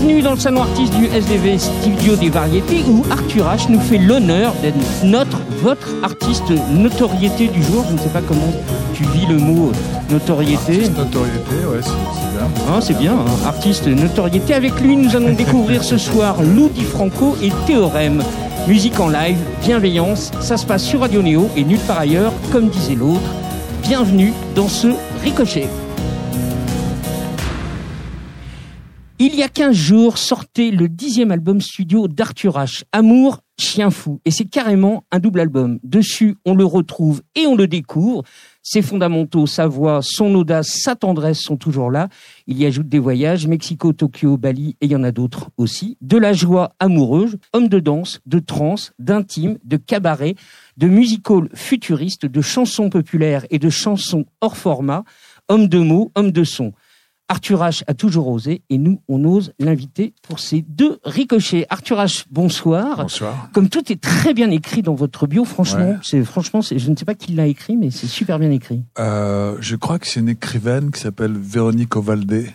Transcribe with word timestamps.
Bienvenue 0.00 0.22
dans 0.22 0.32
le 0.32 0.38
salon 0.38 0.62
artiste 0.62 0.94
du 0.94 1.08
SDV 1.08 1.58
Studio 1.58 2.16
des 2.16 2.30
Variétés 2.30 2.82
où 2.88 3.04
Arthur 3.10 3.44
H 3.44 3.70
nous 3.70 3.80
fait 3.80 3.98
l'honneur 3.98 4.54
d'être 4.62 4.78
notre, 5.04 5.36
votre 5.60 5.88
artiste 6.02 6.50
notoriété 6.72 7.48
du 7.48 7.62
jour. 7.62 7.84
Je 7.86 7.92
ne 7.92 7.98
sais 7.98 8.08
pas 8.08 8.22
comment 8.26 8.50
tu 8.94 9.04
vis 9.04 9.26
le 9.26 9.36
mot 9.36 9.72
notoriété. 10.10 10.72
Artiste 10.72 10.96
notoriété, 10.96 11.54
ouais, 11.70 11.80
c'est 11.82 12.32
bien. 12.32 12.48
Hein, 12.66 12.80
c'est 12.80 12.98
bien, 12.98 13.12
hein. 13.12 13.46
artiste 13.46 13.88
notoriété. 13.88 14.54
Avec 14.54 14.80
lui, 14.80 14.96
nous 14.96 15.14
allons 15.14 15.34
découvrir 15.34 15.84
ce 15.84 15.98
soir 15.98 16.42
Lou 16.42 16.70
Di 16.70 16.84
Franco 16.84 17.36
et 17.42 17.50
Théorème. 17.66 18.22
Musique 18.68 18.98
en 19.00 19.08
live, 19.08 19.38
bienveillance, 19.62 20.30
ça 20.40 20.56
se 20.56 20.64
passe 20.64 20.82
sur 20.82 21.00
Radio 21.00 21.20
Néo 21.20 21.50
et 21.56 21.64
nulle 21.64 21.78
part 21.80 21.98
ailleurs, 21.98 22.32
comme 22.52 22.70
disait 22.70 22.94
l'autre. 22.94 23.20
Bienvenue 23.82 24.32
dans 24.54 24.68
ce 24.68 24.88
ricochet. 25.22 25.68
Il 29.22 29.34
y 29.34 29.42
a 29.42 29.50
15 29.50 29.76
jours 29.76 30.16
sortait 30.16 30.70
le 30.70 30.88
dixième 30.88 31.30
album 31.30 31.60
studio 31.60 32.08
d'Arthur 32.08 32.54
H, 32.54 32.84
Amour, 32.90 33.40
Chien 33.58 33.90
Fou. 33.90 34.18
Et 34.24 34.30
c'est 34.30 34.46
carrément 34.46 35.04
un 35.10 35.18
double 35.18 35.40
album. 35.40 35.78
Dessus, 35.82 36.36
on 36.46 36.54
le 36.54 36.64
retrouve 36.64 37.20
et 37.34 37.46
on 37.46 37.54
le 37.54 37.66
découvre. 37.66 38.22
Ses 38.62 38.80
fondamentaux, 38.80 39.46
sa 39.46 39.66
voix, 39.66 40.00
son 40.02 40.34
audace, 40.34 40.68
sa 40.68 40.96
tendresse 40.96 41.40
sont 41.40 41.58
toujours 41.58 41.90
là. 41.90 42.08
Il 42.46 42.56
y 42.56 42.64
ajoute 42.64 42.88
des 42.88 42.98
voyages, 42.98 43.46
Mexico, 43.46 43.92
Tokyo, 43.92 44.38
Bali, 44.38 44.78
et 44.80 44.86
il 44.86 44.92
y 44.92 44.96
en 44.96 45.04
a 45.04 45.12
d'autres 45.12 45.50
aussi. 45.58 45.98
De 46.00 46.16
la 46.16 46.32
joie 46.32 46.72
amoureuse, 46.80 47.36
homme 47.52 47.68
de 47.68 47.78
danse, 47.78 48.20
de 48.24 48.38
trance, 48.38 48.94
d'intime, 48.98 49.58
de 49.64 49.76
cabaret, 49.76 50.34
de 50.78 50.88
musical 50.88 51.50
futuriste, 51.52 52.24
de 52.24 52.40
chansons 52.40 52.88
populaires 52.88 53.44
et 53.50 53.58
de 53.58 53.68
chansons 53.68 54.24
hors 54.40 54.56
format, 54.56 55.04
homme 55.50 55.68
de 55.68 55.78
mots, 55.78 56.10
homme 56.14 56.32
de 56.32 56.42
son. 56.42 56.72
Arthur 57.30 57.60
H 57.62 57.84
a 57.86 57.94
toujours 57.94 58.26
osé 58.26 58.62
et 58.70 58.76
nous, 58.76 59.00
on 59.08 59.24
ose 59.24 59.52
l'inviter 59.60 60.14
pour 60.26 60.40
ces 60.40 60.62
deux 60.62 60.98
ricochets. 61.04 61.64
Arthur 61.70 61.98
H, 61.98 62.24
bonsoir. 62.28 62.96
Bonsoir. 63.02 63.48
Comme 63.52 63.68
tout 63.68 63.92
est 63.92 64.00
très 64.00 64.34
bien 64.34 64.50
écrit 64.50 64.82
dans 64.82 64.96
votre 64.96 65.28
bio, 65.28 65.44
franchement, 65.44 65.90
Ouais. 65.90 65.96
c'est 66.02 66.24
franchement, 66.24 66.60
c'est- 66.60 66.80
je 66.80 66.90
ne 66.90 66.96
sais 66.96 67.04
pas 67.04 67.14
qui 67.14 67.32
l'a 67.32 67.46
écrit, 67.46 67.76
mais 67.76 67.90
c'est 67.92 68.08
super 68.08 68.40
bien 68.40 68.50
écrit. 68.50 68.82
Euh, 68.98 69.56
je 69.60 69.76
crois 69.76 70.00
que 70.00 70.08
c'est 70.08 70.18
une 70.18 70.28
écrivaine 70.28 70.90
qui 70.90 70.98
s'appelle 71.00 71.32
Véronique 71.38 71.94
Ovaldé. 71.94 72.50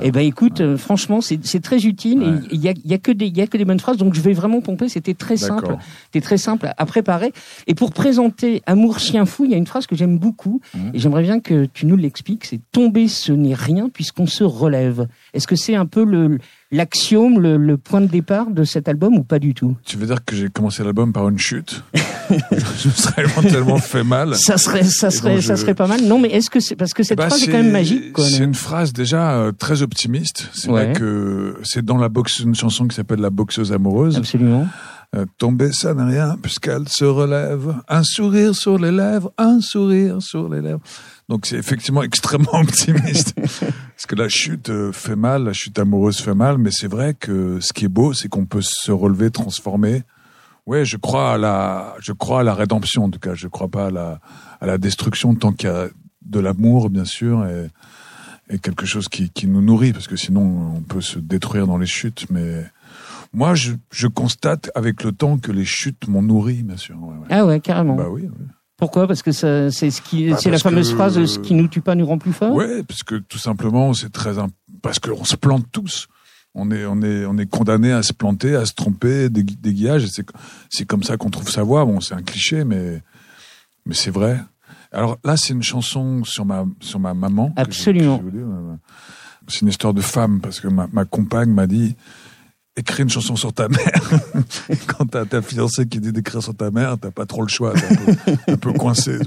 Eh 0.00 0.12
ben 0.12 0.20
écoute, 0.20 0.60
euh, 0.60 0.76
franchement, 0.76 1.20
c'est 1.20 1.60
très 1.60 1.84
utile. 1.84 2.20
Ouais. 2.20 2.38
Il 2.52 2.60
y 2.62 2.68
a, 2.68 2.74
y 2.84 2.94
a 2.94 2.98
que 2.98 3.10
des, 3.10 3.26
il 3.26 3.36
y 3.36 3.40
a 3.40 3.48
que 3.48 3.56
des 3.56 3.64
bonnes 3.64 3.80
phrases, 3.80 3.96
donc 3.96 4.14
je 4.14 4.20
vais 4.20 4.32
vraiment 4.32 4.60
pomper. 4.60 4.88
C'était 4.88 5.14
très 5.14 5.36
simple, 5.36 5.76
c'était 6.06 6.24
très 6.24 6.38
simple 6.38 6.70
à 6.76 6.86
préparer. 6.86 7.32
Et 7.66 7.74
pour 7.74 7.90
présenter 7.92 8.62
Amour 8.66 9.00
chien 9.00 9.26
fou, 9.26 9.44
il 9.44 9.50
y 9.50 9.54
a 9.54 9.56
une 9.56 9.66
phrase 9.66 9.88
que 9.88 9.96
j'aime 9.96 10.16
beaucoup 10.18 10.60
Mhm. 10.74 10.90
et 10.94 10.98
j'aimerais 11.00 11.22
bien 11.22 11.40
que 11.40 11.64
tu 11.66 11.86
nous 11.86 11.96
l'expliques. 11.96 12.44
C'est 12.44 12.60
tomber, 12.70 13.08
ce 13.08 13.32
n'est 13.32 13.54
rien 13.54 13.88
puisqu'on 13.88 14.26
se 14.26 14.44
relève. 14.44 15.08
Est-ce 15.34 15.48
que 15.48 15.56
c'est 15.56 15.74
un 15.74 15.86
peu 15.86 16.04
le 16.04 16.38
l'axiome, 16.70 17.40
le, 17.40 17.56
le 17.56 17.76
point 17.78 18.00
de 18.00 18.06
départ 18.06 18.50
de 18.50 18.64
cet 18.64 18.88
album 18.88 19.14
ou 19.16 19.24
pas 19.24 19.38
du 19.38 19.54
tout? 19.54 19.76
Tu 19.84 19.96
veux 19.96 20.06
dire 20.06 20.24
que 20.24 20.36
j'ai 20.36 20.48
commencé 20.48 20.84
l'album 20.84 21.12
par 21.12 21.28
une 21.28 21.38
chute? 21.38 21.82
Je 22.30 22.88
me 22.88 22.92
serais 22.92 23.22
éventuellement 23.24 23.78
fait 23.78 24.04
mal. 24.04 24.34
Ça 24.36 24.58
serait, 24.58 24.84
ça 24.84 25.10
serait, 25.10 25.34
donc, 25.36 25.42
ça 25.42 25.54
je- 25.56 25.62
serait 25.62 25.74
pas 25.74 25.86
mal. 25.86 26.02
Non, 26.04 26.18
mais 26.18 26.28
est-ce 26.28 26.50
que 26.50 26.60
c'est 26.60 26.76
parce 26.76 26.92
que 26.92 27.02
cette 27.02 27.16
Bah, 27.16 27.28
phrase 27.28 27.42
est 27.42 27.46
quand 27.46 27.52
même 27.62 27.70
magique. 27.72 28.12
C'est 28.18 28.44
une 28.44 28.52
phrase 28.54 28.92
déjà 28.92 29.32
euh, 29.38 29.52
très 29.52 29.80
optimiste. 29.80 30.50
C'est 30.52 30.68
Ouais. 30.68 30.84
vrai 30.84 30.92
que 30.92 31.56
c'est 31.64 31.82
dans 31.84 31.96
la 31.96 32.10
boxe, 32.10 32.40
une 32.40 32.54
chanson 32.54 32.86
qui 32.86 32.94
s'appelle 32.94 33.20
La 33.20 33.30
boxeuse 33.30 33.72
amoureuse. 33.72 34.16
Absolument. 34.18 34.66
Euh, 35.16 35.24
tomber, 35.38 35.72
ça 35.72 35.94
n'est 35.94 36.02
rien, 36.04 36.36
puisqu'elle 36.42 36.86
se 36.86 37.06
relève. 37.06 37.74
Un 37.88 38.02
sourire 38.02 38.54
sur 38.54 38.76
les 38.78 38.92
lèvres, 38.92 39.32
un 39.38 39.62
sourire 39.62 40.20
sur 40.20 40.50
les 40.50 40.60
lèvres. 40.60 40.80
Donc 41.30 41.46
c'est 41.46 41.56
effectivement 41.56 42.02
extrêmement 42.02 42.60
optimiste. 42.60 43.34
Que 44.08 44.14
la 44.14 44.30
chute 44.30 44.70
euh, 44.70 44.90
fait 44.90 45.16
mal, 45.16 45.44
la 45.44 45.52
chute 45.52 45.78
amoureuse 45.78 46.18
fait 46.20 46.34
mal, 46.34 46.56
mais 46.56 46.70
c'est 46.72 46.88
vrai 46.88 47.12
que 47.12 47.60
ce 47.60 47.74
qui 47.74 47.84
est 47.84 47.88
beau, 47.88 48.14
c'est 48.14 48.28
qu'on 48.28 48.46
peut 48.46 48.62
se 48.62 48.90
relever, 48.90 49.30
transformer. 49.30 50.02
Ouais, 50.64 50.86
je 50.86 50.96
crois 50.96 51.34
à 51.34 51.36
la, 51.36 51.94
je 52.00 52.12
crois 52.12 52.40
à 52.40 52.42
la 52.42 52.54
rédemption 52.54 53.04
en 53.04 53.10
tout 53.10 53.18
cas. 53.18 53.34
Je 53.34 53.48
crois 53.48 53.68
pas 53.68 53.88
à 53.88 53.90
la, 53.90 54.20
à 54.62 54.66
la 54.66 54.78
destruction 54.78 55.34
tant 55.34 55.52
qu'il 55.52 55.68
y 55.68 55.72
a 55.72 55.88
de 56.22 56.40
l'amour, 56.40 56.88
bien 56.88 57.04
sûr, 57.04 57.44
et, 57.44 57.68
et 58.48 58.58
quelque 58.58 58.86
chose 58.86 59.08
qui, 59.08 59.28
qui 59.28 59.46
nous 59.46 59.60
nourrit, 59.60 59.92
parce 59.92 60.08
que 60.08 60.16
sinon 60.16 60.76
on 60.76 60.80
peut 60.80 61.02
se 61.02 61.18
détruire 61.18 61.66
dans 61.66 61.76
les 61.76 61.86
chutes. 61.86 62.30
Mais 62.30 62.64
moi, 63.34 63.54
je, 63.54 63.72
je 63.90 64.06
constate 64.06 64.70
avec 64.74 65.04
le 65.04 65.12
temps 65.12 65.36
que 65.36 65.52
les 65.52 65.66
chutes 65.66 66.08
m'ont 66.08 66.22
nourri, 66.22 66.62
bien 66.62 66.78
sûr. 66.78 66.96
Ouais, 66.98 67.14
ouais. 67.14 67.26
Ah 67.28 67.44
ouais, 67.44 67.60
carrément. 67.60 67.96
Bah 67.96 68.08
oui. 68.10 68.22
oui. 68.22 68.46
Pourquoi? 68.78 69.06
Parce 69.06 69.22
que 69.22 69.32
ça- 69.32 69.70
c'est 69.70 69.90
ce 69.90 70.00
qui, 70.00 70.30
Bah, 70.30 70.36
c'est 70.40 70.50
la 70.50 70.58
fameuse 70.58 70.90
que- 70.90 70.96
phrase 70.96 71.22
"ce 71.26 71.38
qui 71.40 71.52
nous 71.54 71.68
tue 71.68 71.80
pas 71.82 71.94
nous 71.96 72.06
rend 72.06 72.16
plus 72.16 72.32
fort". 72.32 72.54
Ouais, 72.54 72.82
parce 72.84 73.02
que 73.02 73.16
tout 73.16 73.36
simplement, 73.38 73.92
c'est 73.92 74.10
très 74.10 74.38
imp- 74.38 74.52
parce 74.82 74.98
qu'on 75.00 75.24
se 75.24 75.36
plante 75.36 75.66
tous. 75.72 76.06
On 76.54 76.70
est, 76.70 76.86
on 76.86 77.02
est, 77.02 77.26
on 77.26 77.36
est 77.38 77.46
condamné 77.46 77.92
à 77.92 78.02
se 78.02 78.12
planter, 78.12 78.54
à 78.54 78.64
se 78.64 78.72
tromper, 78.72 79.28
des, 79.28 79.42
des 79.42 79.74
guillages. 79.74 80.06
C'est, 80.06 80.24
c'est 80.70 80.86
comme 80.86 81.02
ça 81.02 81.16
qu'on 81.16 81.28
trouve 81.30 81.50
sa 81.50 81.62
voix. 81.62 81.84
Bon, 81.84 82.00
c'est 82.00 82.14
un 82.14 82.22
cliché, 82.22 82.64
mais, 82.64 83.02
mais 83.84 83.94
c'est 83.94 84.10
vrai. 84.10 84.40
Alors 84.92 85.18
là, 85.24 85.36
c'est 85.36 85.52
une 85.52 85.62
chanson 85.62 86.24
sur 86.24 86.46
ma, 86.46 86.64
sur 86.80 86.98
ma 87.00 87.14
maman. 87.14 87.52
Absolument. 87.56 88.22
euh, 88.34 88.74
C'est 89.48 89.60
une 89.60 89.68
histoire 89.68 89.92
de 89.92 90.00
femme 90.00 90.40
parce 90.40 90.60
que 90.60 90.68
ma, 90.68 90.88
ma 90.92 91.04
compagne 91.04 91.50
m'a 91.50 91.66
dit 91.66 91.96
écris 92.78 93.02
une 93.02 93.08
chanson 93.08 93.36
sur 93.36 93.52
ta 93.52 93.68
mère. 93.68 94.10
Quand 94.86 95.06
t'as 95.06 95.24
ta 95.24 95.42
fiancée 95.42 95.86
qui 95.86 96.00
dit 96.00 96.12
d'écrire 96.12 96.42
sur 96.42 96.54
ta 96.54 96.70
mère, 96.70 96.96
t'as 96.98 97.10
pas 97.10 97.26
trop 97.26 97.42
le 97.42 97.48
choix. 97.48 97.72
T'es 97.74 97.86
un 97.86 98.14
peu, 98.14 98.52
un 98.52 98.56
peu 98.56 98.72
coincé. 98.72 99.18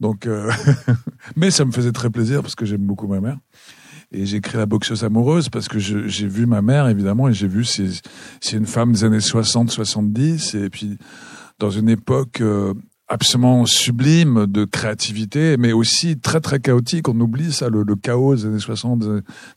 Donc, 0.00 0.26
euh, 0.26 0.50
mais 1.36 1.50
ça 1.50 1.64
me 1.64 1.72
faisait 1.72 1.92
très 1.92 2.10
plaisir 2.10 2.42
parce 2.42 2.54
que 2.54 2.64
j'aime 2.64 2.82
beaucoup 2.82 3.06
ma 3.06 3.20
mère. 3.20 3.38
Et 4.12 4.24
j'ai 4.24 4.36
écrit 4.36 4.56
La 4.56 4.66
boxeuse 4.66 5.04
amoureuse 5.04 5.48
parce 5.48 5.68
que 5.68 5.78
j'ai 5.78 6.28
vu 6.28 6.46
ma 6.46 6.62
mère, 6.62 6.88
évidemment, 6.88 7.28
et 7.28 7.32
j'ai 7.32 7.48
vu, 7.48 7.64
c'est 7.64 7.90
une 8.52 8.66
femme 8.66 8.92
des 8.92 9.04
années 9.04 9.18
60-70, 9.18 10.56
et 10.56 10.70
puis 10.70 10.96
dans 11.58 11.70
une 11.70 11.88
époque 11.88 12.40
euh, 12.40 12.72
absolument 13.08 13.66
sublime 13.66 14.46
de 14.46 14.64
créativité, 14.64 15.56
mais 15.58 15.72
aussi 15.72 16.18
très 16.18 16.40
très 16.40 16.58
chaotique. 16.60 17.08
On 17.08 17.18
oublie 17.20 17.52
ça, 17.52 17.68
le, 17.68 17.84
chaos 17.96 18.34
des 18.34 18.46
années 18.46 18.58
60, 18.58 19.04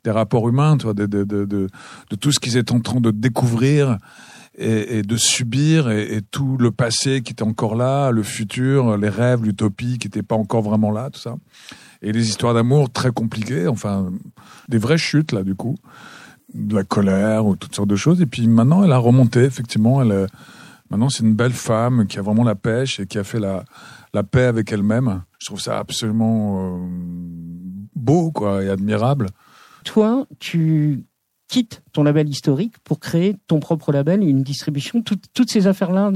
des, 0.03 0.11
rapports 0.11 0.47
humains, 0.47 0.77
tu 0.77 0.83
vois, 0.83 0.93
de, 0.93 1.05
de, 1.05 1.23
de, 1.23 1.45
de, 1.45 1.67
tout 2.19 2.31
ce 2.31 2.39
qu'ils 2.39 2.57
étaient 2.57 2.73
en 2.73 2.79
train 2.79 3.01
de 3.01 3.11
découvrir 3.11 3.97
et, 4.57 5.03
de 5.03 5.17
subir, 5.17 5.89
et, 5.89 6.21
tout 6.31 6.57
le 6.57 6.71
passé 6.71 7.21
qui 7.21 7.31
était 7.31 7.43
encore 7.43 7.75
là, 7.75 8.11
le 8.11 8.23
futur, 8.23 8.97
les 8.97 9.09
rêves, 9.09 9.43
l'utopie 9.43 9.97
qui 9.97 10.07
n'était 10.07 10.23
pas 10.23 10.35
encore 10.35 10.61
vraiment 10.61 10.91
là, 10.91 11.09
tout 11.09 11.19
ça. 11.19 11.35
Et 12.01 12.11
les 12.11 12.29
histoires 12.29 12.53
d'amour 12.53 12.91
très 12.91 13.11
compliquées, 13.11 13.67
enfin, 13.67 14.11
des 14.67 14.77
vraies 14.77 14.97
chutes, 14.97 15.31
là, 15.31 15.43
du 15.43 15.55
coup, 15.55 15.75
de 16.53 16.75
la 16.75 16.83
colère 16.83 17.45
ou 17.45 17.55
toutes 17.55 17.75
sortes 17.75 17.89
de 17.89 17.95
choses. 17.95 18.21
Et 18.21 18.25
puis 18.25 18.47
maintenant, 18.47 18.83
elle 18.83 18.91
a 18.91 18.97
remonté, 18.97 19.41
effectivement. 19.41 20.01
Elle, 20.01 20.11
euh, 20.11 20.27
maintenant, 20.89 21.09
c'est 21.09 21.23
une 21.23 21.35
belle 21.35 21.53
femme 21.53 22.07
qui 22.07 22.19
a 22.19 22.21
vraiment 22.21 22.43
la 22.43 22.55
pêche 22.55 22.99
et 22.99 23.07
qui 23.07 23.17
a 23.17 23.23
fait 23.23 23.39
la, 23.39 23.63
la 24.13 24.23
paix 24.23 24.43
avec 24.45 24.71
elle-même. 24.71 25.23
Je 25.39 25.45
trouve 25.47 25.61
ça 25.61 25.79
absolument 25.79 26.77
euh, 26.77 26.87
beau, 27.95 28.31
quoi, 28.31 28.63
et 28.63 28.69
admirable. 28.69 29.27
Toi, 29.85 30.25
tu 30.39 31.05
quittes 31.47 31.81
ton 31.93 32.03
label 32.03 32.29
historique 32.29 32.75
pour 32.83 32.99
créer 32.99 33.35
ton 33.47 33.59
propre 33.59 33.91
label, 33.91 34.21
une 34.23 34.43
distribution. 34.43 35.01
Toutes- 35.01 35.25
toutes 35.33 35.49
ces 35.49 35.67
affaires-là 35.67 36.11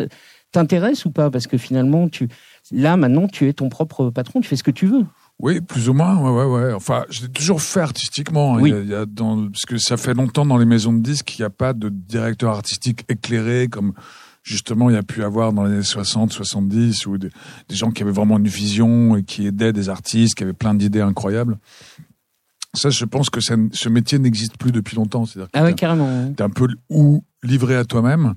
t'intéressent 0.51 1.05
ou 1.05 1.11
pas? 1.11 1.31
Parce 1.31 1.47
que 1.47 1.57
finalement, 1.57 2.07
tu, 2.09 2.27
là, 2.71 2.97
maintenant, 2.97 3.27
tu 3.27 3.47
es 3.47 3.53
ton 3.53 3.69
propre 3.69 4.09
patron. 4.11 4.41
Tu 4.41 4.47
fais 4.47 4.55
ce 4.55 4.63
que 4.63 4.71
tu 4.71 4.85
veux. 4.85 5.05
Oui, 5.39 5.61
plus 5.61 5.89
ou 5.89 5.93
moins, 5.93 6.15
ouais, 6.19 6.45
ouais, 6.45 6.65
ouais. 6.65 6.73
Enfin, 6.73 7.05
je 7.09 7.23
l'ai 7.23 7.29
toujours 7.29 7.61
fait 7.61 7.79
artistiquement. 7.79 8.55
hein. 8.57 8.61
Oui. 8.61 8.69
Il 8.69 8.75
y 8.75 8.77
a- 8.77 8.81
il 8.81 8.89
y 8.89 8.93
a 8.95 9.05
dans, 9.07 9.47
parce 9.47 9.65
que 9.67 9.77
ça 9.79 9.97
fait 9.97 10.13
longtemps 10.13 10.45
dans 10.45 10.57
les 10.57 10.65
maisons 10.65 10.93
de 10.93 11.01
disques 11.01 11.25
qu'il 11.25 11.41
n'y 11.41 11.47
a 11.47 11.49
pas 11.49 11.73
de 11.73 11.89
directeur 11.89 12.51
artistique 12.51 13.03
éclairé 13.09 13.67
comme 13.67 13.93
justement 14.43 14.89
il 14.89 14.93
y 14.93 14.99
a 14.99 15.03
pu 15.03 15.23
avoir 15.23 15.53
dans 15.53 15.63
les 15.63 15.73
années 15.73 15.83
60, 15.83 16.31
70, 16.31 17.05
ou 17.07 17.17
des, 17.17 17.29
des 17.69 17.75
gens 17.75 17.89
qui 17.91 18.03
avaient 18.03 18.11
vraiment 18.11 18.37
une 18.37 18.47
vision 18.47 19.15
et 19.17 19.23
qui 19.23 19.47
aidaient 19.47 19.73
des 19.73 19.89
artistes, 19.89 20.35
qui 20.35 20.43
avaient 20.43 20.53
plein 20.53 20.73
d'idées 20.75 21.01
incroyables. 21.01 21.57
Ça, 22.75 22.89
je 22.89 23.05
pense 23.05 23.29
que 23.29 23.39
ça- 23.39 23.55
ce 23.71 23.89
métier 23.89 24.17
n'existe 24.19 24.57
plus 24.57 24.71
depuis 24.71 24.95
longtemps. 24.95 25.25
C'est-à-dire 25.25 25.51
que 25.51 25.57
Ah 25.57 25.63
ouais, 25.63 25.73
carrément. 25.75 26.31
t'es 26.33 26.43
un 26.43 26.49
peu 26.49 26.67
ou 26.89 27.23
livré 27.43 27.75
à 27.75 27.85
toi-même, 27.85 28.33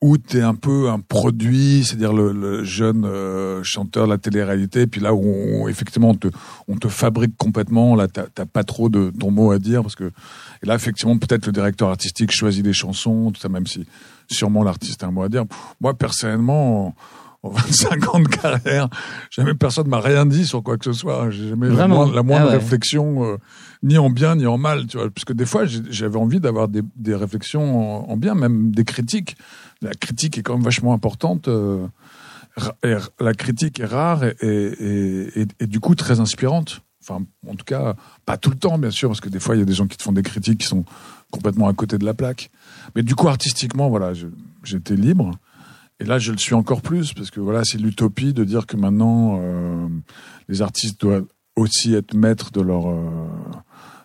ou 0.00 0.16
t'es 0.16 0.40
un 0.40 0.54
peu 0.54 0.88
un 0.88 1.00
produit, 1.00 1.84
c'est-à-dire 1.84 2.12
le, 2.14 2.32
le 2.32 2.64
jeune 2.64 3.04
euh, 3.04 3.62
chanteur 3.62 4.06
de 4.06 4.10
la 4.12 4.18
télé-réalité, 4.18 4.86
puis 4.86 5.00
là 5.02 5.12
où 5.14 5.22
on- 5.24 5.68
effectivement 5.68 6.10
on 6.10 6.14
te, 6.14 6.28
on 6.66 6.76
te 6.76 6.88
fabrique 6.88 7.36
complètement, 7.36 7.94
là 7.94 8.06
t'as 8.08 8.46
pas 8.46 8.64
trop 8.64 8.88
de 8.88 9.10
ton 9.18 9.30
mot 9.30 9.50
à 9.50 9.58
dire, 9.58 9.82
parce 9.82 9.96
que 9.96 10.04
et 10.62 10.66
là 10.66 10.74
effectivement 10.74 11.16
peut-être 11.18 11.46
le 11.46 11.52
directeur 11.52 11.88
artistique 11.88 12.32
choisit 12.32 12.64
les 12.64 12.72
chansons, 12.74 13.30
tout 13.32 13.40
ça, 13.40 13.48
même 13.48 13.66
si 13.66 13.86
sûrement 14.30 14.62
l'artiste 14.64 15.02
a 15.02 15.06
un 15.06 15.10
mot 15.10 15.22
à 15.22 15.28
dire. 15.28 15.44
Moi 15.80 15.94
personnellement, 15.94 16.86
en, 16.88 16.94
en 17.42 17.50
25 17.50 18.14
ans 18.14 18.20
de 18.20 18.28
carrière, 18.28 18.88
jamais 19.30 19.54
personne 19.54 19.88
m'a 19.88 20.00
rien 20.00 20.24
dit 20.26 20.46
sur 20.46 20.62
quoi 20.62 20.78
que 20.78 20.84
ce 20.86 20.92
soit. 20.94 21.30
J'ai 21.30 21.50
jamais 21.50 21.68
la 21.68 21.74
Vraiment 21.74 21.96
moindre, 21.96 22.14
la 22.14 22.22
moindre 22.22 22.46
Ah 22.48 22.52
ouais. 22.52 22.58
réflexion, 22.58 23.24
euh, 23.24 23.36
ni 23.82 23.98
en 23.98 24.08
bien 24.10 24.36
ni 24.36 24.46
en 24.46 24.56
mal, 24.56 24.86
tu 24.86 24.96
vois. 24.96 25.10
Parce 25.10 25.24
que 25.26 25.32
des 25.34 25.44
fois, 25.46 25.64
j'avais 25.66 26.16
envie 26.18 26.40
d'avoir 26.40 26.68
des, 26.68 26.80
des 26.96 27.14
réflexions 27.14 28.06
en, 28.06 28.10
en 28.12 28.16
bien, 28.16 28.34
même 28.34 28.70
des 28.70 28.84
critiques. 28.84 29.36
La 29.82 29.92
critique 29.92 30.38
est 30.38 30.42
quand 30.42 30.54
même 30.54 30.64
vachement 30.64 30.94
importante. 30.94 31.48
euh, 31.48 31.86
la 33.20 33.34
critique 33.34 33.80
est 33.80 33.84
rare 33.84 34.24
et, 34.24 34.34
et, 34.42 35.40
et, 35.40 35.46
et 35.60 35.66
du 35.66 35.80
coup 35.80 35.94
très 35.94 36.20
inspirante. 36.20 36.80
Enfin, 37.02 37.22
en 37.46 37.54
tout 37.54 37.64
cas, 37.66 37.96
pas 38.24 38.38
tout 38.38 38.48
le 38.48 38.56
temps, 38.56 38.78
bien 38.78 38.90
sûr, 38.90 39.10
parce 39.10 39.20
que 39.20 39.28
des 39.28 39.40
fois, 39.40 39.56
il 39.56 39.58
y 39.58 39.62
a 39.62 39.66
des 39.66 39.74
gens 39.74 39.86
qui 39.86 39.98
te 39.98 40.02
font 40.02 40.12
des 40.12 40.22
critiques 40.22 40.60
qui 40.60 40.66
sont 40.66 40.84
complètement 41.30 41.68
à 41.68 41.74
côté 41.74 41.98
de 41.98 42.04
la 42.06 42.14
plaque. 42.14 42.50
Mais 42.94 43.02
du 43.02 43.14
coup, 43.14 43.28
artistiquement, 43.28 43.88
voilà, 43.88 44.12
j'étais 44.62 44.96
libre. 44.96 45.32
Et 46.00 46.04
là, 46.04 46.18
je 46.18 46.32
le 46.32 46.38
suis 46.38 46.54
encore 46.54 46.82
plus 46.82 47.12
parce 47.12 47.30
que 47.30 47.40
voilà, 47.40 47.62
c'est 47.64 47.78
l'utopie 47.78 48.32
de 48.32 48.44
dire 48.44 48.66
que 48.66 48.76
maintenant, 48.76 49.38
euh, 49.40 49.88
les 50.48 50.62
artistes 50.62 51.00
doivent 51.00 51.26
aussi 51.56 51.94
être 51.94 52.14
maîtres 52.14 52.50
de 52.50 52.60
leur 52.60 52.88
euh, 52.88 53.28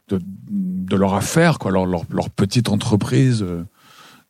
de, 0.09 0.95
leur 0.95 1.13
affaire, 1.13 1.59
quoi, 1.59 1.71
leur, 1.71 1.85
leur, 1.85 2.29
petite 2.29 2.69
entreprise. 2.69 3.41
euh, 3.43 3.63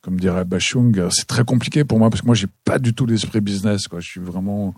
comme 0.02 0.20
dirait 0.20 0.46
Bachung, 0.46 1.10
c'est 1.10 1.28
très 1.28 1.44
compliqué 1.44 1.84
pour 1.84 2.00
moi 2.00 2.10
parce 2.10 2.22
que 2.22 2.26
moi, 2.26 2.36
j'ai 2.36 2.48
pas 2.64 2.80
du 2.80 2.94
tout 2.94 3.06
l'esprit 3.06 3.42
business, 3.42 3.88
quoi. 3.88 4.00
Je 4.00 4.08
suis 4.08 4.22
vraiment 4.22 4.74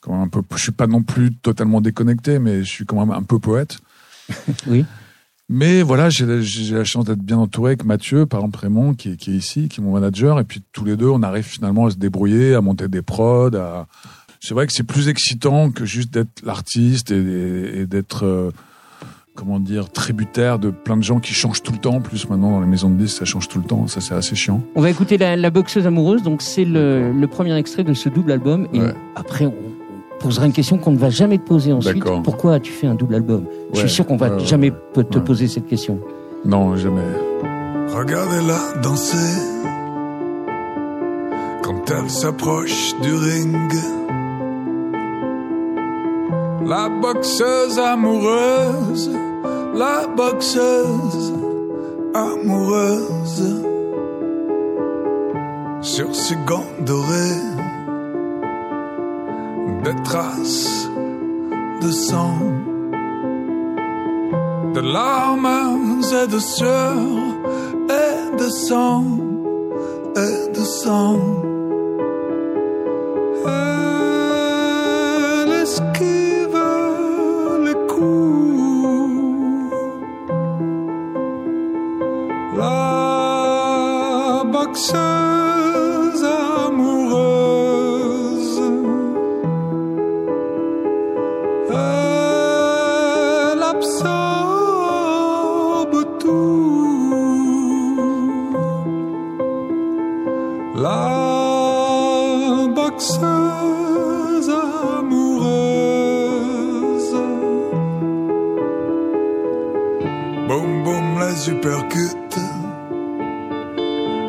quand 0.00 0.20
un 0.20 0.28
peu, 0.28 0.42
je 0.54 0.62
suis 0.62 0.72
pas 0.72 0.86
non 0.86 1.02
plus 1.02 1.34
totalement 1.34 1.80
déconnecté, 1.80 2.38
mais 2.38 2.62
je 2.64 2.70
suis 2.70 2.86
quand 2.86 2.98
même 2.98 3.10
un 3.10 3.22
peu 3.22 3.38
poète. 3.38 3.78
Oui. 4.66 4.84
Mais 5.50 5.82
voilà, 5.82 6.10
j'ai 6.10 6.42
j'ai 6.42 6.74
la 6.74 6.84
chance 6.84 7.06
d'être 7.06 7.22
bien 7.22 7.38
entouré 7.38 7.70
avec 7.70 7.84
Mathieu, 7.84 8.26
par 8.26 8.40
exemple 8.40 8.58
Raymond, 8.60 8.92
qui 8.94 9.12
est, 9.12 9.16
qui 9.16 9.30
est 9.30 9.34
ici, 9.36 9.68
qui 9.68 9.80
est 9.80 9.82
mon 9.84 9.92
manager, 9.92 10.38
et 10.40 10.44
puis 10.44 10.62
tous 10.72 10.84
les 10.84 10.96
deux, 10.96 11.08
on 11.08 11.22
arrive 11.22 11.44
finalement 11.44 11.86
à 11.86 11.90
se 11.90 11.96
débrouiller, 11.96 12.54
à 12.54 12.60
monter 12.60 12.86
des 12.88 13.00
prods. 13.00 13.56
À... 13.56 13.86
C'est 14.40 14.52
vrai 14.52 14.66
que 14.66 14.74
c'est 14.74 14.82
plus 14.82 15.08
excitant 15.08 15.70
que 15.70 15.86
juste 15.86 16.12
d'être 16.12 16.42
l'artiste 16.44 17.10
et, 17.10 17.16
et- 17.16 17.80
et 17.80 17.86
d'être, 17.86 18.24
euh, 18.26 18.50
comment 19.34 19.58
dire, 19.58 19.90
tributaire 19.90 20.58
de 20.58 20.68
plein 20.68 20.98
de 20.98 21.02
gens 21.02 21.18
qui 21.18 21.32
changent 21.32 21.62
tout 21.62 21.72
le 21.72 21.78
temps. 21.78 21.94
En 21.96 22.00
plus, 22.02 22.28
maintenant, 22.28 22.50
dans 22.50 22.60
les 22.60 22.66
maisons 22.66 22.90
de 22.90 22.96
disques, 22.96 23.16
ça 23.18 23.24
change 23.24 23.48
tout 23.48 23.58
le 23.58 23.64
temps. 23.64 23.86
Ça, 23.86 24.00
c'est 24.02 24.14
assez 24.14 24.36
chiant. 24.36 24.62
On 24.74 24.82
va 24.82 24.90
écouter 24.90 25.16
la, 25.16 25.34
la 25.34 25.48
boxeuse 25.50 25.86
amoureuse, 25.86 26.22
donc 26.22 26.42
c'est 26.42 26.66
le, 26.66 27.10
le 27.10 27.26
premier 27.26 27.56
extrait 27.56 27.84
de 27.84 27.94
ce 27.94 28.10
double 28.10 28.32
album. 28.32 28.68
Et 28.74 28.80
Ouais. 28.80 28.94
après, 29.16 29.46
on 29.46 29.54
posera 30.18 30.46
une 30.46 30.52
question 30.52 30.78
qu'on 30.78 30.90
ne 30.92 30.98
va 30.98 31.10
jamais 31.10 31.38
te 31.38 31.44
poser 31.46 31.72
ensuite. 31.72 31.94
D'accord. 31.96 32.22
Pourquoi 32.22 32.54
as-tu 32.54 32.72
fait 32.72 32.86
un 32.86 32.94
double 32.94 33.14
album 33.16 33.44
Je 33.74 33.80
suis 33.80 33.90
sûr 33.90 34.06
qu'on 34.06 34.16
va 34.16 34.28
Ouais, 34.30 34.44
jamais 34.44 34.70
ouais. 34.96 35.04
te 35.04 35.18
Ouais. 35.18 35.24
poser 35.24 35.48
cette 35.48 35.66
question. 35.66 35.98
Non, 36.44 36.76
jamais. 36.76 37.02
Regardez-la 37.94 38.80
danser 38.82 39.16
quand 41.62 41.90
elle 41.90 42.10
s'approche 42.10 42.94
du 43.02 43.14
ring. 43.14 43.72
La 46.66 46.88
boxeuse 47.00 47.78
amoureuse, 47.78 49.10
la 49.74 50.06
boxeuse 50.14 51.32
amoureuse. 52.14 53.64
Sur 55.80 56.14
ses 56.14 56.34
gants 56.46 56.66
dorés, 56.84 57.40
des 59.84 60.02
traces 60.02 60.88
de 61.82 61.90
sang 61.90 62.38
de 64.74 64.80
larmes 64.80 66.00
et 66.12 66.26
de 66.26 66.38
sueur 66.38 66.94
et 67.88 68.36
de 68.36 68.48
sang 68.48 69.04
et 70.16 70.52
de 70.52 70.64
sang. 70.64 71.18
Elle 84.80 85.17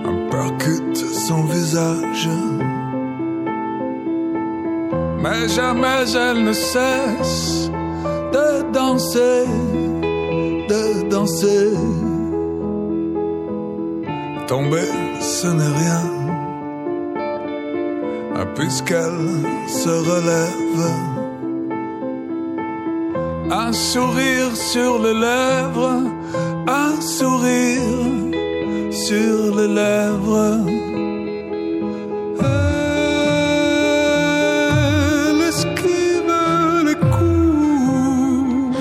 Un 0.05 0.29
percute 0.29 0.97
son 0.97 1.43
visage. 1.43 2.29
Mais 5.21 5.47
jamais 5.47 6.05
elle 6.15 6.43
ne 6.43 6.53
cesse 6.53 7.69
de 8.33 8.71
danser, 8.71 9.45
de 10.69 11.09
danser. 11.09 11.71
Tomber, 14.47 14.91
ce 15.19 15.47
n'est 15.47 15.75
rien, 15.83 16.05
ah, 18.35 18.45
puisqu'elle 18.55 19.27
se 19.67 19.89
relève. 19.89 21.19
Un 23.51 23.71
sourire 23.73 24.55
sur 24.55 24.99
les 25.03 25.13
lèvres, 25.13 26.03
un 26.69 27.01
sourire 27.01 27.81
sur 28.91 29.55
les 29.57 29.67
lèvres. 29.81 30.65
Elle 35.31 35.41
esquive 35.51 36.33
les 36.85 36.99
coups. 37.15 38.77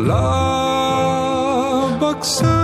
La 0.00 0.28
boxeuse 2.00 2.63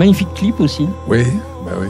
Magnifique. 0.00 0.28
Ouais, 0.28 0.34
clip 0.34 0.60
aussi. 0.60 0.86
Oui, 1.08 1.24
bah 1.66 1.72
oui. 1.78 1.88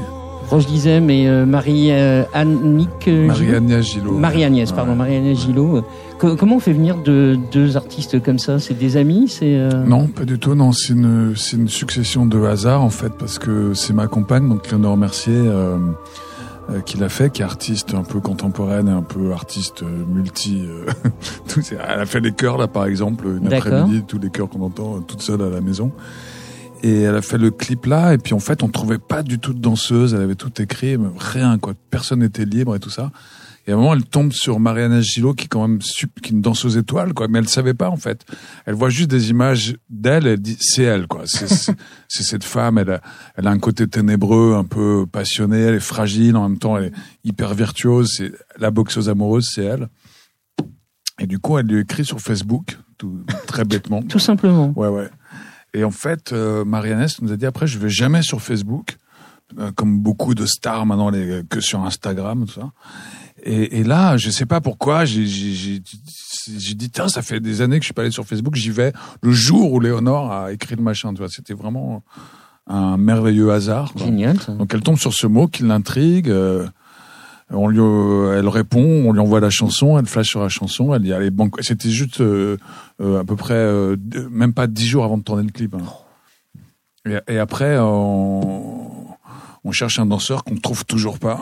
Roche 0.49 0.67
Dizem 0.67 1.09
et 1.11 1.29
euh, 1.29 1.47
Marie-Annick... 1.47 3.07
euh, 3.07 3.27
Marie-Agnès 3.29 3.87
Gillot. 3.87 4.19
Marie-Agnès, 4.19 4.73
pardon, 4.73 4.91
Ouais. 4.93 4.99
Marie-Agnès 4.99 5.39
Gillot. 5.39 5.85
Co- 6.19 6.35
comment 6.35 6.57
on 6.57 6.61
fait 6.61 6.73
venir 6.73 6.97
de, 7.05 7.39
deux 7.53 7.77
artistes 7.77 8.21
comme 8.21 8.41
ça? 8.41 8.59
C'est 8.59 8.75
des 8.75 8.97
amis? 8.97 9.29
C'est 9.29 9.55
euh, 9.55 9.85
Non, 9.85 10.09
pas 10.09 10.25
du 10.25 10.41
tout. 10.41 10.57
Non, 10.57 10.73
c'est 10.73 10.95
une, 10.95 11.35
succession 11.69 12.27
de 12.27 12.43
hasards 12.45 12.83
en 12.83 12.91
fait, 12.91 13.13
parce 13.17 13.39
que 13.39 13.75
c'est 13.75 13.93
ma 13.93 14.09
compagne, 14.09 14.49
donc 14.49 14.63
je 14.69 14.75
de 14.75 14.87
remercier, 14.89 15.41
qui 16.85 16.99
l'a 16.99 17.09
fait, 17.09 17.31
qui 17.31 17.43
est 17.43 17.45
artiste 17.45 17.95
un 17.95 18.03
peu 18.03 18.19
contemporaine, 18.19 18.89
et 18.89 18.93
un 18.93 19.03
peu 19.03 19.31
artiste 19.33 19.85
multi. 20.13 20.65
elle 21.71 22.01
a 22.01 22.07
fait 22.07 22.21
des 22.21 22.33
chœurs 22.33 22.59
là, 22.59 22.67
par 22.67 22.87
exemple, 22.87 23.27
une 23.41 23.53
après-midi, 23.53 24.03
tous 24.05 24.19
les 24.19 24.31
chœurs 24.31 24.49
qu'on 24.49 24.63
entend 24.63 25.01
toute 25.01 25.23
seule 25.23 25.43
à 25.43 25.49
la 25.51 25.61
maison. 25.61 25.93
Et 26.83 27.03
elle 27.03 27.15
a 27.15 27.23
fait 27.23 27.39
le 27.39 27.51
clip 27.51 27.87
là, 27.87 28.15
et 28.15 28.19
puis 28.19 28.33
en 28.33 28.39
fait, 28.39 28.63
on 28.63 28.69
trouvait 28.69 28.99
pas 28.99 29.23
du 29.23 29.39
tout 29.39 29.53
de 29.53 29.61
danseuse. 29.61 30.15
Elle 30.15 30.23
avait 30.23 30.35
tout 30.35 30.63
écrit, 30.63 30.97
mais 30.97 31.09
rien 31.19 31.59
quoi. 31.59 31.75
Personne 31.91 32.21
n'était 32.21 32.47
libre 32.47 32.75
et 32.75 32.81
tout 32.81 32.91
ça. 32.91 33.11
Et 33.67 33.73
à 33.73 33.75
un 33.75 33.79
moment, 33.79 33.95
elle 33.95 34.05
tombe 34.05 34.33
sur 34.33 34.59
Mariana 34.59 35.01
Gillot, 35.01 35.35
qui 35.35 35.45
est 35.45 35.49
quand 35.49 35.67
même 35.67 35.79
qui 35.79 36.07
est 36.07 36.31
une 36.31 36.41
danseuse 36.41 36.77
étoile, 36.77 37.13
quoi. 37.13 37.29
Mais 37.29 37.39
elle 37.39 37.49
savait 37.49 37.75
pas, 37.75 37.91
en 37.91 37.97
fait. 37.97 38.25
Elle 38.65 38.75
voit 38.75 38.89
juste 38.89 39.11
des 39.11 39.31
images 39.31 39.77
d'elle, 39.91 40.27
elle 40.27 40.41
dit, 40.41 40.57
c'est 40.59 40.83
elle, 40.83 41.07
quoi. 41.07 41.25
C'est 41.27 42.25
cette 42.25 42.43
femme, 42.43 42.79
elle 42.79 42.91
a, 42.91 43.01
elle 43.37 43.47
a 43.47 43.51
un 43.51 43.59
côté 43.59 43.87
ténébreux, 43.87 44.55
un 44.55 44.65
peu 44.65 45.07
passionné, 45.07 45.61
elle 45.61 45.77
est 45.77 45.79
fragile, 45.79 46.37
en 46.37 46.49
même 46.49 46.59
temps, 46.59 46.77
elle 46.77 46.87
est 46.87 46.93
hyper 47.23 47.55
virtuose, 47.55 48.11
c'est 48.17 48.33
la 48.59 48.73
boxeuse 48.73 49.09
amoureuse, 49.09 49.49
c'est 49.55 49.63
elle. 49.65 49.89
Et 51.21 51.29
du 51.29 51.39
coup, 51.39 51.57
elle 51.57 51.67
lui 51.67 51.81
écrit 51.81 52.05
sur 52.05 52.21
Facebook, 52.21 52.79
tout, 52.99 53.21
très 53.47 53.65
bêtement. 53.65 54.03
Tout 54.09 54.19
simplement. 54.19 54.73
Ouais, 54.75 54.89
ouais. 54.89 55.09
Et 55.75 55.85
en 55.85 55.91
fait, 55.91 56.33
euh, 56.33 56.65
Marianne 56.65 57.07
nous 57.23 57.33
a 57.33 57.37
dit 57.37 57.47
après, 57.47 57.67
je 57.67 57.79
vais 57.79 57.91
jamais 57.91 58.23
sur 58.23 58.41
Facebook, 58.43 58.97
euh, 59.59 59.71
comme 59.73 60.01
beaucoup 60.01 60.35
de 60.35 60.47
stars 60.47 60.87
maintenant, 60.87 61.11
les, 61.11 61.43
que 61.49 61.61
sur 61.61 61.81
Instagram, 61.85 62.47
tout 62.47 62.55
ça. 62.61 62.71
Et, 63.43 63.79
et 63.81 63.85
là, 63.85 64.17
je 64.17 64.31
sais 64.31 64.47
pas 64.47 64.61
pourquoi, 64.61 65.05
j'ai 65.07 65.25
dit, 65.25 66.91
tiens, 66.93 67.09
ça 67.09 67.23
fait 67.23 67.41
des 67.41 67.63
années 67.63 67.79
que 67.79 67.83
je 67.85 67.87
suis 67.87 67.95
pas 67.95 68.03
allé 68.03 68.11
sur 68.11 68.27
Facebook, 68.27 68.55
j'y 68.55 68.71
vais 68.71 68.93
le 69.23 69.33
jour 69.33 69.73
où 69.73 69.81
Léonore 69.81 70.31
a 70.33 70.53
écrit 70.53 70.77
le 70.77 70.83
machin, 70.83 71.13
tu 71.15 71.19
vois. 71.19 71.29
C'était 71.29 71.55
vraiment 71.55 72.03
un 72.67 72.97
merveilleux 72.99 73.51
hasard. 73.51 73.93
quoi. 73.93 74.05
Génial. 74.05 74.39
ça. 74.41 74.53
Donc 74.53 74.75
elle 74.75 74.83
tombe 74.83 74.99
sur 74.99 75.15
ce 75.15 75.27
mot 75.27 75.47
qui 75.49 75.63
l'intrigue. 75.63 76.29
euh, 76.29 76.67
on 77.51 77.69
lui, 77.69 77.81
euh, 77.81 78.39
elle 78.39 78.49
répond, 78.49 79.05
on 79.07 79.13
lui 79.13 79.21
envoie 79.21 79.41
la 79.41 79.51
chanson, 79.51 79.99
elle 79.99 80.07
flash 80.07 80.29
sur 80.29 80.41
la 80.41 80.49
chanson, 80.49 80.95
elle 80.95 81.03
dit 81.03 81.13
allez 81.13 81.31
banco. 81.31 81.61
C'était 81.63 81.91
juste 81.91 82.21
euh, 82.21 82.57
euh, 83.01 83.21
à 83.21 83.25
peu 83.25 83.37
près 83.37 83.55
euh, 83.55 83.97
même 84.31 84.53
pas 84.53 84.67
dix 84.67 84.87
jours 84.87 85.05
avant 85.05 85.19
de 85.19 85.23
tourner 85.23 85.43
le 85.43 85.51
clip. 85.51 85.75
hein. 85.75 85.85
Et, 87.27 87.39
après 87.39 87.79
on, 87.79 89.07
on 89.65 89.73
cherche 89.73 89.99
un 89.99 90.07
danseur 90.07 90.45
qu'on 90.45 90.57
trouve 90.57 90.85
toujours 90.85 91.19
pas. 91.19 91.41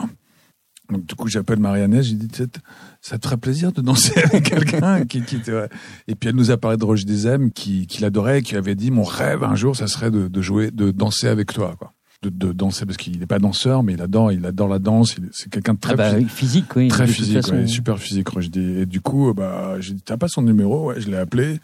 Donc 0.89 1.05
du 1.05 1.13
coup 1.13 1.27
j'appelle 1.27 1.59
Marianne, 1.59 2.01
j'ai 2.01 2.15
dit 2.15 2.27
ça 3.01 3.19
te 3.19 3.25
ferait 3.27 3.37
plaisir 3.37 3.71
de 3.71 3.81
danser 3.81 4.19
avec 4.23 4.45
quelqu'un 4.49 5.05
qui, 5.05 5.21
qui. 5.21 5.35
Et 6.07 6.15
puis 6.15 6.29
elle 6.29 6.35
nous 6.35 6.49
a 6.49 6.57
parlé 6.57 6.77
de 6.77 6.85
Roche 6.85 7.05
Dizem 7.05 7.51
qui, 7.51 7.85
qui 7.85 8.01
l'adorait, 8.01 8.39
et 8.39 8.41
qui 8.41 8.55
avait 8.55 8.73
dit 8.73 8.89
mon 8.89 9.03
rêve 9.03 9.43
un 9.43 9.55
jour 9.55 9.75
ça 9.75 9.85
serait 9.87 10.09
de, 10.09 10.27
de 10.27 10.41
jouer, 10.41 10.71
de 10.71 10.89
danser 10.89 11.27
avec 11.27 11.53
toi 11.53 11.75
quoi 11.77 11.93
de, 12.21 12.29
de 12.29 12.51
danser 12.51 12.85
parce 12.85 12.97
qu'il 12.97 13.17
n'est 13.19 13.25
pas 13.25 13.39
danseur 13.39 13.81
mais 13.81 13.93
il 13.93 14.01
adore 14.01 14.31
il 14.33 14.45
adore 14.45 14.67
la 14.67 14.79
danse 14.79 15.15
il- 15.17 15.29
c'est 15.31 15.49
quelqu'un 15.49 15.73
de 15.75 15.79
très 15.79 15.93
Ah 15.93 15.95
bah, 15.95 16.09
physique, 16.15 16.29
physique, 16.31 16.75
oui. 16.75 16.87
très 16.89 17.07
physique 17.07 17.35
façon. 17.37 17.53
ouais, 17.55 17.67
super 17.67 17.97
physique 17.97 18.27
je 18.39 18.49
dis 18.49 18.59
et 18.79 18.85
du 18.85 18.99
coup 18.99 19.33
bah 19.33 19.77
j'ai 19.79 19.93
dit 19.93 20.01
t'as 20.03 20.17
pas 20.17 20.27
son 20.27 20.41
numéro? 20.41 20.89
Ouais 20.89 20.99
je 20.99 21.09
l'ai 21.09 21.17
appelé 21.17 21.59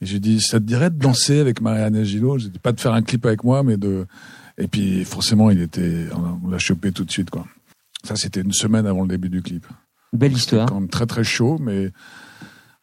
et 0.00 0.06
j'ai 0.06 0.18
dit 0.18 0.40
ça 0.40 0.58
te 0.58 0.64
dirait 0.64 0.88
de 0.90 0.96
danser 0.98 1.38
avec 1.40 1.60
Marianne 1.60 2.02
Gillot 2.02 2.38
j'ai 2.38 2.48
dit 2.48 2.58
pas 2.58 2.72
de 2.72 2.80
faire 2.80 2.94
un 2.94 3.02
clip 3.02 3.26
avec 3.26 3.44
moi 3.44 3.62
mais 3.62 3.76
de 3.76 4.06
et 4.56 4.68
puis 4.68 5.04
forcément 5.04 5.50
il 5.50 5.60
était 5.60 6.06
on 6.44 6.48
l'a 6.48 6.58
chopé 6.58 6.92
tout 6.92 7.04
de 7.04 7.10
suite 7.10 7.28
quoi 7.30 7.46
ça 8.02 8.16
c'était 8.16 8.40
une 8.40 8.52
semaine 8.52 8.86
avant 8.86 9.02
le 9.02 9.08
début 9.08 9.28
du 9.28 9.42
clip 9.42 9.66
Belle 10.14 10.32
histoire. 10.32 10.66
quand 10.66 10.80
même 10.80 10.88
très 10.88 11.06
très 11.06 11.22
chaud, 11.22 11.58
mais 11.60 11.92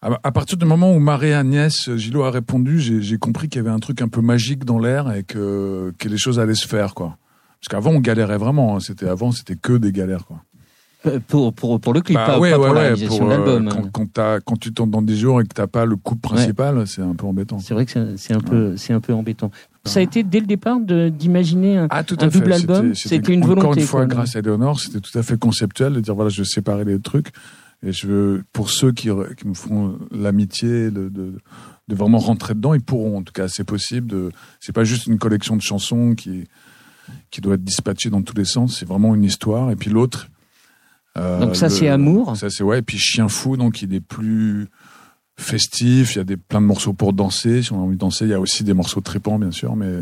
à, 0.02 0.32
partir 0.32 0.58
du 0.58 0.66
moment 0.66 0.94
où 0.94 1.00
Marie-Agnès 1.00 1.96
Gillot 1.96 2.24
a 2.24 2.32
répondu, 2.32 2.80
j'ai 2.80 3.18
compris 3.18 3.50
qu'il 3.50 3.62
y 3.62 3.66
avait 3.66 3.74
un 3.74 3.80
truc 3.80 4.02
un 4.02 4.08
peu 4.08 4.22
magique 4.22 4.64
dans 4.64 4.80
l'air 4.80 5.12
et 5.12 5.24
que, 5.24 5.92
que 5.98 6.08
les 6.08 6.18
choses 6.18 6.40
allaient 6.40 6.54
se 6.56 6.68
faire, 6.68 6.94
quoi. 6.94 7.18
Parce 7.60 7.70
qu'avant 7.70 7.92
on 7.92 8.00
galérait 8.00 8.38
vraiment, 8.38 8.76
hein. 8.76 8.80
c'était 8.80 9.08
avant 9.08 9.32
c'était 9.32 9.56
que 9.56 9.74
des 9.74 9.92
galères, 9.92 10.26
quoi. 10.26 10.44
Euh, 11.08 11.20
Pour, 11.28 11.54
pour, 11.54 11.80
pour 11.80 11.94
le 11.94 12.02
clip, 12.02 12.16
Bah 12.18 12.26
pas, 12.26 12.40
ouais, 12.40 12.52
pas 12.52 12.58
ouais, 12.60 12.66
pour 12.66 12.74
la 12.76 12.82
ouais, 12.82 12.88
réalisation 12.88 13.18
pour, 13.20 13.28
de 13.30 13.34
euh, 13.34 13.60
l'album. 13.60 13.90
quand, 13.92 14.08
quand, 14.14 14.40
quand 14.46 14.60
tu 14.60 14.74
tournes 14.74 14.92
dans 14.92 15.02
10 15.02 15.20
jours 15.20 15.42
et 15.42 15.44
que 15.46 15.54
t'as 15.54 15.68
pas 15.68 15.86
le 15.86 15.96
coup 15.96 16.16
principal, 16.16 16.86
c'est 16.88 17.02
un 17.04 17.14
peu 17.16 17.26
embêtant. 17.26 17.60
C'est 17.60 17.74
vrai 17.74 17.86
que 17.86 18.16
c'est 18.18 18.34
un 18.34 18.40
peu, 18.40 18.78
c'est 18.78 18.94
un 18.94 19.00
peu 19.00 19.14
embêtant. 19.14 19.52
Ça 19.86 20.00
a 20.00 20.04
été 20.04 20.24
dès 20.24 20.40
le 20.40 20.46
départ 20.48 20.80
d'imaginer 20.80 21.78
un, 21.78 21.88
Ah, 21.90 22.04
tout 22.04 22.18
un 22.20 22.28
à 22.28 22.30
fait. 22.30 22.40
double 22.40 22.54
album, 22.54 22.94
C'était- 22.96 23.32
une 23.34 23.44
Encore 23.44 23.56
volonté, 23.58 23.82
une 23.82 23.88
fois, 23.88 24.02
quoi. 24.06 24.16
grâce 24.16 24.36
à 24.36 24.42
Léonore, 24.42 24.80
c'était 24.80 25.00
tout 25.00 25.18
à 25.18 25.24
fait 25.24 25.40
conceptuel 25.40 25.94
de 25.94 26.00
dire 26.02 26.14
voilà, 26.14 26.30
je 26.30 26.40
veux 26.42 26.46
séparer 26.46 26.84
les 26.84 27.00
trucs. 27.00 27.30
Et 27.84 27.92
je 27.92 28.08
veux, 28.08 28.44
pour 28.54 28.70
ceux 28.72 28.92
qui, 28.92 29.10
me 29.10 29.54
font 29.54 30.00
l'amitié 30.12 30.90
de, 30.90 31.10
de, 31.10 31.34
de 31.88 31.96
vraiment 31.96 32.18
rentrer 32.18 32.56
dedans, 32.56 32.74
ils 32.74 32.82
pourront. 32.82 33.20
En 33.20 33.24
tout 33.24 33.34
cas, 33.34 33.48
c'est 33.48 33.64
possible. 33.64 34.08
De, 34.08 34.32
c'est 34.60 34.74
pas 34.74 34.84
juste 34.84 35.06
une 35.08 35.20
collection 35.20 35.56
de 35.56 35.62
chansons 35.62 36.16
qui, 36.16 36.46
qui 37.30 37.40
doit 37.40 37.54
être 37.54 37.64
dispatchée 37.64 38.10
dans 38.10 38.24
tous 38.24 38.36
les 38.36 38.46
sens. 38.46 38.80
C'est 38.80 38.88
vraiment 38.88 39.14
une 39.14 39.24
histoire. 39.24 39.70
Et 39.70 39.76
puis 39.76 39.92
l'autre. 39.92 40.28
euh, 41.18 41.40
Donc 41.40 41.56
ça, 41.56 41.70
c'est 41.70 41.88
Amour. 41.88 42.36
Ça, 42.36 42.50
c'est 42.50 42.64
ouais. 42.64 42.80
Et 42.80 42.82
puis 42.82 42.98
Chien 42.98 43.28
Fou, 43.30 43.58
donc 43.58 43.82
il 43.84 43.94
est 43.94 44.02
plus 44.02 44.68
festif. 45.38 46.16
Il 46.16 46.18
y 46.18 46.22
a 46.22 46.24
des, 46.24 46.38
plein 46.38 46.62
de 46.62 46.66
morceaux 46.66 46.94
pour 46.94 47.14
danser. 47.14 47.62
Si 47.62 47.72
on 47.74 47.78
a 47.80 47.84
envie 47.84 47.96
de 47.96 48.00
danser, 48.02 48.26
il 48.26 48.32
y 48.32 48.34
a 48.34 48.40
aussi 48.40 48.64
des 48.64 48.74
morceaux 48.74 49.02
tripants, 49.02 49.38
bien 49.38 49.52
sûr. 49.52 49.76
Mais 49.76 50.00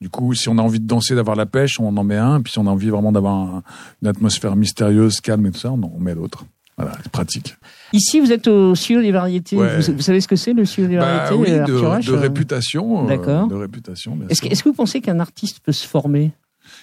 du 0.00 0.10
coup, 0.10 0.34
si 0.34 0.48
on 0.50 0.58
a 0.58 0.62
envie 0.62 0.78
de 0.80 0.86
danser, 0.86 1.14
d'avoir 1.14 1.36
la 1.36 1.46
pêche, 1.46 1.80
on 1.80 1.96
en 1.96 2.04
met 2.04 2.16
un. 2.18 2.42
Puis 2.42 2.52
si 2.52 2.58
on 2.58 2.66
a 2.66 2.70
envie 2.70 2.90
vraiment 2.90 3.12
d'avoir 3.12 3.34
un- 3.34 3.62
une 4.02 4.08
atmosphère 4.08 4.56
mystérieuse, 4.56 5.20
calme 5.22 5.46
et 5.46 5.50
tout 5.52 5.58
ça, 5.58 5.72
on 5.72 5.82
en 5.82 5.98
met 5.98 6.14
l'autre. 6.14 6.44
Voilà, 6.78 6.92
c'est 7.02 7.10
pratique. 7.12 7.56
Ici, 7.92 8.20
vous 8.20 8.30
êtes 8.32 8.46
au 8.46 8.74
studio 8.74 9.02
des 9.02 9.10
variétés. 9.10 9.56
Ouais. 9.56 9.80
vous, 9.80 9.92
vous 9.94 10.00
savez 10.02 10.20
ce 10.20 10.28
que 10.28 10.36
c'est 10.36 10.52
le 10.52 10.64
studio 10.64 10.88
des 10.88 10.96
Bah 10.96 11.26
variétés 11.26 11.34
oui, 11.34 11.50
euh, 11.50 11.64
de, 11.64 11.72
de 11.72 12.12
euh 12.12 12.16
réputation. 12.16 13.04
euh, 13.04 13.08
D'accord. 13.08 13.48
de 13.48 13.54
réputation, 13.54 14.16
Est-ce 14.28 14.62
que, 14.62 14.68
vous 14.68 14.74
pensez 14.74 15.00
qu'un 15.00 15.18
artiste 15.20 15.60
peut 15.60 15.72
se 15.72 15.86
former? 15.86 16.32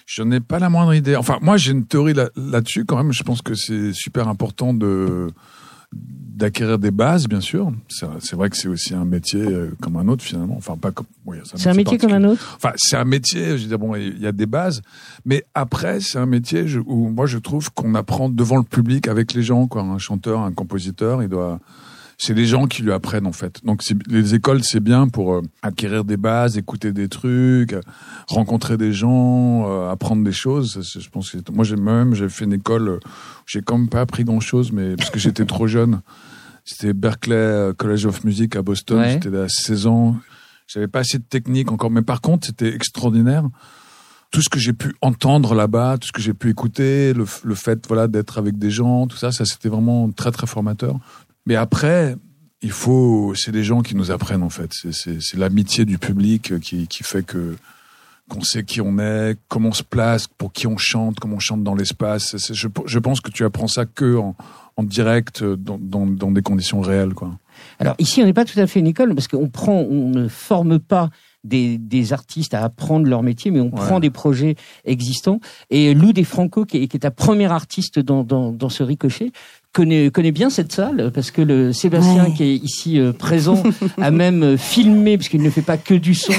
Je 0.04 0.22
n'ai 0.22 0.40
pas 0.40 0.58
la 0.58 0.68
moindre 0.68 0.92
idée. 0.94 1.16
Enfin, 1.16 1.38
moi, 1.40 1.56
j'ai 1.56 1.72
une 1.72 1.86
théorie 1.86 2.12
là- 2.14 2.28
là-dessus 2.36 2.84
quand 2.84 2.96
même. 2.96 3.12
Je 3.12 3.22
pense 3.22 3.40
que 3.40 3.54
c'est 3.54 3.92
super 3.92 4.28
important 4.28 4.74
de 4.74 5.28
d'acquérir 5.92 6.78
des 6.78 6.90
bases, 6.90 7.28
bien 7.28 7.40
sûr. 7.40 7.72
C'est 7.88 8.34
vrai 8.34 8.50
que 8.50 8.56
c'est 8.56 8.68
aussi 8.68 8.94
un 8.94 9.04
métier 9.04 9.40
euh, 9.40 9.70
comme 9.80 9.96
un 9.96 10.06
autre 10.08 10.22
finalement. 10.22 10.56
Enfin, 10.56 10.76
pas 10.76 10.90
comme. 10.90 11.06
oui, 11.24 11.38
C'est 11.54 11.70
un 11.70 11.74
métier 11.74 11.96
comme 11.96 12.12
un 12.12 12.24
autre 12.24 12.54
Enfin, 12.56 12.72
c'est 12.76 12.96
un 12.96 13.04
métier. 13.04 13.56
Je 13.56 13.62
veux 13.62 13.68
dire, 13.68 13.78
bon, 13.78 13.94
il 13.96 14.20
y 14.20 14.26
a 14.26 14.32
des 14.32 14.46
bases, 14.46 14.82
mais 15.24 15.44
après, 15.54 16.00
c'est 16.00 16.18
un 16.18 16.26
métier 16.26 16.66
où 16.86 17.08
moi 17.08 17.26
je 17.26 17.38
trouve 17.38 17.72
qu'on 17.72 17.94
apprend 17.94 18.28
devant 18.28 18.58
le 18.58 18.64
public 18.64 19.08
avec 19.08 19.32
les 19.32 19.42
gens. 19.42 19.66
Quoi, 19.66 19.82
un 19.82 19.98
chanteur, 19.98 20.40
un 20.40 20.52
compositeur, 20.52 21.22
il 21.22 21.28
doit. 21.28 21.58
C'est 22.18 22.32
les 22.32 22.46
gens 22.46 22.66
qui 22.66 22.82
lui 22.82 22.92
apprennent 22.92 23.26
en 23.26 23.32
fait. 23.32 23.62
Donc 23.64 23.82
les 24.08 24.34
écoles 24.34 24.64
c'est 24.64 24.80
bien 24.80 25.08
pour 25.08 25.34
euh, 25.34 25.42
acquérir 25.60 26.04
des 26.04 26.16
bases, 26.16 26.56
écouter 26.56 26.92
des 26.92 27.08
trucs, 27.08 27.76
rencontrer 28.26 28.78
des 28.78 28.92
gens, 28.92 29.68
euh, 29.68 29.90
apprendre 29.90 30.24
des 30.24 30.32
choses. 30.32 30.80
Je 30.98 31.08
pense 31.10 31.30
que 31.30 31.52
moi 31.52 31.64
j'ai 31.64 31.76
même 31.76 32.14
j'ai 32.14 32.28
fait 32.30 32.46
une 32.46 32.54
école, 32.54 32.88
euh, 32.88 33.00
j'ai 33.44 33.60
quand 33.60 33.76
même 33.76 33.90
pas 33.90 34.00
appris 34.00 34.24
grand 34.24 34.40
chose, 34.40 34.72
mais 34.72 34.96
parce 34.96 35.10
que 35.10 35.18
j'étais 35.18 35.44
trop 35.44 35.66
jeune. 35.66 36.00
C'était 36.64 36.94
Berkeley 36.94 37.72
College 37.76 38.06
of 38.06 38.24
Music 38.24 38.56
à 38.56 38.62
Boston. 38.62 38.98
Ouais. 38.98 39.20
J'étais 39.22 39.36
à 39.36 39.48
16 39.48 39.86
ans. 39.86 40.16
J'avais 40.66 40.88
pas 40.88 41.00
assez 41.00 41.18
de 41.18 41.22
technique 41.22 41.70
encore, 41.70 41.90
mais 41.90 42.02
par 42.02 42.22
contre 42.22 42.46
c'était 42.46 42.74
extraordinaire. 42.74 43.44
Tout 44.32 44.42
ce 44.42 44.48
que 44.48 44.58
j'ai 44.58 44.72
pu 44.72 44.96
entendre 45.02 45.54
là-bas, 45.54 45.98
tout 45.98 46.08
ce 46.08 46.12
que 46.12 46.20
j'ai 46.20 46.34
pu 46.34 46.50
écouter, 46.50 47.12
le, 47.12 47.24
le 47.44 47.54
fait 47.54 47.86
voilà 47.86 48.08
d'être 48.08 48.38
avec 48.38 48.58
des 48.58 48.70
gens, 48.70 49.06
tout 49.06 49.16
ça, 49.16 49.30
ça 49.30 49.44
c'était 49.44 49.68
vraiment 49.68 50.10
très 50.10 50.32
très 50.32 50.46
formateur. 50.48 50.98
Mais 51.46 51.54
après, 51.56 52.16
il 52.62 52.70
faut, 52.72 53.32
c'est 53.36 53.52
les 53.52 53.64
gens 53.64 53.82
qui 53.82 53.94
nous 53.94 54.10
apprennent 54.10 54.42
en 54.42 54.50
fait. 54.50 54.70
C'est- 54.92 55.34
l'amitié 55.36 55.84
du 55.84 55.98
public 55.98 56.52
euh, 56.52 56.58
qui, 56.58 56.86
qui 56.88 57.02
fait 57.02 57.22
que 57.24 57.56
qu'on 58.28 58.40
sait 58.42 58.64
qui 58.64 58.80
on 58.80 58.98
est, 58.98 59.36
comment 59.46 59.68
on 59.68 59.72
se 59.72 59.84
place, 59.84 60.26
pour 60.26 60.52
qui 60.52 60.66
on 60.66 60.76
chante, 60.76 61.20
comment 61.20 61.36
on 61.36 61.38
chante 61.38 61.62
dans 61.62 61.76
l'espace. 61.76 62.34
Je, 62.52 62.66
je 62.84 62.98
pense 62.98 63.20
que 63.20 63.30
tu 63.30 63.44
apprends 63.44 63.68
ça 63.68 63.86
que 63.86 64.16
en, 64.16 64.34
en 64.76 64.82
direct, 64.82 65.42
euh, 65.42 65.54
dans, 65.56 65.78
dans, 65.80 66.06
dans 66.06 66.32
des 66.32 66.42
conditions 66.42 66.80
réelles, 66.80 67.14
quoi. 67.14 67.38
Alors 67.78 67.94
ici, 68.00 68.20
on 68.20 68.24
n'est 68.24 68.32
pas 68.32 68.44
tout 68.44 68.58
à 68.58 68.66
fait 68.66 68.80
une 68.80 68.88
école 68.88 69.14
parce 69.14 69.28
qu'on 69.28 69.48
prend, 69.48 69.74
on 69.78 70.08
ne 70.08 70.26
forme 70.26 70.80
pas 70.80 71.08
des, 71.44 71.78
des 71.78 72.12
artistes 72.12 72.52
à 72.52 72.64
apprendre 72.64 73.06
leur 73.06 73.22
métier, 73.22 73.52
mais 73.52 73.60
on 73.60 73.70
prend 73.70 74.00
des 74.00 74.10
projets 74.10 74.56
existants. 74.84 75.38
Et 75.70 75.94
Lou 75.94 76.12
Desfranco, 76.12 76.64
qui 76.64 76.78
est, 76.78 76.88
qui 76.88 76.96
est 76.96 77.00
ta 77.00 77.12
première 77.12 77.52
artiste 77.52 78.00
dans, 78.00 78.24
dans, 78.24 78.50
dans 78.50 78.68
ce 78.68 78.82
ricochet, 78.82 79.30
connaît, 79.76 80.10
connaît 80.10 80.32
bien 80.32 80.48
cette 80.48 80.72
salle 80.72 81.10
parce 81.14 81.30
que 81.30 81.42
le 81.42 81.72
Sébastien 81.74 82.24
Ouais. 82.24 82.32
qui 82.32 82.42
est 82.44 82.56
ici 82.56 82.98
euh, 82.98 83.12
présent 83.12 83.62
a 84.00 84.10
même 84.10 84.42
euh, 84.42 84.56
filmé, 84.56 85.18
parce 85.18 85.28
qu'il 85.28 85.42
ne 85.42 85.50
fait 85.50 85.60
pas 85.62 85.76
que 85.76 85.92
du 85.94 86.14
son, 86.14 86.32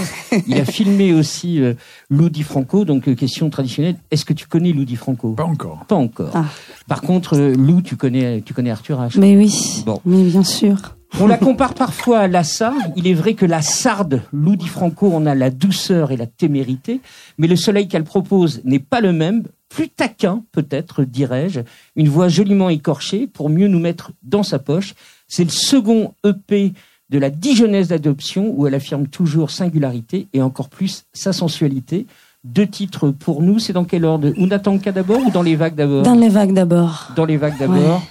il 0.48 0.60
a 0.60 0.66
filmé 0.78 1.14
aussi 1.14 1.62
euh, 1.62 1.76
Lou 2.10 2.30
Di 2.30 2.42
Franco. 2.44 2.84
Donc 2.84 3.08
euh, 3.08 3.14
question 3.16 3.50
traditionnelle, 3.52 3.96
est-ce 4.10 4.26
que 4.26 4.34
tu 4.34 4.48
connais 4.48 4.72
Lou 4.74 4.86
Di 4.86 4.96
Franco? 4.96 5.34
Pas 5.34 5.44
encore. 5.46 5.86
Pas 5.88 5.96
encore. 5.96 6.32
Ah. 6.34 6.46
Par 6.88 7.02
contre, 7.02 7.38
euh, 7.38 7.54
Lou, 7.56 7.82
tu 7.84 7.96
connais, 7.96 8.42
tu 8.42 8.54
connais 8.56 8.72
Arthur 8.72 9.00
H. 9.00 9.20
Mais 9.20 9.38
oui, 9.38 9.84
Bon. 9.86 10.02
mais 10.06 10.24
bien 10.24 10.44
sûr. 10.44 10.96
On 11.22 11.28
la 11.28 11.38
compare 11.38 11.74
parfois 11.74 12.20
à 12.20 12.28
la 12.28 12.44
sarde. 12.44 12.76
Il 12.98 13.08
est 13.08 13.14
vrai 13.14 13.34
que 13.34 13.46
la 13.46 13.62
sarde, 13.62 14.24
Lou 14.34 14.56
Di 14.58 14.68
Franco, 14.68 15.10
on 15.14 15.26
a 15.26 15.36
la 15.36 15.50
douceur 15.52 16.12
et 16.12 16.18
la 16.18 16.26
témérité, 16.26 17.00
mais 17.38 17.48
le 17.48 17.56
soleil 17.56 17.88
qu'elle 17.88 18.04
propose 18.04 18.62
n'est 18.66 18.80
pas 18.80 19.00
le 19.00 19.14
même. 19.14 19.44
Plus 19.70 19.90
taquin 19.90 20.44
peut-être, 20.52 21.04
dirais-je, 21.04 21.62
une 21.96 22.10
voix 22.10 22.28
joliment 22.28 22.70
écorchée 22.70 23.28
pour 23.28 23.50
mieux 23.50 23.68
nous 23.68 23.80
mettre 23.80 24.12
dans 24.24 24.44
sa 24.44 24.60
poche. 24.60 24.96
C'est 25.28 25.44
le 25.44 25.50
second 25.50 26.14
EP 26.26 26.74
de 27.10 27.20
la 27.20 27.30
Dijonnaise 27.30 27.90
d'adoption 27.90 28.54
où 28.56 28.68
elle 28.68 28.76
affirme 28.76 29.08
toujours 29.08 29.52
singularité 29.52 30.28
et 30.34 30.42
encore 30.42 30.70
plus 30.70 31.06
sa 31.14 31.34
sensualité. 31.34 32.06
Deux 32.44 32.68
titres 32.68 33.10
pour 33.10 33.42
nous, 33.42 33.60
c'est 33.60 33.74
dans 33.74 33.86
quel 33.86 34.06
ordre? 34.06 34.32
Unatanka 34.38 34.92
d'abord 34.92 35.20
ou 35.26 35.32
dans 35.32 35.42
les 35.42 35.56
vagues 35.56 35.76
d'abord? 35.76 36.04
Dans 36.04 36.16
les 36.16 36.30
vagues 36.30 36.54
d'abord. 36.54 37.12
Dans 37.16 37.26
les 37.26 37.38
vagues 37.38 37.58
d'abord. 37.58 38.04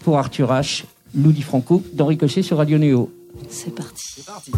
Pour 0.00 0.18
Arthur 0.18 0.50
H, 0.50 0.84
Ludi 1.14 1.42
Franco, 1.42 1.82
dans 1.92 2.06
Ricochet 2.06 2.42
sur 2.42 2.58
Radio 2.58 2.78
Néo. 2.78 3.12
C'est 3.48 3.74
parti. 3.74 4.02
C'est 4.16 4.26
parti. 4.26 4.52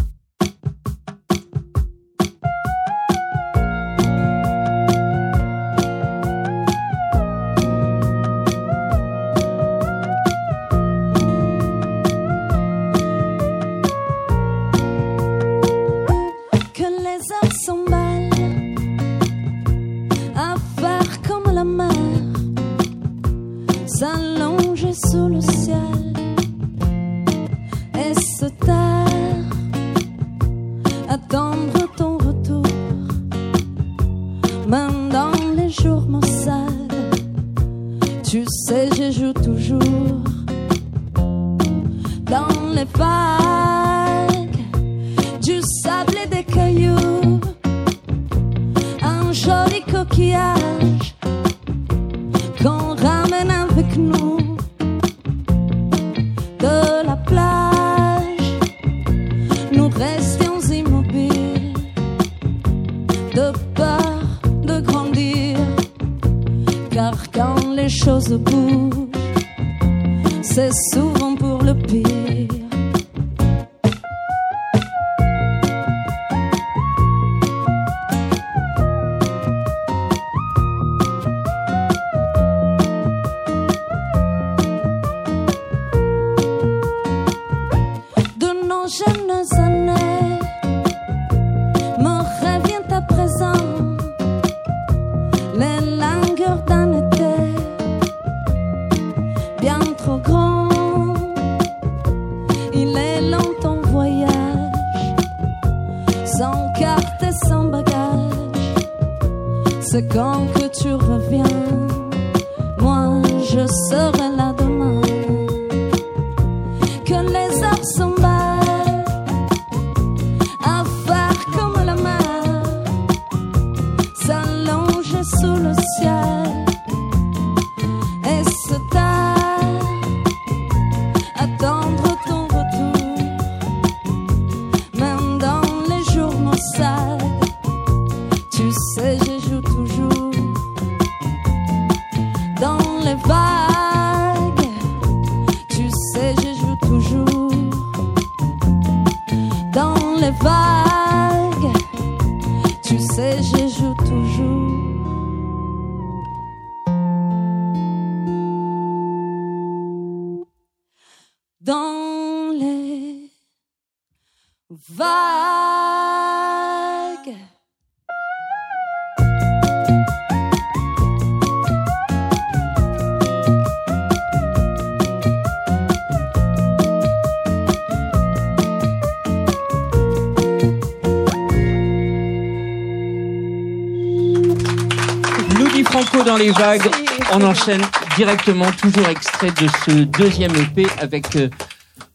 Dans 186.33 186.39
les 186.39 186.51
vagues. 186.51 186.89
On 187.33 187.43
enchaîne 187.43 187.81
directement, 188.15 188.71
toujours 188.71 189.07
extrait 189.07 189.51
de 189.51 189.67
ce 189.85 190.03
deuxième 190.03 190.55
EP 190.55 190.87
avec 190.99 191.35
euh, 191.35 191.49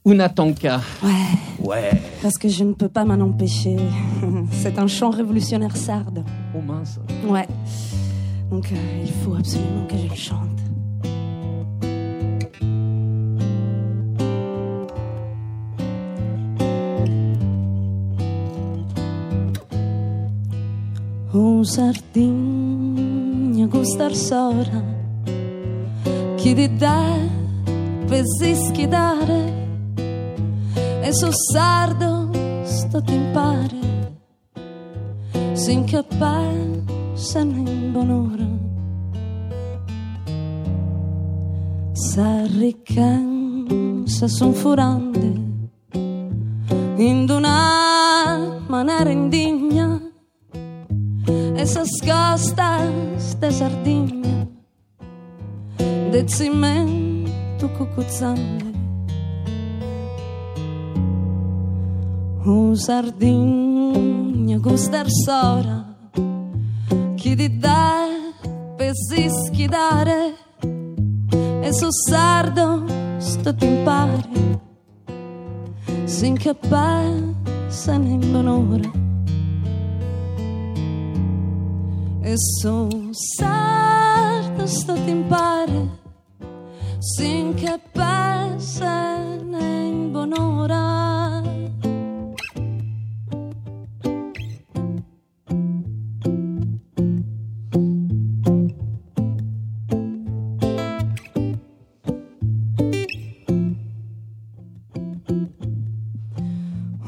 Unatanka. 0.05 0.81
Ouais. 1.03 1.11
Ouais. 1.61 1.91
Parce 2.23 2.37
que 2.37 2.49
je 2.49 2.65
ne 2.65 2.73
peux 2.73 2.89
pas 2.89 3.05
m'en 3.05 3.23
empêcher. 3.25 3.77
C'est 4.63 4.79
un 4.79 4.87
chant 4.87 5.11
révolutionnaire 5.11 5.77
sarde. 5.77 6.25
Oh 6.55 6.61
mince. 6.61 6.99
Ouais. 7.27 7.47
Donc 8.51 8.73
euh, 8.73 9.05
il 9.05 9.13
faut 9.23 9.35
absolument 9.35 9.87
que 9.89 9.97
je 9.97 10.09
le 10.09 10.17
chante. 10.17 10.59
Un 21.81 21.93
gustar 23.69 24.15
sola 24.15 24.83
chi 26.37 26.55
di 26.55 26.77
te 26.77 27.29
pesi 28.07 28.55
schidare 28.55 29.67
e 31.03 31.13
sul 31.13 31.35
sardo 31.35 32.31
sto 32.65 33.03
timpare 33.03 34.17
sin 35.53 35.85
che 35.85 36.03
pensano 36.19 37.57
in 37.57 37.93
buon'ora 37.93 38.49
s'arriccan 41.93 44.05
se 44.07 44.29
son 44.29 44.55
furande 44.55 45.47
in 46.97 47.27
una 47.29 48.63
maniera 48.67 49.11
indigna 49.11 49.98
esas 51.79 52.01
costas 52.01 53.39
de 53.39 53.51
Sardegna, 53.53 54.49
de 56.11 56.25
cimento 56.27 57.69
cucuzzante. 57.77 58.67
Un 62.45 62.75
Sardegna 62.75 64.59
gusta 64.59 65.01
il 65.03 65.11
sora, 65.25 65.97
chi 67.15 67.37
di 67.37 67.59
dà 67.59 68.07
pesi 68.77 69.29
schidare, 69.29 70.35
e 71.61 71.73
su 71.73 71.89
sardo 71.91 72.87
sto 73.19 73.55
timpare, 73.55 74.29
si 76.05 76.27
incapassa 76.27 77.97
nell'onore. 77.99 79.08
e 82.21 82.35
sono 82.37 83.11
certa 83.13 84.67
sto 84.67 84.95
impare 84.95 85.89
sinché 86.99 87.81
pensa 87.93 89.17
in 89.17 90.11
buon'ora 90.11 91.43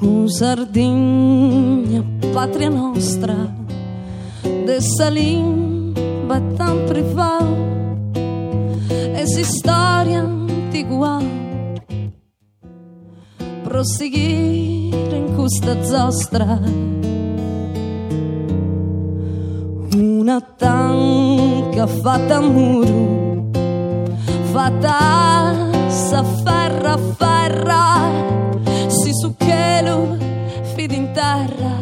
Un 0.03 0.29
Sardegna, 0.29 2.03
patria 2.33 2.71
nostra 2.71 3.60
dessa 4.71 5.11
língua 5.11 6.41
tão 6.57 6.87
privada, 6.87 7.45
essa 9.17 9.41
história 9.41 10.21
antiga, 10.23 11.19
prosseguir 13.65 14.95
em 15.13 15.35
custa 15.35 15.75
zostra. 15.83 16.61
Una 19.93 20.41
tanca 20.41 21.89
fatta 22.05 22.37
a 22.37 22.41
muro, 22.41 23.51
fatta 24.53 25.53
sa 25.91 26.23
ferra 26.45 26.97
ferra, 27.19 28.09
si 28.89 29.13
su 29.15 29.35
chelo 29.35 30.17
in 30.79 31.13
terra, 31.13 31.77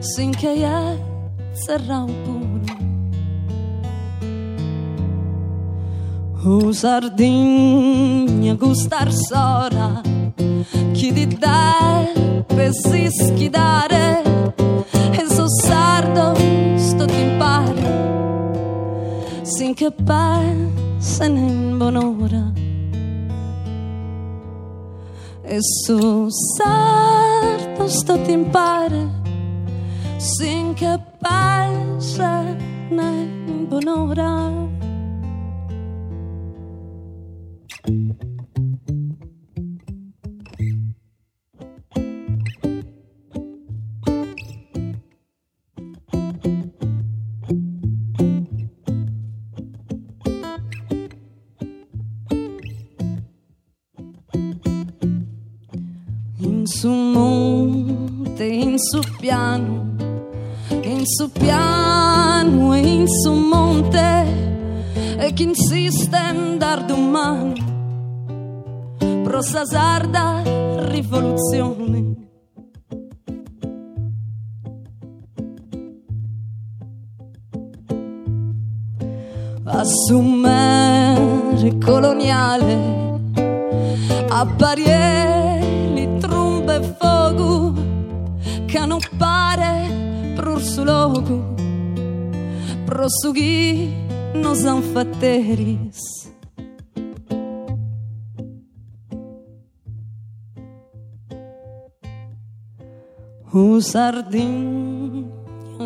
sin 0.00 0.30
che 0.32 1.09
serrão 1.64 2.06
puro. 2.24 2.50
Usardinha 6.66 8.54
gustar 8.54 9.12
sora, 9.12 10.02
que 10.94 11.12
de 11.12 11.26
dar 11.26 12.06
pesis 12.48 13.30
que 13.36 13.48
dare, 13.48 14.20
sardo 15.62 16.38
estou 16.76 17.06
timpare, 17.06 17.82
sin 19.44 19.74
che 19.74 19.90
passa 19.90 21.28
nem 21.28 21.76
bonora. 21.78 22.52
E 25.44 25.58
sou 25.84 26.28
sardo 26.56 27.84
estou 27.84 28.18
te 28.24 28.32
impare. 28.32 29.19
Sin 30.20 30.74
che 30.74 31.00
passa 31.18 32.44
in 32.90 33.66
buon'ora. 33.68 34.68
In 61.00 61.06
su 61.06 61.30
piano 61.32 62.74
e 62.74 62.80
in 62.80 63.08
su 63.08 63.32
monte, 63.32 64.92
e 65.16 65.32
chi 65.32 65.44
insiste 65.44 66.18
in 66.30 66.58
dar 66.58 66.84
pro 69.22 69.40
sa 69.40 69.64
sarda 69.64 70.42
rivoluzione. 70.90 72.16
Assumere 79.64 81.18
coloniale 81.78 83.18
a 84.28 84.44
parieli, 84.44 86.18
trombe 86.18 86.74
e 86.74 86.94
fuoco 86.98 87.72
che 88.66 88.84
non 88.84 88.98
pare 89.16 89.99
prursulogo, 90.40 91.44
prossughi 92.86 93.94
nos 94.34 94.64
anfatteris. 94.64 96.00
O 103.52 103.80
sardin 103.80 105.28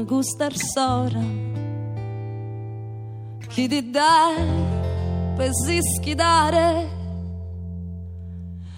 gustar 0.07 0.53
sora 0.75 1.25
Chi 3.49 3.67
di 3.67 3.91
dare 3.91 4.47
pesi 5.35 5.79
schidare 5.81 6.91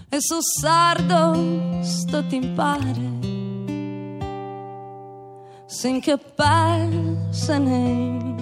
E 0.08 0.18
su 0.20 0.38
sardo 0.60 1.82
sto 1.82 2.24
timpare 2.28 3.15
sin 5.78 6.00
che 6.00 6.16
passa 6.36 7.58
ne 7.58 8.34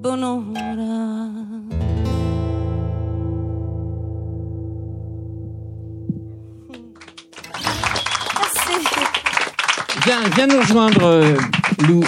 buon'ora 0.00 1.30
Viens, 10.04 10.22
viens 10.36 10.46
nous 10.46 10.58
rejoindre, 10.60 11.02
euh, 11.04 11.36
Lou. 11.88 12.04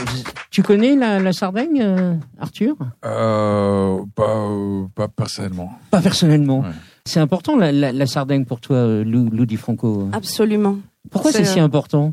Tu 0.51 0.63
connais 0.63 0.95
la, 0.95 1.19
la 1.19 1.33
Sardaigne, 1.33 1.81
euh, 1.83 2.15
Arthur? 2.39 2.77
Euh, 3.05 3.99
pas, 4.15 4.37
euh, 4.37 4.85
pas 4.95 5.09
personnellement. 5.09 5.73
Pas 5.91 6.01
personnellement. 6.01 6.61
Ouais. 6.61 6.67
C'est 7.05 7.19
important 7.21 7.57
la, 7.57 7.73
la, 7.73 7.91
la 7.93 8.07
Sardaigne 8.07 8.45
pour 8.45 8.61
toi, 8.61 9.03
Lou, 9.03 9.29
Lou 9.33 9.47
Di 9.47 9.57
Franco. 9.57 10.09
absolument 10.13 10.77
Pourquoi 11.11 11.33
c'est 11.33 11.45
si 11.45 11.59
euh, 11.59 11.65
important? 11.65 12.13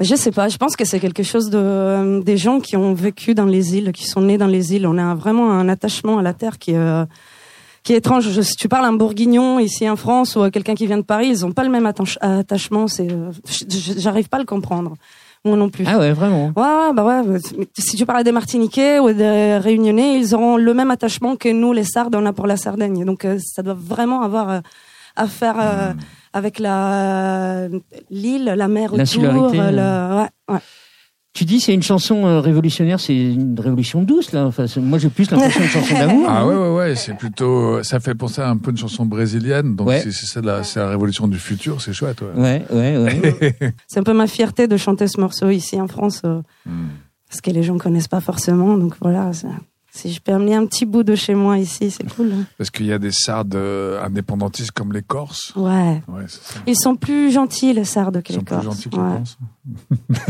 Je 0.00 0.14
sais 0.14 0.30
pas, 0.30 0.48
je 0.48 0.56
pense 0.56 0.76
que 0.76 0.84
c'est 0.86 0.98
quelque 0.98 1.22
chose 1.22 1.50
de 1.50 1.58
euh, 1.58 2.22
des 2.22 2.36
gens 2.38 2.60
qui 2.60 2.76
ont 2.76 2.94
vécu 2.94 3.34
dans 3.34 3.44
les 3.44 3.76
îles, 3.76 3.92
qui 3.92 4.06
sont 4.06 4.22
nés 4.22 4.38
dans 4.38 4.46
les 4.46 4.74
îles. 4.74 4.86
On 4.86 4.96
a 4.96 5.14
vraiment 5.14 5.50
un 5.52 5.68
attachement 5.68 6.18
à 6.18 6.22
la 6.22 6.32
terre 6.32 6.58
qui 6.58 6.74
euh, 6.74 7.04
qui 7.82 7.92
est 7.92 7.96
étrange. 7.96 8.30
Je- 8.30 8.40
si 8.40 8.54
tu 8.56 8.66
parles 8.68 8.84
à 8.86 8.88
un 8.88 8.92
Bourguignon 8.94 9.58
ici 9.58 9.88
en 9.88 9.96
France 9.96 10.36
ou 10.36 10.42
à 10.42 10.50
quelqu'un 10.50 10.74
qui 10.74 10.86
vient 10.86 10.96
de 10.98 11.02
Paris, 11.02 11.28
ils 11.28 11.44
ont 11.44 11.52
pas 11.52 11.64
le 11.64 11.70
même 11.70 11.84
attache- 11.86 12.18
attachement. 12.22 12.88
C'est, 12.88 13.10
euh, 13.12 13.30
j'arrive 13.96 14.28
pas 14.28 14.38
à 14.38 14.40
le 14.40 14.46
comprendre. 14.46 14.94
Moi 15.44 15.56
non 15.56 15.70
plus. 15.70 15.84
Ah 15.86 15.98
ouais, 15.98 16.12
vraiment. 16.12 16.46
Ouais, 16.56 16.92
bah 16.94 17.04
ouais. 17.04 17.38
Si 17.78 17.96
tu 17.96 18.04
parles 18.04 18.24
des 18.24 18.32
Martiniquais 18.32 18.98
ou 19.00 19.10
des 19.12 19.56
Réunionnais, 19.58 20.18
ils 20.18 20.34
auront 20.34 20.56
le 20.58 20.74
même 20.74 20.90
attachement 20.90 21.36
que 21.36 21.48
nous, 21.50 21.72
les 21.72 21.84
Sardes, 21.84 22.14
on 22.14 22.26
a 22.26 22.32
pour 22.34 22.46
la 22.46 22.58
Sardaigne. 22.58 23.04
Donc, 23.06 23.24
euh, 23.24 23.38
ça 23.42 23.62
doit 23.62 23.76
vraiment 23.78 24.20
avoir 24.22 24.60
à 25.16 25.26
faire 25.26 25.56
euh, 25.58 25.92
avec 26.32 26.58
la 26.58 27.68
l'île, 28.10 28.44
la 28.44 28.68
mer 28.68 28.92
autour. 28.92 29.24
Euh, 29.24 29.70
le- 29.70 30.16
ouais, 30.22 30.28
ouais. 30.54 30.60
Tu 31.32 31.44
dis 31.44 31.60
c'est 31.60 31.72
une 31.72 31.82
chanson 31.82 32.26
euh, 32.26 32.40
révolutionnaire, 32.40 32.98
c'est 32.98 33.14
une 33.16 33.58
révolution 33.58 34.02
douce 34.02 34.32
là. 34.32 34.46
Enfin, 34.46 34.64
moi 34.78 34.98
j'ai 34.98 35.10
plus 35.10 35.30
l'impression 35.30 35.60
d'une 35.60 35.68
chanson 35.68 35.94
d'amour. 35.94 36.26
Ah 36.28 36.40
hein. 36.40 36.46
ouais, 36.46 36.56
ouais, 36.56 36.74
ouais, 36.76 36.94
c'est 36.96 37.14
plutôt, 37.14 37.82
ça 37.84 38.00
fait 38.00 38.16
penser 38.16 38.40
à 38.42 38.50
un 38.50 38.56
peu 38.56 38.72
une 38.72 38.76
chanson 38.76 39.06
brésilienne. 39.06 39.76
Donc, 39.76 39.86
Ouais. 39.88 40.02
c'est 40.10 40.44
la, 40.44 40.64
c'est 40.64 40.80
la 40.80 40.88
révolution 40.88 41.28
du 41.28 41.38
futur, 41.38 41.80
c'est 41.80 41.92
chouette, 41.92 42.20
ouais. 42.22 42.32
Ouais, 42.34 42.64
ouais, 42.72 42.96
ouais. 42.98 43.54
C'est 43.86 44.00
un 44.00 44.02
peu 44.02 44.12
ma 44.12 44.26
fierté 44.26 44.66
de 44.66 44.76
chanter 44.76 45.06
ce 45.06 45.20
morceau 45.20 45.50
ici 45.50 45.80
en 45.80 45.86
France, 45.86 46.22
euh, 46.24 46.40
Hmm. 46.66 46.88
parce 47.28 47.40
que 47.40 47.50
les 47.50 47.62
gens 47.62 47.78
connaissent 47.78 48.08
pas 48.08 48.20
forcément. 48.20 48.76
Donc 48.76 48.94
voilà, 49.00 49.30
si 49.92 50.12
je 50.12 50.20
peux 50.20 50.32
amener 50.32 50.54
un 50.54 50.66
petit 50.66 50.86
bout 50.86 51.02
de 51.02 51.14
chez 51.14 51.34
moi 51.34 51.58
ici, 51.58 51.90
c'est 51.90 52.08
cool. 52.14 52.32
hein. 52.32 52.44
Parce 52.58 52.70
qu'il 52.70 52.86
y 52.86 52.92
a 52.92 52.98
des 52.98 53.10
sardes 53.12 53.56
indépendantistes 54.04 54.70
comme 54.72 54.92
les 54.92 55.02
Corses. 55.02 55.52
Ouais. 55.56 56.02
Ouais, 56.08 56.24
c'est 56.28 56.42
ça. 56.42 56.60
Ils 56.66 56.76
sont 56.78 56.96
plus 56.96 57.32
gentils 57.32 57.72
les 57.72 57.84
Sardes 57.84 58.22
que 58.22 58.32
Ils 58.32 58.32
les 58.32 58.38
sont 58.38 58.44
plus 58.44 58.54
Corses. 58.54 58.64
gentils 58.64 58.88
que 58.90 58.96
les. 58.96 59.02
Corses. 59.02 59.38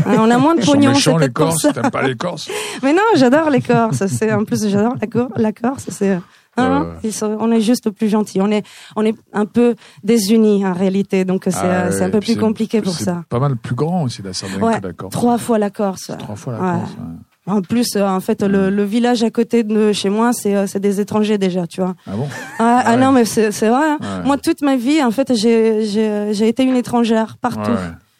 Ouais, 0.05 0.17
on 0.19 0.29
a 0.29 0.37
moins 0.37 0.55
de 0.55 0.61
Ils 0.61 0.65
pognon, 0.65 0.93
c'est 0.93 1.17
les 1.17 1.29
Corses. 1.29 1.67
T'aimes 1.73 1.89
pas 1.91 2.05
les 2.07 2.15
Corses? 2.15 2.49
Mais 2.83 2.93
non, 2.93 3.01
j'adore 3.15 3.49
les 3.49 3.61
Corses. 3.61 4.05
C'est 4.07 4.31
en 4.33 4.43
plus 4.43 4.67
j'adore 4.67 4.95
la, 4.99 5.07
Cor- 5.07 5.31
la 5.35 5.51
Corse. 5.51 5.85
C'est 5.89 6.19
non, 6.57 6.67
non, 6.69 6.81
Ouais, 6.81 6.87
ouais. 6.87 6.93
ils 7.05 7.13
sont- 7.13 7.37
on 7.39 7.49
est 7.51 7.61
juste 7.61 7.89
plus 7.91 8.09
gentils. 8.09 8.41
On 8.41 8.51
est 8.51 8.65
on 8.97 9.05
est 9.05 9.15
un 9.31 9.45
peu 9.45 9.75
désunis 10.03 10.65
en 10.65 10.73
réalité, 10.73 11.23
donc 11.23 11.43
c'est 11.45 11.55
Ah 11.55 11.87
ouais, 11.89 12.01
un 12.01 12.09
peu 12.09 12.19
plus 12.19 12.35
compliqué 12.35 12.81
pour 12.81 12.93
ça. 12.93 13.23
pas 13.29 13.39
mal 13.39 13.55
plus 13.55 13.73
grand 13.75 14.03
aussi, 14.03 14.21
la 14.21 14.33
Sardaigne 14.33 14.61
Ouais, 14.61 14.79
que 14.81 14.87
la 14.87 14.93
Corse. 14.93 15.13
Trois 15.13 15.37
fois 15.37 15.57
la 15.59 15.69
Corse. 15.69 16.11
Trois 16.19 16.35
fois 16.35 16.53
la. 16.53 16.59
Corse. 16.59 16.91
ouais. 16.91 17.15
En 17.51 17.61
plus, 17.61 17.95
euh, 17.95 18.07
en 18.07 18.19
fait, 18.19 18.41
le, 18.43 18.69
le 18.69 18.83
village 18.83 19.23
à 19.23 19.29
côté 19.29 19.63
de 19.63 19.91
chez 19.91 20.09
moi, 20.09 20.31
c'est 20.33 20.55
euh, 20.55 20.67
c'est 20.67 20.79
des 20.79 20.99
étrangers 20.99 21.37
déjà, 21.37 21.67
tu 21.67 21.81
vois. 21.81 21.95
Ah 22.07 22.11
bon? 22.15 22.27
Ah, 22.59 22.81
ah 22.85 22.91
Ouais. 22.91 22.97
non, 22.97 23.11
mais 23.11 23.25
c'est 23.25 23.49
vrai. 23.49 23.71
hein. 23.91 23.97
Ouais. 24.01 24.25
Moi, 24.25 24.37
toute 24.37 24.61
ma 24.61 24.75
vie, 24.77 25.03
en 25.03 25.11
fait, 25.11 25.33
j'ai 25.35 26.47
été 26.47 26.63
une 26.63 26.75
étrangère 26.77 27.37
partout. 27.41 27.71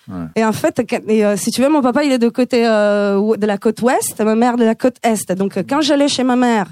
Ouais. 0.09 0.15
Et 0.35 0.43
en 0.43 0.51
fait, 0.51 0.81
et, 1.07 1.25
euh, 1.25 1.37
si 1.37 1.51
tu 1.51 1.61
veux, 1.61 1.69
mon 1.69 1.81
papa, 1.81 2.03
il 2.03 2.11
est 2.11 2.17
de 2.17 2.27
côté 2.29 2.67
euh, 2.67 3.37
de 3.37 3.45
la 3.45 3.57
côte 3.57 3.81
ouest, 3.81 4.19
ma 4.21 4.35
mère 4.35 4.57
de 4.57 4.65
la 4.65 4.75
côte 4.75 4.97
est. 5.03 5.31
Donc, 5.31 5.57
quand 5.69 5.81
j'allais 5.81 6.07
chez 6.09 6.23
ma 6.23 6.35
mère, 6.35 6.67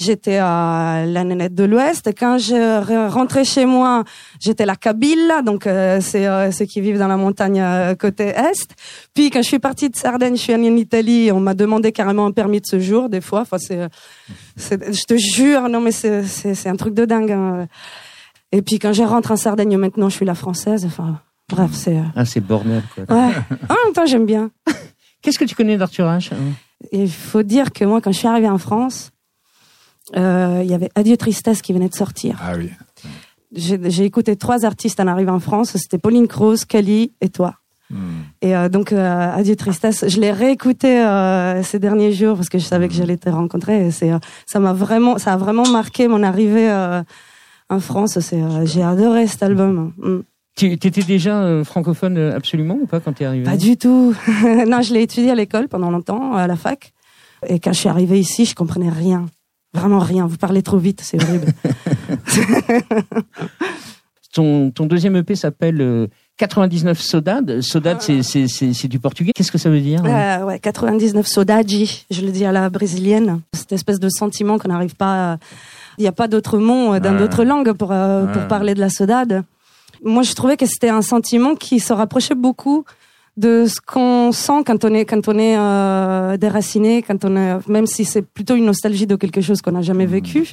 j'étais 0.00 0.38
à 0.40 1.04
la 1.06 1.24
nénette 1.24 1.54
de 1.54 1.64
l'ouest. 1.64 2.10
Quand 2.18 2.38
je 2.38 2.54
re- 2.54 3.08
rentrais 3.08 3.44
chez 3.44 3.66
moi, 3.66 4.04
j'étais 4.40 4.66
la 4.66 4.76
Kabyle, 4.76 5.32
donc 5.44 5.66
euh, 5.66 6.00
c'est 6.00 6.26
euh, 6.26 6.50
ceux 6.50 6.64
qui 6.64 6.80
vivent 6.80 6.98
dans 6.98 7.08
la 7.08 7.16
montagne 7.16 7.60
euh, 7.60 7.94
côté 7.94 8.24
est. 8.28 8.74
Puis, 9.14 9.30
quand 9.30 9.42
je 9.42 9.46
suis 9.48 9.58
partie 9.58 9.90
de 9.90 9.96
Sardaigne, 9.96 10.36
je 10.36 10.40
suis 10.42 10.52
allée 10.52 10.70
en 10.70 10.76
Italie. 10.76 11.30
On 11.32 11.40
m'a 11.40 11.54
demandé 11.54 11.92
carrément 11.92 12.26
un 12.26 12.32
permis 12.32 12.60
de 12.60 12.66
séjour 12.66 13.08
des 13.08 13.20
fois. 13.20 13.42
Enfin, 13.42 13.58
c'est, 13.58 13.78
euh, 13.78 13.88
c'est- 14.56 14.92
je 14.92 15.04
te 15.04 15.16
jure, 15.16 15.68
non 15.68 15.80
mais 15.80 15.92
c'est 15.92 16.24
c'est 16.24 16.54
c'est 16.54 16.68
un 16.68 16.76
truc 16.76 16.94
de 16.94 17.04
dingue. 17.04 17.32
hein. 17.32 17.66
Et 18.52 18.62
puis, 18.62 18.78
quand 18.78 18.92
je 18.92 19.02
rentre 19.02 19.30
en 19.30 19.36
Sardaigne, 19.36 19.76
maintenant, 19.76 20.08
je 20.08 20.16
suis 20.16 20.26
la 20.26 20.34
française. 20.34 20.84
Enfin, 20.84 21.20
bref, 21.48 21.70
c'est. 21.72 21.96
euh, 21.96 22.02
Ah, 22.16 22.24
c'est 22.24 22.40
bornel, 22.40 22.82
quoi. 22.94 23.04
Ouais. 23.14 23.32
En 23.68 23.74
même 23.84 23.92
temps, 23.94 24.06
j'aime 24.06 24.26
bien. 24.26 24.50
Qu'est-ce 25.22 25.38
que 25.38 25.44
tu 25.44 25.54
connais 25.54 25.76
d'Arthur 25.76 26.06
H 26.06 26.30
hein? 26.32 26.36
Il 26.92 27.10
faut 27.10 27.42
dire 27.42 27.72
que 27.72 27.84
moi, 27.84 28.00
quand 28.00 28.10
je 28.10 28.18
suis 28.18 28.26
arrivée 28.26 28.48
en 28.48 28.56
France, 28.58 29.10
il 30.14 30.66
y 30.66 30.74
avait 30.74 30.90
Adieu 30.94 31.16
Tristesse 31.16 31.62
qui 31.62 31.72
venait 31.72 31.88
de 31.88 31.94
sortir. 31.94 32.38
Ah 32.42 32.52
oui. 32.56 32.70
J'ai 33.52 33.78
j'ai 33.90 34.04
écouté 34.04 34.36
trois 34.36 34.64
artistes 34.64 35.00
en 35.00 35.06
arrivant 35.06 35.34
en 35.34 35.40
France. 35.40 35.72
C'était 35.76 35.98
Pauline 35.98 36.28
Croze, 36.28 36.64
Kali 36.64 37.12
et 37.20 37.28
toi. 37.28 37.56
Hmm. 37.90 38.22
Et 38.40 38.56
euh, 38.56 38.68
donc, 38.68 38.92
euh, 38.92 39.34
Adieu 39.34 39.56
Tristesse, 39.56 40.04
je 40.06 40.20
l'ai 40.20 40.30
réécouté 40.30 41.00
euh, 41.00 41.62
ces 41.62 41.80
derniers 41.80 42.12
jours 42.12 42.36
parce 42.36 42.48
que 42.48 42.58
je 42.58 42.64
savais 42.64 42.86
que 42.88 42.94
j'allais 42.94 43.16
te 43.16 43.28
rencontrer. 43.28 43.86
Et 43.86 43.90
c'est, 43.90 44.12
euh, 44.12 44.18
ça 44.46 44.60
m'a 44.60 44.72
vraiment, 44.72 45.18
ça 45.18 45.32
a 45.32 45.36
vraiment 45.36 45.68
marqué 45.68 46.06
mon 46.06 46.22
arrivée 46.22 46.70
euh, 46.70 47.02
en 47.68 47.80
France. 47.80 48.20
C'est, 48.20 48.40
euh, 48.40 48.64
j'ai 48.64 48.82
adoré 48.82 49.26
cet 49.26 49.42
album. 49.42 49.92
Mm. 49.98 50.20
Tu 50.56 50.72
étais 50.72 50.90
déjà 50.90 51.42
euh, 51.42 51.64
francophone 51.64 52.16
euh, 52.16 52.36
absolument 52.36 52.78
ou 52.80 52.86
pas 52.86 53.00
quand 53.00 53.14
t'es 53.14 53.24
arrivé? 53.24 53.44
Pas 53.44 53.56
du 53.56 53.76
tout. 53.76 54.14
non, 54.68 54.82
je 54.82 54.94
l'ai 54.94 55.02
étudié 55.02 55.32
à 55.32 55.34
l'école 55.34 55.68
pendant 55.68 55.90
longtemps, 55.90 56.34
à 56.34 56.46
la 56.46 56.56
fac. 56.56 56.92
Et 57.48 57.58
quand 57.58 57.72
je 57.72 57.78
suis 57.78 57.88
arrivée 57.88 58.20
ici, 58.20 58.44
je 58.44 58.54
comprenais 58.54 58.90
rien. 58.90 59.26
Vraiment 59.72 60.00
rien. 60.00 60.26
Vous 60.26 60.36
parlez 60.36 60.62
trop 60.62 60.78
vite, 60.78 61.00
c'est 61.02 61.22
horrible. 61.22 61.46
Ton, 64.32 64.70
ton 64.70 64.86
deuxième 64.86 65.16
EP 65.16 65.34
s'appelle 65.34 65.80
euh, 65.80 66.06
99 66.36 67.00
Saudade. 67.00 67.60
Saudade, 67.62 68.00
c'est, 68.00 68.22
c'est, 68.22 68.46
c'est, 68.46 68.72
c'est 68.74 68.86
du 68.86 69.00
portugais. 69.00 69.32
Qu'est-ce 69.34 69.50
que 69.50 69.58
ça 69.58 69.70
veut 69.70 69.80
dire 69.80 70.04
hein 70.04 70.40
Euh, 70.42 70.44
ouais, 70.46 70.60
99 70.60 71.26
Saudade, 71.26 71.68
je 71.68 72.20
le 72.24 72.30
dis 72.30 72.44
à 72.44 72.52
la 72.52 72.70
brésilienne. 72.70 73.40
Cette 73.54 73.72
espèce 73.72 73.98
de 73.98 74.08
sentiment 74.08 74.56
qu'on 74.58 74.68
n'arrive 74.68 74.94
pas. 74.94 75.32
à- 75.32 75.36
Il 75.98 76.02
n'y 76.02 76.06
a 76.08 76.12
pas 76.12 76.28
d'autre 76.28 76.58
mot 76.58 76.94
euh, 76.94 77.00
dans 77.00 77.10
Ouais. 77.14 77.18
d'autres 77.18 77.42
langues 77.42 77.72
pour 77.72 77.90
euh, 77.90 78.26
pour 78.26 78.46
parler 78.46 78.74
de 78.74 78.80
la 78.80 78.88
saudade. 78.88 79.42
Moi, 80.04 80.22
je 80.22 80.32
trouvais 80.34 80.56
que 80.56 80.64
c'était 80.64 80.90
un 80.90 81.02
sentiment 81.02 81.56
qui 81.56 81.80
se 81.80 81.92
rapprochait 81.92 82.36
beaucoup 82.36 82.84
de 83.40 83.64
ce 83.66 83.80
qu'on 83.80 84.32
sent 84.32 84.64
quand 84.66 84.84
on 84.84 84.92
est 84.92 85.06
quand 85.06 85.26
on 85.28 85.38
est 85.38 85.56
euh, 85.56 86.36
déraciné, 86.36 87.02
quand 87.02 87.24
on 87.24 87.36
est, 87.36 87.68
même 87.68 87.86
si 87.86 88.04
c'est 88.04 88.22
plutôt 88.22 88.54
une 88.54 88.66
nostalgie 88.66 89.06
de 89.06 89.16
quelque 89.16 89.40
chose 89.40 89.62
qu'on 89.62 89.72
n'a 89.72 89.82
jamais 89.82 90.06
vécu. 90.06 90.52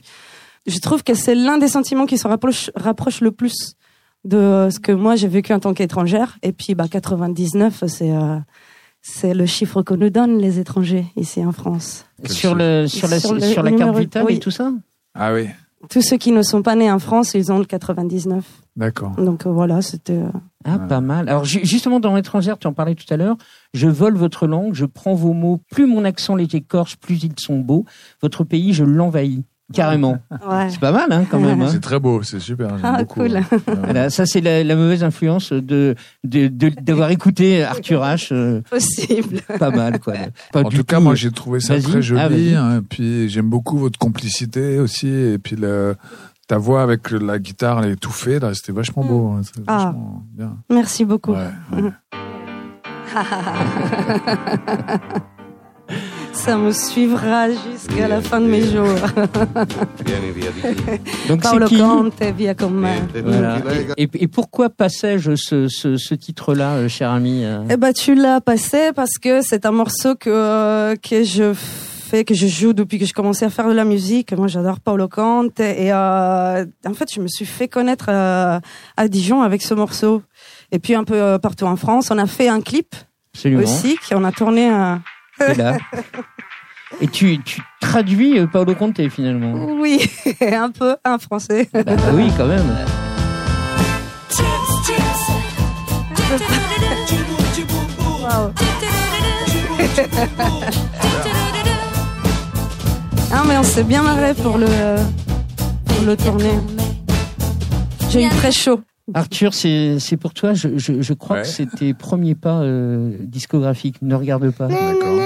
Je 0.65 0.79
trouve 0.79 1.03
que 1.03 1.13
c'est 1.13 1.35
l'un 1.35 1.57
des 1.57 1.67
sentiments 1.67 2.05
qui 2.05 2.17
se 2.17 2.27
rapproche 2.27 2.71
rapproche 2.75 3.19
le 3.21 3.31
plus 3.31 3.75
de 4.23 4.69
ce 4.71 4.79
que 4.79 4.91
moi 4.91 5.15
j'ai 5.15 5.27
vécu 5.27 5.53
en 5.53 5.59
tant 5.59 5.73
qu'étrangère. 5.73 6.37
Et 6.43 6.53
puis, 6.53 6.75
bah, 6.75 6.87
99, 6.89 7.83
c'est 7.87 8.11
euh, 8.11 8.37
c'est 9.01 9.33
le 9.33 9.45
chiffre 9.45 9.81
que 9.83 9.93
nous 9.93 10.09
donnent 10.09 10.39
les 10.39 10.59
étrangers 10.59 11.05
ici 11.15 11.45
en 11.45 11.51
France. 11.51 12.05
sur, 12.25 12.55
le, 12.55 12.87
sur, 12.87 13.07
la, 13.07 13.19
Sur 13.19 13.33
le 13.33 13.41
sur 13.41 13.63
la 13.63 13.71
carte 13.71 13.97
vitale 13.97 14.25
oui. 14.25 14.35
et 14.35 14.39
tout 14.39 14.51
ça? 14.51 14.71
Ah 15.13 15.33
oui. 15.33 15.47
Tous 15.89 16.01
ceux 16.01 16.17
qui 16.17 16.31
ne 16.31 16.41
sont 16.41 16.61
pas 16.61 16.75
nés 16.75 16.91
en 16.91 16.99
France, 16.99 17.33
ils 17.33 17.51
ont 17.51 17.59
le 17.59 17.65
99. 17.65 18.43
D'accord. 18.77 19.15
Donc 19.17 19.45
euh, 19.45 19.51
voilà, 19.51 19.81
c'était. 19.81 20.13
euh, 20.13 20.29
Ah, 20.63 20.77
pas 20.79 21.01
mal. 21.01 21.27
Alors, 21.29 21.43
ju- 21.45 21.65
justement, 21.65 21.99
dans 21.99 22.15
l'étrangère, 22.15 22.57
tu 22.59 22.67
en 22.67 22.73
parlais 22.73 22.93
tout 22.95 23.11
à 23.11 23.17
l'heure, 23.17 23.35
je 23.73 23.87
vole 23.87 24.15
votre 24.15 24.45
langue, 24.47 24.73
je 24.75 24.85
prends 24.85 25.15
vos 25.15 25.33
mots, 25.33 25.59
plus 25.71 25.87
mon 25.87 26.05
accent 26.05 26.35
les 26.35 26.55
écorche, 26.55 26.95
plus 26.97 27.23
ils 27.23 27.33
sont 27.39 27.59
beaux. 27.59 27.85
Votre 28.21 28.43
pays, 28.43 28.73
je 28.73 28.83
l'envahis. 28.83 29.43
Carrément. 29.73 30.19
Ouais. 30.47 30.69
C'est 30.69 30.79
pas 30.79 30.93
mal, 30.93 31.11
hein, 31.11 31.25
quand 31.29 31.39
même. 31.41 31.61
hein. 31.61 31.67
C'est 31.69 31.81
très 31.81 31.99
beau, 31.99 32.21
c'est 32.23 32.39
super. 32.39 32.69
Ah, 32.83 32.99
beaucoup, 32.99 33.21
cool. 33.21 33.39
Voilà, 33.83 34.09
ça, 34.09 34.25
c'est 34.25 34.39
la, 34.39 34.63
la 34.63 34.75
mauvaise 34.77 35.03
influence 35.03 35.51
de, 35.51 35.95
de, 36.23 36.47
de- 36.47 36.69
d'avoir 36.81 37.09
écouté 37.11 37.63
Arthur 37.63 38.01
H. 38.01 38.29
euh, 38.31 38.61
Possible. 38.69 39.41
pas 39.59 39.71
mal, 39.71 39.99
quoi. 39.99 40.13
Pas 40.53 40.61
En 40.63 40.69
du 40.69 40.77
tout 40.77 40.83
cas, 40.85 40.99
moi, 41.01 41.15
j'ai 41.15 41.31
trouvé 41.31 41.59
ça 41.59 41.79
très 41.81 42.01
joli. 42.01 42.53
Ah, 42.55 42.63
hein, 42.63 42.77
et 42.77 42.81
puis, 42.81 43.27
j'aime 43.27 43.49
beaucoup 43.49 43.77
votre 43.77 43.97
complicité 43.99 44.77
aussi. 44.79 45.07
Et 45.09 45.37
puis, 45.39 45.55
le, 45.57 45.95
ta 46.47 46.57
voix 46.57 46.81
avec 46.81 47.11
la 47.11 47.39
guitare, 47.39 47.83
elle 47.83 47.91
est 47.91 47.93
étouffée, 47.93 48.39
là, 48.39 48.53
c'était 48.53 48.71
vachement 48.71 49.03
beau. 49.03 49.35
hein, 49.37 49.41
Ah. 49.67 49.77
vachement 49.85 50.23
bien. 50.33 50.57
Merci 50.69 51.05
beaucoup. 51.05 51.33
Ouais, 51.33 51.49
ouais. 51.73 51.91
Ça 56.33 56.55
me 56.57 56.71
suivra 56.71 57.49
jusqu'à 57.49 58.07
la 58.07 58.21
fin 58.21 58.39
de 58.39 58.45
mes 58.45 58.61
jours. 58.61 58.85
Donc, 61.27 61.43
c'est 61.43 61.49
Paolo 61.49 61.65
qui 61.67 61.79
Conte, 61.79 62.21
via 62.37 62.53
con. 62.53 62.71
Voilà. 63.23 63.57
Et, 63.97 64.07
et- 64.13 64.27
pourquoi 64.27 64.69
passais-je 64.69 65.35
ce, 65.35 65.67
ce, 65.67 65.97
ce 65.97 66.13
titre-là, 66.13 66.73
euh, 66.75 66.87
cher 66.87 67.09
ami 67.11 67.43
euh 67.43 67.63
Eh 67.69 67.75
ben, 67.77 67.91
tu 67.91 68.13
l'as 68.15 68.39
passé 68.39 68.91
parce 68.95 69.17
que 69.17 69.41
c'est 69.41 69.65
un 69.65 69.71
morceau 69.71 70.15
que, 70.15 70.29
euh, 70.29 70.95
que 70.95 71.23
je 71.23 71.53
fais, 71.53 71.96
que 72.11 72.33
je 72.33 72.47
joue 72.47 72.73
depuis 72.73 72.99
que 72.99 73.05
je 73.05 73.13
commençais 73.13 73.45
à 73.45 73.49
faire 73.49 73.67
de 73.67 73.73
la 73.73 73.85
musique. 73.85 74.33
Moi, 74.33 74.47
j'adore 74.47 74.79
Paolo 74.79 75.07
Conte. 75.07 75.59
Et 75.59 75.91
euh, 75.91 76.65
en 76.85 76.93
fait, 76.93 77.13
je 77.13 77.19
me 77.19 77.27
suis 77.27 77.45
fait 77.45 77.67
connaître 77.67 78.05
euh, 78.09 78.59
à 78.95 79.07
Dijon 79.07 79.41
avec 79.41 79.61
ce 79.61 79.73
morceau. 79.73 80.23
Et 80.71 80.79
puis 80.79 80.95
un 80.95 81.03
peu 81.03 81.21
euh, 81.21 81.37
partout 81.37 81.65
en 81.65 81.75
France. 81.75 82.09
On 82.11 82.17
a 82.17 82.25
fait 82.25 82.47
un 82.47 82.61
clip 82.61 82.95
Absolument. 83.35 83.63
aussi, 83.63 83.97
qu'on 84.09 84.23
a 84.23 84.31
tourné 84.31 84.69
un... 84.69 85.01
Là. 85.39 85.77
Et 87.01 87.07
tu, 87.07 87.37
tu 87.43 87.61
traduis 87.81 88.39
Paolo 88.47 88.73
Conte, 88.73 89.09
finalement. 89.09 89.67
Oui, 89.77 90.09
un 90.41 90.71
peu 90.71 90.95
en 91.05 91.19
français. 91.19 91.69
Bah, 91.73 91.83
bah 91.83 91.93
oui, 92.13 92.31
quand 92.37 92.47
même. 92.47 92.65
Wow. 98.27 98.51
Mais 103.47 103.57
on 103.57 103.63
s'est 103.63 103.83
bien 103.83 104.03
marré 104.03 104.33
pour 104.33 104.57
le, 104.57 104.67
pour 105.85 106.05
le 106.05 106.15
tourner. 106.17 106.51
J'ai 108.09 108.23
eu 108.25 108.29
très 108.29 108.51
chaud. 108.51 108.81
Arthur, 109.13 109.53
c'est 109.53 109.99
c'est 109.99 110.17
pour 110.17 110.33
toi. 110.33 110.53
Je, 110.53 110.77
je, 110.77 111.01
je 111.01 111.13
crois 111.13 111.37
Ouais. 111.37 111.41
que 111.43 111.47
c'est 111.47 111.65
tes 111.67 111.93
premiers 111.93 112.35
pas 112.35 112.59
euh, 112.61 113.15
discographiques. 113.21 114.01
Ne 114.01 114.15
regarde 114.15 114.49
pas. 114.51 114.67
D'accord. 114.67 115.17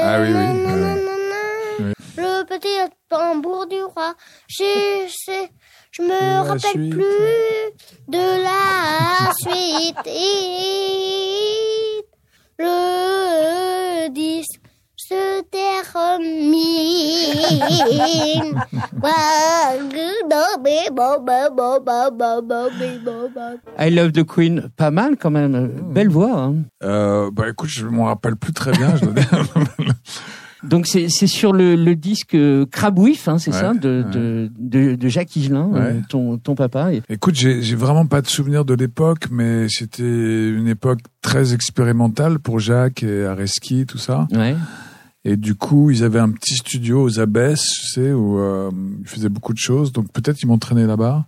Ah 0.00 0.20
oui, 0.20 0.28
oui. 0.28 1.94
Le 2.16 2.44
petit 2.44 2.68
tambour 3.08 3.66
du 3.66 3.82
roi. 3.82 4.14
Je 4.48 4.64
sais, 5.08 5.50
je 5.90 6.02
me 6.02 6.08
La 6.08 6.42
rappelle 6.42 6.60
suite. 6.60 6.90
plus 6.90 7.02
de 8.08 8.42
la 8.44 9.32
suite. 9.40 10.06
Et 10.06 12.04
le 12.60 14.08
disque 14.10 14.57
se 15.08 15.42
termine. 15.50 16.58
I 23.78 23.90
Love 23.90 24.12
the 24.12 24.24
Queen, 24.24 24.68
pas 24.76 24.90
mal 24.90 25.16
quand 25.16 25.30
même. 25.30 25.70
Belle 25.92 26.08
voix. 26.08 26.38
hein. 26.42 26.54
Euh, 26.82 27.30
bah 27.32 27.48
écoute, 27.48 27.70
je 27.70 27.86
m'en 27.86 28.04
rappelle 28.04 28.36
plus 28.36 28.52
très 28.52 28.72
bien. 28.72 28.94
Je. 28.96 29.04
Donc 30.64 30.88
c'est 30.88 31.08
c'est 31.08 31.28
sur 31.28 31.52
le, 31.52 31.76
le 31.76 31.94
disque 31.94 32.34
euh, 32.34 32.66
Crabouif, 32.66 33.28
hein, 33.28 33.38
c'est 33.38 33.52
Ouais, 33.52 33.60
ça, 33.60 33.74
de, 33.74 34.02
ouais. 34.02 34.10
de, 34.10 34.50
de, 34.58 34.94
de 34.96 35.08
Jacques 35.08 35.36
Higelin, 35.36 35.70
euh, 35.72 35.78
Ouais. 35.94 36.00
ton, 36.08 36.36
ton 36.36 36.56
papa. 36.56 36.88
Écoute, 37.08 37.36
j'ai 37.36 37.62
j'ai 37.62 37.76
vraiment 37.76 38.06
pas 38.06 38.20
de 38.22 38.26
souvenir 38.26 38.64
de 38.64 38.74
l'époque, 38.74 39.26
mais 39.30 39.68
c'était 39.68 40.02
une 40.02 40.66
époque 40.66 40.98
très 41.22 41.54
expérimentale 41.54 42.40
pour 42.40 42.58
Jacques 42.58 43.04
et 43.04 43.24
Areski, 43.24 43.86
tout 43.86 43.98
ça. 43.98 44.26
Ouais. 44.32 44.56
Et 45.24 45.36
du 45.36 45.54
coup, 45.54 45.90
ils 45.90 46.04
avaient 46.04 46.20
un 46.20 46.30
petit 46.30 46.54
studio 46.54 47.02
aux 47.02 47.18
Abbesses, 47.20 47.66
tu 47.68 47.86
sais, 47.86 48.12
où 48.12 48.38
euh, 48.38 48.70
ils 49.00 49.08
faisaient 49.08 49.28
beaucoup 49.28 49.52
de 49.52 49.58
choses. 49.58 49.92
Donc 49.92 50.12
peut-être 50.12 50.42
ils 50.42 50.46
m'ont 50.46 50.58
traîné 50.58 50.86
là-bas. 50.86 51.26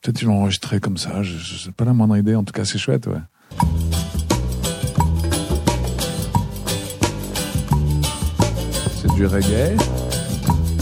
Peut-être 0.00 0.22
ils 0.22 0.26
l'ont 0.26 0.40
enregistré 0.40 0.80
comme 0.80 0.96
ça. 0.96 1.22
Je, 1.22 1.38
je 1.38 1.64
sais 1.64 1.72
pas 1.72 1.84
la 1.84 1.92
moindre 1.92 2.16
idée. 2.16 2.34
En 2.34 2.44
tout 2.44 2.52
cas, 2.52 2.64
c'est 2.64 2.78
chouette, 2.78 3.06
ouais. 3.06 3.14
C'est 9.00 9.12
du 9.14 9.26
reggae. 9.26 9.76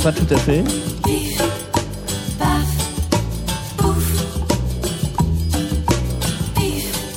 Pas 0.02 0.12
tout 0.12 0.34
à 0.34 0.36
fait. 0.36 0.64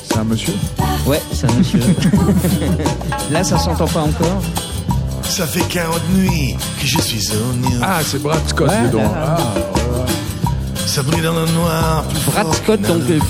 C'est 0.04 0.18
un 0.18 0.24
monsieur? 0.24 0.54
Ouais, 1.06 1.20
c'est 1.32 1.50
un 1.50 1.54
monsieur. 1.54 1.80
Là, 3.30 3.42
ça 3.42 3.58
s'entend 3.58 3.86
pas 3.86 4.02
encore. 4.02 4.42
Ça 5.36 5.46
fait 5.46 5.66
40 5.68 6.00
nuits 6.16 6.54
que 6.80 6.86
je 6.86 6.98
suis 7.00 7.32
au 7.36 7.54
New 7.56 7.78
Ah, 7.82 8.00
c'est 8.04 8.22
Brad 8.22 8.46
Scott, 8.48 8.68
Ouais. 8.68 9.00
Ah, 9.16 9.36
ouais. 9.56 10.76
Ça 10.86 11.02
brille 11.02 11.22
dans 11.22 11.34
le 11.34 11.50
noir. 11.52 12.04
plus 12.04 12.30
Brad 12.30 12.44
fort 12.46 12.54
Scott, 12.54 12.80
donc 12.82 12.90
euh, 13.02 13.04
allume. 13.06 13.22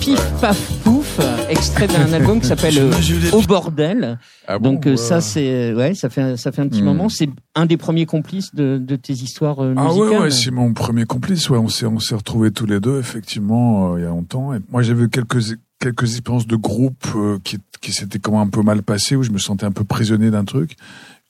pif 0.00 0.20
paf 0.40 0.58
pouf. 0.82 1.20
extrait 1.48 1.86
d'un 1.86 2.12
album 2.14 2.40
qui 2.40 2.48
s'appelle 2.48 2.76
euh, 2.78 2.90
Au 3.32 3.42
bordel. 3.42 4.18
Ah 4.48 4.58
bon, 4.58 4.72
Donc 4.72 4.86
euh, 4.88 4.96
ça 4.96 5.20
c'est 5.20 5.72
ouais, 5.72 5.94
ça 5.94 6.10
fait 6.10 6.36
ça 6.36 6.50
fait 6.50 6.62
un 6.62 6.68
petit 6.68 6.82
Hmm. 6.82 6.86
moment. 6.86 7.08
C'est 7.08 7.28
un 7.54 7.66
des 7.66 7.76
premiers 7.76 8.06
complices 8.06 8.52
de, 8.54 8.78
de 8.78 8.96
tes 8.96 9.12
histoires 9.12 9.62
euh, 9.62 9.74
Ah 9.76 9.84
musicales. 9.84 10.08
ouais, 10.10 10.18
ouais, 10.18 10.30
c'est 10.32 10.50
mon 10.50 10.72
premier 10.72 11.04
complice. 11.04 11.48
Ouais, 11.48 11.58
on 11.58 11.68
s'est 11.68 11.86
on 11.86 12.00
s'est 12.00 12.16
retrouvés 12.16 12.50
tous 12.50 12.66
les 12.66 12.80
deux 12.80 12.98
effectivement 12.98 13.92
euh, 13.94 13.98
il 13.98 14.02
y 14.02 14.06
a 14.06 14.08
longtemps. 14.08 14.52
Et 14.52 14.58
moi, 14.70 14.82
j'avais 14.82 15.04
eu 15.04 15.08
quelques 15.08 15.56
quelques 15.78 16.10
expériences 16.12 16.46
de 16.48 16.56
groupe 16.56 17.06
euh, 17.14 17.38
qui 17.44 17.58
qui 17.80 17.92
s'étaient 17.92 18.18
même 18.30 18.40
un 18.40 18.48
peu 18.48 18.62
mal 18.62 18.82
passées 18.82 19.14
où 19.14 19.22
je 19.22 19.30
me 19.30 19.38
sentais 19.38 19.66
un 19.66 19.72
peu 19.72 19.84
prisonnier 19.84 20.30
d'un 20.32 20.44
truc. 20.44 20.76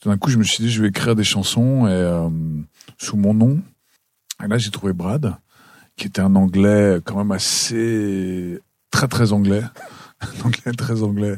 Tout 0.02 0.08
d'un 0.08 0.18
coup, 0.18 0.30
je 0.30 0.36
me 0.36 0.42
suis 0.42 0.64
dit 0.64 0.68
je 0.68 0.82
vais 0.82 0.88
écrire 0.88 1.14
des 1.14 1.22
chansons 1.22 1.86
et 1.86 1.92
euh, 1.92 2.28
sous 2.98 3.16
mon 3.16 3.34
nom. 3.34 3.62
Et 4.42 4.48
là, 4.48 4.58
j'ai 4.58 4.72
trouvé 4.72 4.92
Brad, 4.92 5.36
qui 5.96 6.08
était 6.08 6.20
un 6.20 6.34
anglais 6.34 6.98
quand 7.04 7.16
même 7.16 7.30
assez 7.30 8.58
très 8.90 9.06
très 9.06 9.32
anglais, 9.32 9.62
un 10.20 10.46
anglais 10.46 10.72
très 10.76 11.04
anglais, 11.04 11.36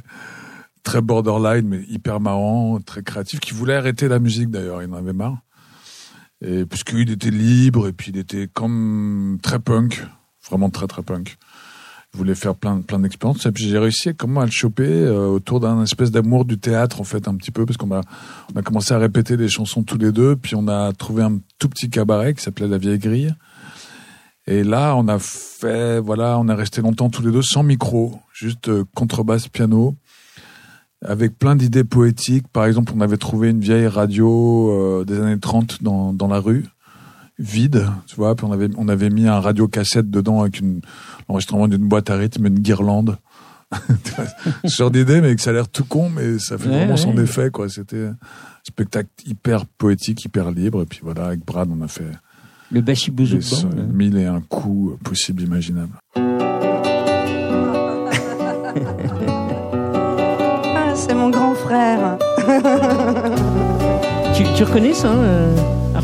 très 0.83 1.03
borderline 1.03 1.69
mais 1.69 1.83
hyper 1.89 2.21
marrant, 2.21 2.81
très 2.81 3.03
créatif, 3.03 3.39
qui 3.39 3.53
voulait 3.53 3.75
arrêter 3.75 4.09
la 4.09 4.19
musique 4.19 4.51
d'ailleurs, 4.51 4.83
il 4.83 4.91
en 4.91 4.97
avait 4.97 5.13
marre. 5.13 5.43
Et 6.41 6.65
puisqu'il 6.65 7.11
était 7.11 7.31
libre 7.31 7.87
et 7.87 7.93
puis 7.93 8.13
il 8.13 8.17
était 8.17 8.49
comme 8.51 9.41
très 9.43 9.59
punk, 9.59 10.03
vraiment 10.49 10.71
très 10.71 10.87
très 10.87 11.03
punk. 11.03 11.37
Il 12.15 12.19
voulait 12.19 12.37
faire 12.37 12.55
plein 12.55 12.81
plein 12.81 13.01
d'expériences 13.01 13.45
et 13.45 13.51
puis 13.51 13.69
j'ai 13.69 13.79
réussi 13.79 14.11
à, 14.11 14.13
comment 14.13 14.41
à 14.41 14.45
le 14.47 14.53
choper 14.53 14.87
euh, 14.87 15.27
autour 15.27 15.59
d'un 15.59 15.83
espèce 15.83 16.13
d'amour 16.13 16.45
du 16.45 16.59
théâtre 16.59 17.01
en 17.01 17.05
fait 17.05 17.27
un 17.27 17.35
petit 17.35 17.51
peu 17.51 17.67
parce 17.67 17.77
qu'on 17.77 17.93
a 17.93 18.03
on 18.55 18.59
a 18.59 18.63
commencé 18.63 18.95
à 18.95 18.99
répéter 18.99 19.37
des 19.37 19.49
chansons 19.49 19.83
tous 19.83 19.99
les 19.99 20.13
deux 20.13 20.37
puis 20.37 20.55
on 20.55 20.69
a 20.69 20.93
trouvé 20.93 21.23
un 21.25 21.39
tout 21.59 21.69
petit 21.69 21.91
cabaret 21.91 22.35
qui 22.35 22.43
s'appelait 22.43 22.69
La 22.69 22.79
Vieille 22.79 22.99
Grille. 22.99 23.35
Et 24.47 24.63
là, 24.63 24.95
on 24.97 25.09
a 25.09 25.19
fait, 25.19 26.01
voilà, 26.01 26.39
on 26.39 26.49
est 26.49 26.55
resté 26.55 26.83
longtemps 26.83 27.09
tous 27.09 27.23
les 27.23 27.33
deux 27.33 27.43
sans 27.43 27.63
micro, 27.63 28.21
juste 28.33 28.69
euh, 28.69 28.85
contrebasse, 28.95 29.49
piano, 29.49 29.97
avec 31.03 31.39
plein 31.39 31.57
d'idées 31.57 31.85
poétiques. 31.85 32.49
Par 32.49 32.67
exemple, 32.67 32.93
on 32.95 33.01
avait 33.01 33.17
trouvé 33.17 33.51
une 33.51 33.61
vieille 33.61 33.87
radio 33.87 34.71
euh, 34.71 35.05
des 35.05 35.19
années 35.19 35.39
30 35.39 35.83
dans, 35.83 36.13
dans 36.13 36.29
la 36.29 36.41
rue, 36.41 36.67
vide, 37.39 37.87
tu 38.07 38.17
vois, 38.17 38.35
puis 38.35 38.45
on 38.47 38.53
avait, 38.53 38.69
on 38.77 38.89
avait 38.89 39.11
mis 39.11 39.27
un 39.27 39.41
radio 39.41 39.67
cassette 39.69 40.11
dedans 40.11 40.41
avec 40.43 40.61
une, 40.61 40.81
l'enregistrement 41.29 41.67
d'une 41.69 41.87
boîte 41.89 42.11
à 42.11 42.17
rythme, 42.17 42.47
une 42.47 42.61
guirlande. 42.61 43.19
Ce 44.65 44.77
genre 44.77 44.91
d'idée, 44.91 45.21
mais 45.21 45.35
que 45.35 45.43
ça 45.43 45.51
a 45.51 45.53
l'air 45.53 45.69
tout 45.69 45.85
con, 45.85 46.09
mais 46.09 46.39
ça 46.39 46.59
fait 46.59 46.69
Ouais, 46.69 46.77
vraiment 46.79 46.97
son 46.97 47.17
ouais. 47.17 47.25
effet, 47.25 47.51
quoi. 47.51 47.69
C'était 47.69 48.07
un 48.07 48.17
spectacle 48.63 49.09
hyper 49.27 49.67
poétique, 49.67 50.25
hyper 50.25 50.51
libre. 50.53 50.83
Et 50.83 50.87
puis 50.87 51.01
voilà, 51.03 51.27
avec 51.27 51.45
Brad, 51.45 51.69
on 51.77 51.83
a 51.83 51.89
fait 51.89 52.05
le 52.71 52.81
Bashi 52.83 53.11
les 53.11 53.17
Bouzou 53.17 53.41
so- 53.41 53.69
mille 53.93 54.17
et 54.17 54.27
un 54.27 54.41
coups 54.41 54.97
possibles, 55.03 55.43
imaginables. 55.43 55.97
Ah, 60.77 60.93
c'est 60.95 61.15
mon 61.15 61.31
grand 61.31 61.55
frère. 61.55 62.19
Tu, 64.35 64.45
tu 64.57 64.65
reconnais 64.65 64.95
ça, 64.95 65.09
euh, 65.09 65.55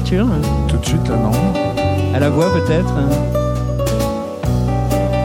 Arthur 0.00 0.26
Tout 0.68 0.76
de 0.78 0.86
suite, 0.86 1.08
là, 1.08 1.16
non 1.16 1.30
À 2.14 2.18
la 2.20 2.30
voix 2.30 2.46
peut-être 2.52 2.94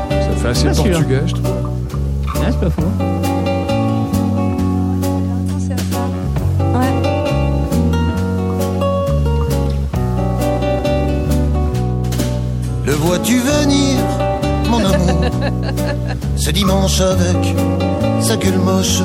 Ça 0.10 0.30
fait 0.42 0.48
assez 0.50 0.68
Pas 0.68 0.74
sûr. 0.74 0.84
portugais, 0.92 1.22
je 1.26 1.34
trouve. 1.34 1.46
Ah, 2.36 2.40
c'est 2.52 2.60
pas 2.60 2.70
faux. 2.70 2.82
Ouais. 6.74 6.92
Le 12.86 12.92
vois-tu 12.94 13.40
venir, 13.40 13.98
mon 14.70 14.80
amour 14.80 15.22
Ce 16.36 16.52
dimanche 16.52 17.02
avec 17.02 17.56
sa 18.22 18.38
gueule 18.38 18.58
moche 18.60 19.02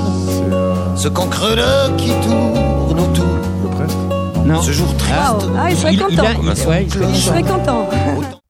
euh, 0.53 0.75
Ce 0.97 1.09
cancre-là 1.09 1.89
qui 1.97 2.11
tourne 2.23 3.01
autour 3.01 3.25
le 3.63 3.69
Prest 3.71 3.97
Non. 4.45 4.61
Ce 4.63 4.73
jour 4.73 4.95
triste 4.97 5.13
Waouh. 5.15 5.57
Ah, 5.59 5.71
il 5.71 5.77
serait 5.77 5.93
il, 5.95 6.01
content. 6.01 6.23
a, 6.25 6.33
il- 6.33 6.39
ouais, 6.69 6.85
il 6.85 6.93
serait 6.93 7.09
Il 7.11 7.17
serait 7.17 7.43
content. 7.43 7.89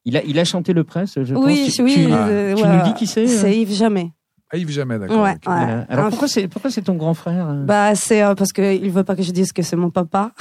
Il 0.04 0.16
a, 0.16 0.22
il 0.24 0.38
a 0.38 0.44
chanté 0.44 0.72
le 0.72 0.84
presse, 0.84 1.18
je 1.22 1.34
pense. 1.34 1.44
Oui, 1.44 1.70
Tu- 1.74 1.82
oui. 1.82 1.94
tu- 1.94 2.08
euh, 2.12 2.54
tu 2.54 2.62
ouais. 2.62 2.76
nous 2.76 2.82
dis 2.84 2.94
qui 2.94 3.06
c'est, 3.06 3.24
euh 3.24 3.26
C'est 3.26 3.54
Yves 3.56 3.72
Jamais. 3.74 4.12
Ah, 4.52 4.56
Yves 4.56 4.70
Jamais, 4.70 4.98
d'accord. 4.98 5.22
Ouais, 5.22 5.36
ouais. 5.46 5.84
Alors 5.88 6.08
pourquoi 6.08 6.26
c'est 6.26 6.48
pourquoi 6.48 6.70
c'est 6.70 6.82
ton 6.82 6.94
grand 6.94 7.14
frère 7.14 7.48
euh 7.50 7.64
Bah, 7.64 7.94
c'est 7.94 8.22
euh, 8.22 8.34
parce 8.34 8.52
qu'il 8.52 8.90
veut 8.90 9.04
pas 9.04 9.14
que 9.14 9.22
je 9.22 9.30
dise 9.30 9.52
que 9.52 9.62
c'est 9.62 9.76
mon 9.76 9.90
papa. 9.90 10.30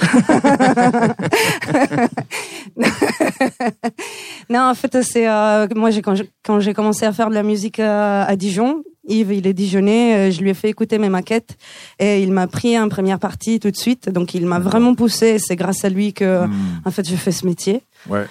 non, 4.50 4.60
en 4.70 4.74
fait, 4.74 5.02
c'est 5.02 5.28
euh, 5.28 5.66
moi 5.76 5.90
j'ai 5.90 6.02
quand 6.02 6.14
j'ai 6.14 6.28
quand 6.44 6.58
j'ai 6.60 6.74
commencé 6.74 7.04
à 7.06 7.12
faire 7.12 7.28
de 7.28 7.34
la 7.34 7.42
musique 7.42 7.78
euh, 7.80 8.24
à 8.26 8.34
Dijon. 8.36 8.82
Yves, 9.08 9.32
il 9.32 9.46
est 9.46 9.52
dijonnais. 9.54 10.28
euh, 10.28 10.30
Je 10.30 10.40
lui 10.40 10.50
ai 10.50 10.54
fait 10.54 10.68
écouter 10.68 10.98
mes 10.98 11.08
maquettes 11.08 11.56
et 11.98 12.22
il 12.22 12.32
m'a 12.32 12.46
pris 12.46 12.78
en 12.78 12.88
première 12.88 13.18
partie 13.18 13.58
tout 13.60 13.70
de 13.70 13.76
suite. 13.76 14.08
Donc, 14.10 14.34
il 14.34 14.46
m'a 14.46 14.58
vraiment 14.58 14.94
poussé. 14.94 15.38
C'est 15.38 15.56
grâce 15.56 15.84
à 15.84 15.88
lui 15.88 16.12
que, 16.12 16.46
Hmm, 16.46 16.52
en 16.84 16.90
fait, 16.90 17.08
je 17.08 17.16
fais 17.16 17.32
ce 17.32 17.46
métier. 17.46 17.82
Ouais. 18.08 18.26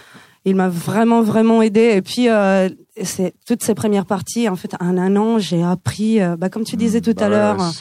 Il 0.46 0.56
m'a 0.56 0.70
vraiment, 0.70 1.22
vraiment 1.22 1.62
aidé. 1.62 1.92
Et 1.96 2.02
puis, 2.02 2.30
euh, 2.30 2.70
c'est 3.04 3.34
toutes 3.46 3.62
ces 3.64 3.74
premières 3.76 4.06
parties. 4.06 4.48
En 4.48 4.56
fait, 4.56 4.74
en 4.80 4.98
un 4.98 5.16
an, 5.18 5.38
j'ai 5.38 5.62
appris, 5.64 6.22
euh, 6.22 6.38
bah, 6.38 6.50
comme 6.50 6.64
tu 6.64 6.78
disais 6.78 7.02
tout 7.02 7.14
Bah 7.14 7.26
à 7.26 7.30
ouais, 7.30 7.36
l'heure, 7.36 7.72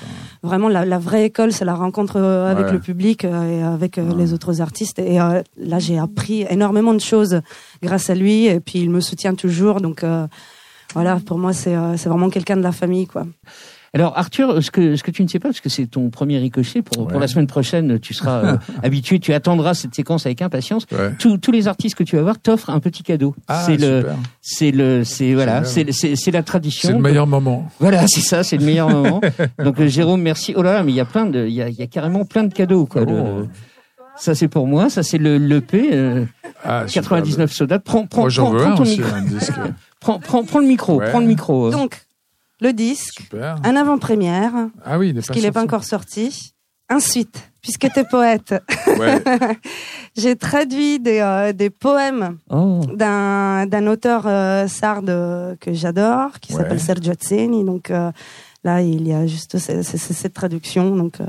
vraiment 0.42 0.68
la, 0.68 0.84
la 0.84 0.98
vraie 0.98 1.24
école, 1.26 1.52
c'est 1.52 1.64
la 1.64 1.74
rencontre 1.74 2.16
avec 2.20 2.66
Ouais. 2.66 2.72
le 2.72 2.80
public 2.80 3.24
euh, 3.24 3.58
et 3.60 3.62
avec 3.62 3.96
euh, 3.98 4.08
Ouais. 4.08 4.14
les 4.18 4.32
autres 4.32 4.60
artistes. 4.60 4.98
Et 4.98 5.20
euh, 5.20 5.40
là, 5.56 5.78
j'ai 5.78 5.98
appris 5.98 6.46
énormément 6.50 6.94
de 6.94 7.00
choses 7.00 7.40
grâce 7.82 8.10
à 8.10 8.14
lui. 8.16 8.46
Et 8.46 8.58
puis, 8.60 8.80
il 8.80 8.90
me 8.90 9.00
soutient 9.00 9.34
toujours. 9.34 9.80
Donc, 9.80 10.02
euh, 10.02 10.26
voilà, 10.94 11.18
pour 11.24 11.38
moi, 11.38 11.52
c'est 11.52 11.74
euh, 11.76 11.96
c'est 11.96 12.08
vraiment 12.08 12.30
quelqu'un 12.30 12.56
de 12.56 12.62
la 12.62 12.72
famille, 12.72 13.06
quoi. 13.06 13.26
Alors 13.94 14.18
Arthur, 14.18 14.62
ce 14.62 14.70
que 14.70 14.96
ce 14.96 15.02
que 15.02 15.10
tu 15.10 15.22
ne 15.22 15.28
sais 15.28 15.38
pas, 15.38 15.48
parce 15.48 15.60
que 15.62 15.70
c'est 15.70 15.86
ton 15.86 16.10
premier 16.10 16.36
ricochet 16.38 16.82
pour 16.82 17.06
pour 17.08 17.18
la 17.18 17.26
semaine 17.26 17.46
prochaine, 17.46 17.98
tu 17.98 18.12
seras 18.12 18.44
euh, 18.44 18.56
habitué, 18.82 19.18
tu 19.18 19.32
attendras 19.32 19.72
cette 19.72 19.94
séquence 19.94 20.26
avec 20.26 20.42
impatience. 20.42 20.84
Ouais. 20.92 21.12
Tous, 21.18 21.38
tous 21.38 21.52
les 21.52 21.68
artistes 21.68 21.94
que 21.94 22.04
tu 22.04 22.16
vas 22.16 22.22
voir 22.22 22.38
t'offrent 22.38 22.68
un 22.68 22.80
petit 22.80 23.02
cadeau. 23.02 23.34
Ah, 23.48 23.62
c'est 23.64 23.78
le 23.78 24.04
c'est 24.42 24.72
le 24.72 25.04
c'est 25.04 25.32
voilà, 25.32 25.64
c'est 25.64 25.80
Génial. 25.80 25.94
c'est 25.94 26.16
c'est 26.16 26.30
la 26.30 26.42
tradition. 26.42 26.88
C'est 26.90 26.94
le 26.96 27.00
meilleur 27.00 27.26
moment. 27.26 27.66
Voilà, 27.80 28.06
c'est 28.08 28.20
ça, 28.20 28.42
c'est 28.42 28.58
le 28.58 28.66
meilleur 28.66 28.90
moment. 28.90 29.22
Donc 29.64 29.80
euh, 29.80 29.88
Jérôme, 29.88 30.20
merci. 30.20 30.52
Oh 30.54 30.60
là 30.62 30.74
là, 30.74 30.82
mais 30.82 30.92
il 30.92 30.96
y 30.96 31.00
a 31.00 31.06
plein 31.06 31.24
de 31.24 31.46
il 31.46 31.54
y 31.54 31.62
a, 31.62 31.70
il 31.70 31.74
y 31.74 31.82
a 31.82 31.86
carrément 31.86 32.26
plein 32.26 32.44
de 32.44 32.52
cadeaux 32.52 32.84
quoi. 32.84 33.06
Le- 33.06 33.48
ça 34.18 34.34
c'est 34.34 34.48
pour 34.48 34.66
moi, 34.66 34.90
ça 34.90 35.02
c'est 35.02 35.16
le 35.18 35.38
l'EP 35.38 35.90
euh, 35.94 36.26
Ah, 36.62 36.86
super. 36.86 37.04
99 37.04 37.52
sodas. 37.52 37.78
Prends 37.78 38.06
prends 38.06 38.22
Moi, 38.22 38.28
j'en 38.30 38.44
prends, 38.50 38.52
veux 38.52 38.58
prends 38.64 38.72
un 38.72 38.76
ton 38.76 38.82
aussi, 38.82 38.98
micro. 38.98 39.14
un 39.14 39.22
disque. 39.22 39.52
Prends 40.00 40.18
prends 40.20 40.44
prends 40.44 40.60
le 40.60 40.66
micro, 40.66 40.96
Ouais. 40.98 41.10
prends 41.10 41.20
le 41.20 41.26
micro. 41.26 41.70
Donc, 41.70 42.00
le 42.60 42.72
disque, 42.72 43.20
Super. 43.20 43.56
un 43.64 43.76
avant-première, 43.76 44.52
Ah 44.84 44.98
oui, 44.98 45.08
il 45.08 45.10
est 45.10 45.14
parce 45.20 45.28
qu'il 45.30 45.42
n'est 45.42 45.52
pas 45.52 45.62
encore 45.62 45.84
sorti. 45.84 46.54
Ensuite, 46.90 47.50
puisque 47.60 47.90
tu 47.92 47.98
es 48.00 48.04
poète, 48.04 48.54
Ouais. 48.98 49.22
j'ai 50.16 50.36
traduit 50.36 50.98
des, 50.98 51.18
euh, 51.20 51.52
des 51.52 51.68
poèmes 51.70 52.38
Oh. 52.50 52.80
d'un 52.94 53.66
d'un 53.66 53.86
auteur 53.86 54.22
euh, 54.26 54.66
sarde 54.68 55.10
euh, 55.10 55.54
que 55.60 55.72
j'adore 55.74 56.40
qui 56.40 56.52
Ouais. 56.54 56.58
s'appelle 56.62 56.80
Sergio 56.80 57.12
Azzeni 57.12 57.64
donc 57.64 57.90
euh, 57.90 58.10
là 58.64 58.80
il 58.80 59.06
y 59.06 59.12
a 59.12 59.26
juste 59.26 59.58
ce- 59.58 59.82
ce- 59.82 59.98
ce- 59.98 60.14
cette 60.14 60.32
traduction 60.32 60.96
donc 60.96 61.20
euh, 61.20 61.26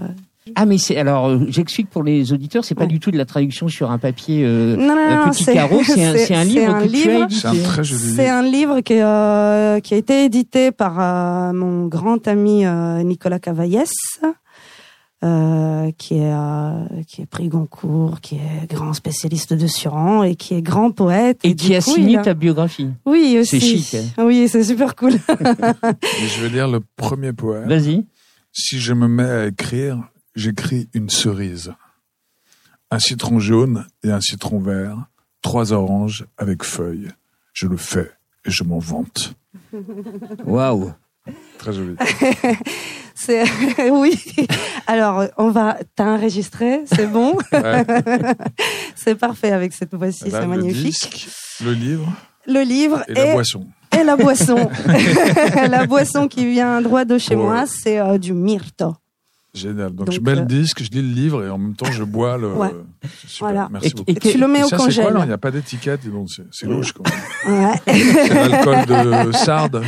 Ah 0.56 0.66
mais 0.66 0.78
c'est 0.78 0.98
alors 0.98 1.28
euh, 1.28 1.40
j'explique 1.50 1.90
pour 1.90 2.04
les 2.04 2.34
auditeurs, 2.34 2.64
c'est 2.66 2.76
pas 2.76 2.82
Ouais. 2.84 2.88
du 2.88 3.00
tout 3.00 3.12
de 3.12 3.18
la 3.18 3.26
traduction 3.26 3.68
sur 3.68 3.92
un 3.92 3.98
papier 3.98 4.44
euh, 4.46 4.76
non 4.76 4.96
non 4.96 5.02
un 5.02 5.26
non 5.26 5.32
petit 5.32 5.44
c'est 5.44 5.54
carreau, 5.54 5.82
c'est 5.86 6.34
un, 6.34 6.44
livre 6.44 6.74
un 6.76 6.82
que 6.82 6.88
tu 6.88 6.96
as 7.10 7.12
livre- 7.12 7.24
édité. 7.24 7.42
C'est 7.42 7.48
un 7.48 7.64
très 7.64 7.84
joli 7.84 8.02
c'est 8.16 8.24
livre. 8.24 8.34
un 8.34 8.42
livre 8.44 8.80
qui, 8.82 8.94
euh, 9.02 9.80
qui 9.80 9.94
a 9.94 9.98
été 9.98 10.26
édité 10.26 10.72
par 10.72 11.00
euh, 11.00 11.54
mon 11.54 11.88
grand 11.88 12.28
ami 12.28 12.66
euh, 12.66 13.02
Nicolas 13.04 13.40
Cavaillès, 13.40 13.92
euh, 15.22 15.92
qui 15.98 16.16
est 16.16 16.32
euh, 16.32 16.86
qui 17.06 17.22
est 17.22 17.26
prix 17.26 17.50
Goncourt, 17.50 18.22
qui 18.22 18.36
est 18.36 18.74
grand 18.74 18.94
spécialiste 18.94 19.54
de 19.54 19.68
Suran 19.68 20.24
et 20.24 20.36
qui 20.36 20.54
est 20.56 20.62
grand 20.62 20.92
poète 20.92 21.40
Et 21.44 21.56
qui 21.56 21.76
a 21.76 21.82
coup, 21.82 21.92
signé 21.96 22.18
a- 22.18 22.22
ta 22.22 22.34
biographie. 22.34 22.88
Oui 23.06 23.38
aussi. 23.40 23.60
C'est 23.60 23.66
chic, 23.66 23.96
hein. 24.18 24.24
Oui 24.26 24.48
c'est 24.48 24.64
super 24.64 24.96
cool. 24.96 25.12
Et 25.42 26.28
je 26.28 26.42
vais 26.44 26.50
lire 26.50 26.70
le 26.70 26.80
premier 26.96 27.34
poème. 27.34 27.68
Vas-y. 27.68 28.06
Si 28.54 28.80
je 28.80 28.94
me 28.94 29.08
mets 29.08 29.24
à 29.24 29.48
écrire, 29.48 29.98
j'écris 30.40 30.90
une 30.94 31.10
cerise. 31.10 31.74
Un 32.92 33.00
citron 33.00 33.40
jaune 33.40 33.86
et 34.04 34.12
un 34.12 34.22
citron 34.22 34.60
vert. 34.60 34.98
Trois 35.42 35.74
oranges 35.74 36.26
avec 36.38 36.64
feuilles. 36.64 37.10
Je 37.54 37.68
le 37.68 37.78
fais 37.78 38.12
et 38.46 38.52
je 38.52 38.64
m'en 38.64 38.80
vante. 38.80 39.34
Waouh. 40.46 40.94
Très 41.60 41.74
joli. 41.74 41.96
C'est 43.16 43.44
oui. 43.92 44.18
Alors 44.88 45.26
on 45.38 45.52
va 45.52 45.78
t'as 45.96 46.06
enregistré, 46.16 46.82
c'est 46.86 47.06
bon, 47.06 47.38
Ouais. 47.52 47.86
c'est 48.96 49.16
parfait 49.16 49.52
avec 49.52 49.74
cette 49.74 49.94
voix-ci, 49.94 50.30
Là, 50.30 50.40
c'est 50.40 50.42
le 50.42 50.48
magnifique. 50.48 50.86
disque, 50.86 51.28
le 51.64 51.74
livre 51.74 52.12
Le 52.48 52.62
livre 52.62 53.04
et 53.10 53.14
la 53.14 53.34
boisson. 53.34 53.68
et 54.00 54.04
la 54.06 54.16
boisson. 54.16 54.70
la 55.70 55.86
boisson 55.86 56.30
qui 56.30 56.50
vient 56.50 56.82
droit 56.82 57.04
de 57.04 57.18
chez 57.18 57.36
Ouais. 57.36 57.44
moi, 57.44 57.66
c'est 57.68 58.00
euh, 58.00 58.18
du 58.18 58.32
myrto. 58.34 58.96
Génial. 59.54 59.90
Donc, 59.94 60.06
Donc, 60.08 60.12
je 60.16 60.20
mets 60.22 60.36
le 60.36 60.42
euh, 60.42 60.46
disque, 60.46 60.84
je 60.84 60.90
lis 60.92 61.02
le 61.02 61.14
livre 61.14 61.44
et 61.44 61.50
en 61.50 61.58
même 61.58 61.76
temps 61.76 61.92
je 61.92 62.04
bois 62.04 62.38
le. 62.38 62.54
Ouais. 62.54 62.70
Super. 63.26 63.38
Voilà. 63.40 63.68
Merci 63.72 63.88
Et- 63.88 63.94
beaucoup. 63.96 64.12
et- 64.12 64.16
tu 64.32 64.38
le 64.38 64.48
mets 64.48 64.60
Et 64.60 64.64
au 64.64 64.68
ça, 64.68 64.70
c'est 64.70 64.76
quoi 64.78 64.86
congèle. 64.86 65.08
alors? 65.08 65.24
Il 65.24 65.28
n'y 65.28 65.34
a 65.34 65.38
pas 65.40 65.52
d'étiquette, 65.52 66.02
c'est 66.52 66.68
louche. 66.68 66.94
Quand 66.94 67.04
même. 67.48 67.72
Ouais. 67.72 67.82
C'est 68.28 68.34
l'alcool 68.34 69.26
de 69.26 69.32
Sardes. 69.32 69.84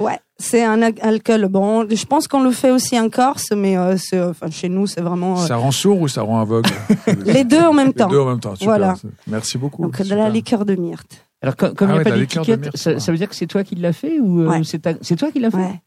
Ouais, 0.00 0.18
c'est 0.36 0.64
un 0.64 0.82
al- 0.82 0.94
alcool. 1.00 1.46
Bon, 1.48 1.86
je 1.88 2.04
pense 2.06 2.26
qu'on 2.26 2.42
le 2.42 2.50
fait 2.50 2.72
aussi 2.72 2.98
en 2.98 3.08
Corse, 3.08 3.52
mais 3.56 3.76
euh, 3.78 3.96
c'est, 3.96 4.18
euh, 4.18 4.30
enfin, 4.30 4.50
chez 4.50 4.68
nous, 4.68 4.88
c'est 4.88 5.00
vraiment 5.00 5.40
euh, 5.40 5.46
Ça 5.46 5.54
rend 5.54 5.70
sourd 5.70 6.00
ou 6.00 6.08
ça 6.08 6.22
rend 6.22 6.40
aveugle? 6.40 6.68
Les 7.24 7.44
deux 7.44 7.60
en 7.60 7.72
même 7.72 7.88
Les 7.88 7.92
temps. 7.92 8.08
deux 8.08 8.18
en 8.18 8.26
même 8.26 8.40
temps. 8.40 8.56
Super. 8.56 8.66
Voilà. 8.66 8.94
Merci 9.28 9.56
beaucoup. 9.58 9.82
Donc 9.84 10.02
de 10.02 10.14
la 10.16 10.28
liqueur 10.28 10.64
de 10.64 10.74
myrte. 10.74 11.24
Alors, 11.40 11.54
co- 11.56 11.72
comme 11.74 11.90
il 11.90 11.92
Ah 11.92 11.94
n'y 11.94 11.94
a 11.94 11.98
ouais, 11.98 12.04
pas 12.04 12.10
de 12.10 12.14
la 12.16 12.20
liqueur 12.22 12.44
de 12.44 12.50
d'étiquette, 12.56 12.72
myrte, 12.74 12.76
ça, 12.76 12.98
ça 12.98 13.12
veut 13.12 13.18
dire 13.18 13.28
que 13.28 13.36
c'est 13.36 13.46
toi 13.46 13.62
qui 13.62 13.76
l'as 13.76 13.92
fait 13.92 14.18
ou 14.18 14.40
euh, 14.40 14.48
Ouais. 14.48 14.62
c'est 14.64 14.80
ta- 14.80 14.94
c'est 15.00 15.14
toi 15.14 15.30
qui 15.30 15.38
l'as 15.38 15.50
fait? 15.52 15.80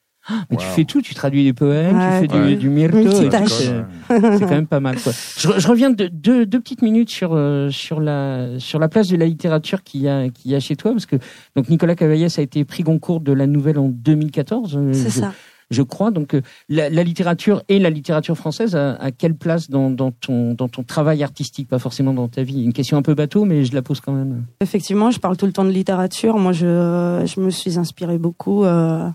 Mais 0.49 0.57
tu 0.57 0.65
fais 0.65 0.83
tout, 0.85 1.01
tu 1.01 1.13
traduis 1.15 1.43
des 1.43 1.53
poèmes, 1.53 1.97
Ouais. 1.97 2.21
tu 2.21 2.27
fais 2.27 2.27
du, 2.27 2.43
Ouais. 2.43 2.55
du 2.55 2.69
myrto, 2.69 2.97
c'est 3.11 4.39
quand 4.39 4.49
même 4.49 4.67
pas 4.67 4.79
mal. 4.79 4.97
Quoi. 5.01 5.11
Je, 5.37 5.47
re- 5.47 5.59
je 5.59 5.67
reviens 5.67 5.89
de 5.89 6.07
deux, 6.07 6.45
deux 6.45 6.59
petites 6.59 6.81
minutes 6.81 7.09
sur 7.09 7.31
euh, 7.33 7.69
sur 7.69 7.99
la 7.99 8.59
sur 8.59 8.79
la 8.79 8.87
place 8.89 9.07
de 9.07 9.17
la 9.17 9.25
littérature 9.25 9.83
qu'il 9.83 10.01
y 10.01 10.07
a 10.09 10.29
qu'il 10.29 10.51
y 10.51 10.55
a 10.55 10.59
chez 10.59 10.75
toi 10.75 10.91
parce 10.91 11.05
que 11.05 11.15
donc 11.55 11.69
Nicolas 11.69 11.95
Cavaillès 11.95 12.37
a 12.37 12.41
été 12.41 12.63
prix 12.65 12.83
Goncourt 12.83 13.19
de 13.21 13.31
la 13.31 13.47
Nouvelle 13.47 13.79
en 13.79 13.89
2014. 13.89 14.75
euh, 14.77 14.93
C'est 14.93 15.09
je, 15.09 15.19
ça. 15.21 15.33
je 15.71 15.81
crois. 15.81 16.11
Donc 16.11 16.33
euh, 16.33 16.41
la, 16.69 16.89
la 16.89 17.03
littérature 17.03 17.63
et 17.69 17.79
la 17.79 17.89
littérature 17.89 18.35
française 18.37 18.75
a, 18.75 18.95
a 18.95 19.11
quelle 19.11 19.35
place 19.35 19.69
dans, 19.69 19.89
dans 19.89 20.11
ton 20.11 20.53
dans 20.53 20.67
ton 20.67 20.83
travail 20.83 21.23
artistique, 21.23 21.67
pas 21.67 21.79
forcément 21.79 22.13
dans 22.13 22.27
ta 22.27 22.43
vie. 22.43 22.63
Une 22.63 22.73
question 22.73 22.97
un 22.97 23.01
peu 23.01 23.13
bateau, 23.13 23.45
mais 23.45 23.63
je 23.65 23.73
la 23.73 23.81
pose 23.81 23.99
quand 24.01 24.13
même. 24.13 24.43
Effectivement, 24.61 25.11
je 25.11 25.19
parle 25.19 25.37
tout 25.37 25.45
le 25.45 25.53
temps 25.53 25.65
de 25.65 25.71
littérature. 25.71 26.37
Moi, 26.37 26.51
je, 26.51 27.23
je 27.25 27.39
me 27.39 27.49
suis 27.49 27.77
inspirée 27.77 28.17
beaucoup. 28.17 28.63
euh, 28.65 29.07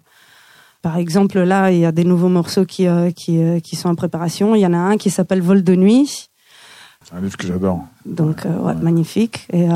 par 0.82 0.96
exemple, 0.98 1.38
là, 1.40 1.70
il 1.70 1.78
y 1.78 1.86
a 1.86 1.92
des 1.92 2.04
nouveaux 2.04 2.28
morceaux 2.28 2.64
qui, 2.64 2.86
euh, 2.86 3.10
qui, 3.10 3.40
euh, 3.42 3.60
qui 3.60 3.76
sont 3.76 3.88
en 3.88 3.94
préparation. 3.94 4.54
Il 4.54 4.60
y 4.60 4.66
en 4.66 4.72
a 4.74 4.78
un 4.78 4.96
qui 4.96 5.10
s'appelle 5.10 5.40
Vol 5.40 5.62
de 5.62 5.74
nuit. 5.76 6.28
Un 7.14 7.20
livre 7.20 7.36
que 7.36 7.46
j'adore. 7.46 7.80
Donc, 8.06 8.46
euh, 8.46 8.58
ouais, 8.60 8.74
magnifique. 8.76 9.46
Et 9.52 9.68
euh, 9.68 9.74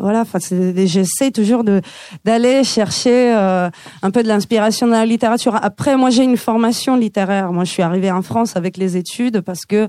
voilà, 0.00 0.20
enfin, 0.22 0.38
c'est- 0.38 0.86
j'essaie 0.86 1.32
toujours 1.32 1.62
de 1.64 1.82
d'aller 2.24 2.62
chercher 2.64 3.34
euh, 3.36 3.68
un 4.02 4.10
peu 4.12 4.22
de 4.22 4.28
l'inspiration 4.28 4.86
dans 4.86 4.92
la 4.94 5.04
littérature. 5.04 5.56
Après, 5.60 5.96
moi, 5.96 6.08
j'ai 6.10 6.22
une 6.22 6.36
formation 6.36 6.96
littéraire. 6.96 7.52
Moi, 7.52 7.64
je 7.64 7.70
suis 7.72 7.82
arrivée 7.82 8.12
en 8.12 8.22
France 8.22 8.56
avec 8.56 8.76
les 8.76 8.96
études 8.96 9.40
parce 9.42 9.66
que 9.66 9.88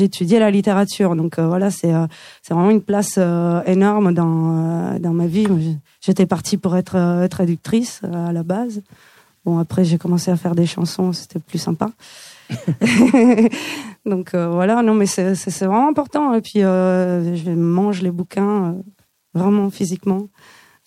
étudié 0.00 0.38
la 0.40 0.50
littérature. 0.50 1.14
Donc, 1.16 1.38
euh, 1.38 1.46
voilà, 1.46 1.70
c'est 1.70 1.94
euh, 1.94 2.06
c'est 2.42 2.54
vraiment 2.54 2.70
une 2.70 2.82
place 2.82 3.14
euh, 3.16 3.62
énorme 3.64 4.12
dans 4.12 4.94
euh, 4.94 4.98
dans 4.98 5.12
ma 5.12 5.26
vie. 5.26 5.46
J'étais 6.00 6.26
partie 6.26 6.56
pour 6.58 6.76
être 6.76 6.96
euh, 6.96 7.28
traductrice 7.28 8.00
euh, 8.04 8.28
à 8.28 8.32
la 8.32 8.42
base. 8.42 8.82
Bon, 9.48 9.58
après, 9.58 9.82
j'ai 9.82 9.96
commencé 9.96 10.30
à 10.30 10.36
faire 10.36 10.54
des 10.54 10.66
chansons. 10.66 11.14
C'était 11.14 11.38
plus 11.38 11.56
sympa. 11.58 11.88
Donc 14.06 14.34
euh, 14.34 14.48
voilà, 14.48 14.82
non 14.82 14.92
mais 14.94 15.06
c'est 15.06 15.34
c'est- 15.34 15.50
c'est 15.50 15.64
vraiment 15.66 15.88
important. 15.88 16.34
Et 16.34 16.42
puis 16.42 16.62
euh, 16.62 17.34
je 17.34 17.50
mange 17.50 18.02
les 18.02 18.10
bouquins 18.10 18.64
euh, 18.64 18.72
vraiment 19.34 19.70
physiquement, 19.70 20.28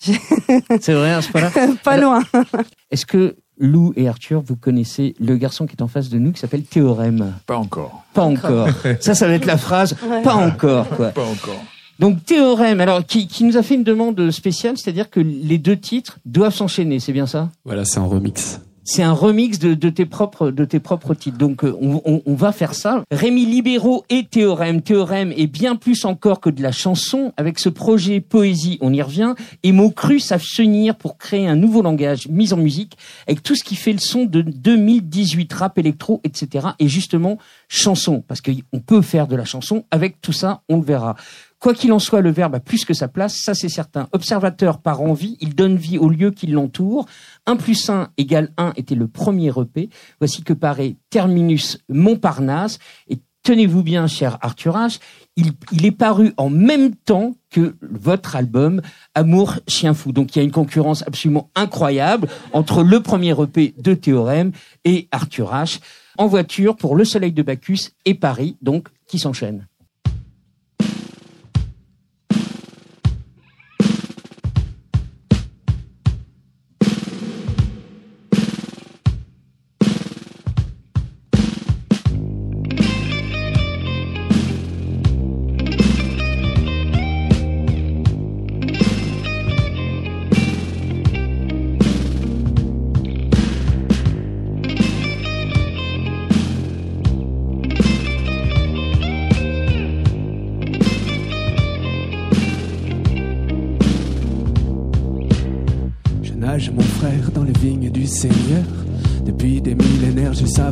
C'est 0.80 0.94
vrai 0.94 1.12
à 1.12 1.22
ce 1.22 1.30
point-là. 1.30 1.50
pas 1.84 1.92
Alors- 1.92 2.14
loin. 2.32 2.42
Est-ce 2.90 3.04
que 3.06 3.36
Lou 3.58 3.92
et 3.96 4.08
Arthur, 4.08 4.42
vous 4.42 4.56
connaissez 4.56 5.14
le 5.20 5.36
garçon 5.36 5.66
qui 5.66 5.74
est 5.76 5.82
en 5.82 5.88
face 5.88 6.08
de 6.08 6.18
nous 6.18 6.30
qui 6.32 6.40
s'appelle 6.40 6.62
Théorème? 6.64 7.34
Pas 7.46 7.56
encore. 7.56 8.02
Pas 8.14 8.22
encore. 8.24 8.68
Ça, 9.00 9.14
ça 9.14 9.26
va 9.28 9.34
être 9.34 9.44
la 9.46 9.58
phrase. 9.58 9.96
Ouais. 10.08 10.22
Pas 10.22 10.34
encore, 10.34 10.88
quoi. 10.88 11.08
Pas 11.10 11.22
encore. 11.24 11.62
Donc 12.02 12.24
Théorème, 12.24 12.80
alors 12.80 13.06
qui, 13.06 13.28
qui 13.28 13.44
nous 13.44 13.56
a 13.56 13.62
fait 13.62 13.76
une 13.76 13.84
demande 13.84 14.32
spéciale, 14.32 14.76
c'est-à-dire 14.76 15.08
que 15.08 15.20
les 15.20 15.56
deux 15.56 15.76
titres 15.76 16.18
doivent 16.24 16.52
s'enchaîner, 16.52 16.98
c'est 16.98 17.12
bien 17.12 17.28
ça? 17.28 17.48
Voilà, 17.64 17.84
c'est 17.84 18.00
un 18.00 18.06
remix. 18.06 18.60
C'est 18.82 19.04
un 19.04 19.12
remix 19.12 19.60
de, 19.60 19.74
de 19.74 19.88
tes 19.88 20.04
propres 20.04 20.50
de 20.50 20.64
tes 20.64 20.80
propres 20.80 21.14
titres. 21.14 21.38
Donc 21.38 21.62
euh, 21.62 21.78
on, 21.80 22.02
on, 22.04 22.20
on 22.26 22.34
va 22.34 22.50
faire 22.50 22.74
ça. 22.74 23.04
Rémi 23.12 23.46
Libéraux 23.46 24.04
et 24.10 24.24
Théorème. 24.24 24.82
Théorème 24.82 25.32
est 25.36 25.46
bien 25.46 25.76
plus 25.76 26.04
encore 26.04 26.40
que 26.40 26.50
de 26.50 26.60
la 26.60 26.72
chanson. 26.72 27.32
Avec 27.36 27.60
ce 27.60 27.68
projet 27.68 28.20
poésie, 28.20 28.78
on 28.80 28.92
y 28.92 29.00
revient. 29.00 29.34
Et 29.62 29.70
mots 29.70 29.92
crus 29.92 30.24
savent 30.24 30.42
s'unir 30.42 30.96
pour 30.96 31.16
créer 31.18 31.46
un 31.46 31.54
nouveau 31.54 31.82
langage 31.82 32.26
mis 32.26 32.52
en 32.52 32.56
musique 32.56 32.96
avec 33.28 33.44
tout 33.44 33.54
ce 33.54 33.62
qui 33.62 33.76
fait 33.76 33.92
le 33.92 34.00
son 34.00 34.24
de 34.24 34.42
2018 34.42 35.52
rap 35.52 35.78
électro, 35.78 36.20
etc. 36.24 36.70
Et 36.80 36.88
justement 36.88 37.38
chanson 37.68 38.24
parce 38.26 38.40
qu'on 38.40 38.80
peut 38.80 39.02
faire 39.02 39.28
de 39.28 39.36
la 39.36 39.44
chanson 39.44 39.84
avec 39.92 40.20
tout 40.20 40.32
ça. 40.32 40.62
On 40.68 40.78
le 40.78 40.84
verra. 40.84 41.14
Quoi 41.62 41.74
qu'il 41.74 41.92
en 41.92 42.00
soit, 42.00 42.22
le 42.22 42.32
verbe 42.32 42.56
a 42.56 42.60
plus 42.60 42.84
que 42.84 42.92
sa 42.92 43.06
place, 43.06 43.36
ça 43.36 43.54
c'est 43.54 43.68
certain. 43.68 44.08
Observateur 44.10 44.78
par 44.78 45.00
envie, 45.00 45.36
il 45.40 45.54
donne 45.54 45.76
vie 45.76 45.96
au 45.96 46.08
lieu 46.08 46.32
qui 46.32 46.48
l'entoure. 46.48 47.06
1 47.46 47.54
plus 47.54 47.88
1 47.88 48.08
égale 48.16 48.50
1 48.56 48.72
était 48.74 48.96
le 48.96 49.06
premier 49.06 49.52
EP. 49.56 49.88
Voici 50.18 50.42
que 50.42 50.54
paraît 50.54 50.96
Terminus 51.10 51.78
Montparnasse. 51.88 52.80
Et 53.08 53.20
tenez-vous 53.44 53.84
bien, 53.84 54.08
cher 54.08 54.38
Arthur 54.40 54.74
H, 54.74 54.98
il, 55.36 55.52
est 55.86 55.92
paru 55.92 56.34
en 56.36 56.50
même 56.50 56.96
temps 56.96 57.36
que 57.48 57.76
votre 57.80 58.34
album 58.34 58.82
Amour 59.14 59.60
Chien 59.68 59.94
Fou. 59.94 60.10
Donc 60.10 60.34
il 60.34 60.40
y 60.40 60.42
a 60.42 60.44
une 60.44 60.50
concurrence 60.50 61.04
absolument 61.06 61.48
incroyable 61.54 62.26
entre 62.52 62.82
le 62.82 62.98
premier 62.98 63.40
EP 63.40 63.72
de 63.78 63.94
Théorème 63.94 64.50
et 64.84 65.06
Arthur 65.12 65.52
H. 65.52 65.78
En 66.18 66.26
voiture 66.26 66.74
pour 66.74 66.96
Le 66.96 67.04
Soleil 67.04 67.32
de 67.32 67.42
Bacchus 67.42 67.90
et 68.04 68.14
Paris, 68.14 68.56
donc 68.62 68.88
qui 69.06 69.20
s'enchaînent. 69.20 69.68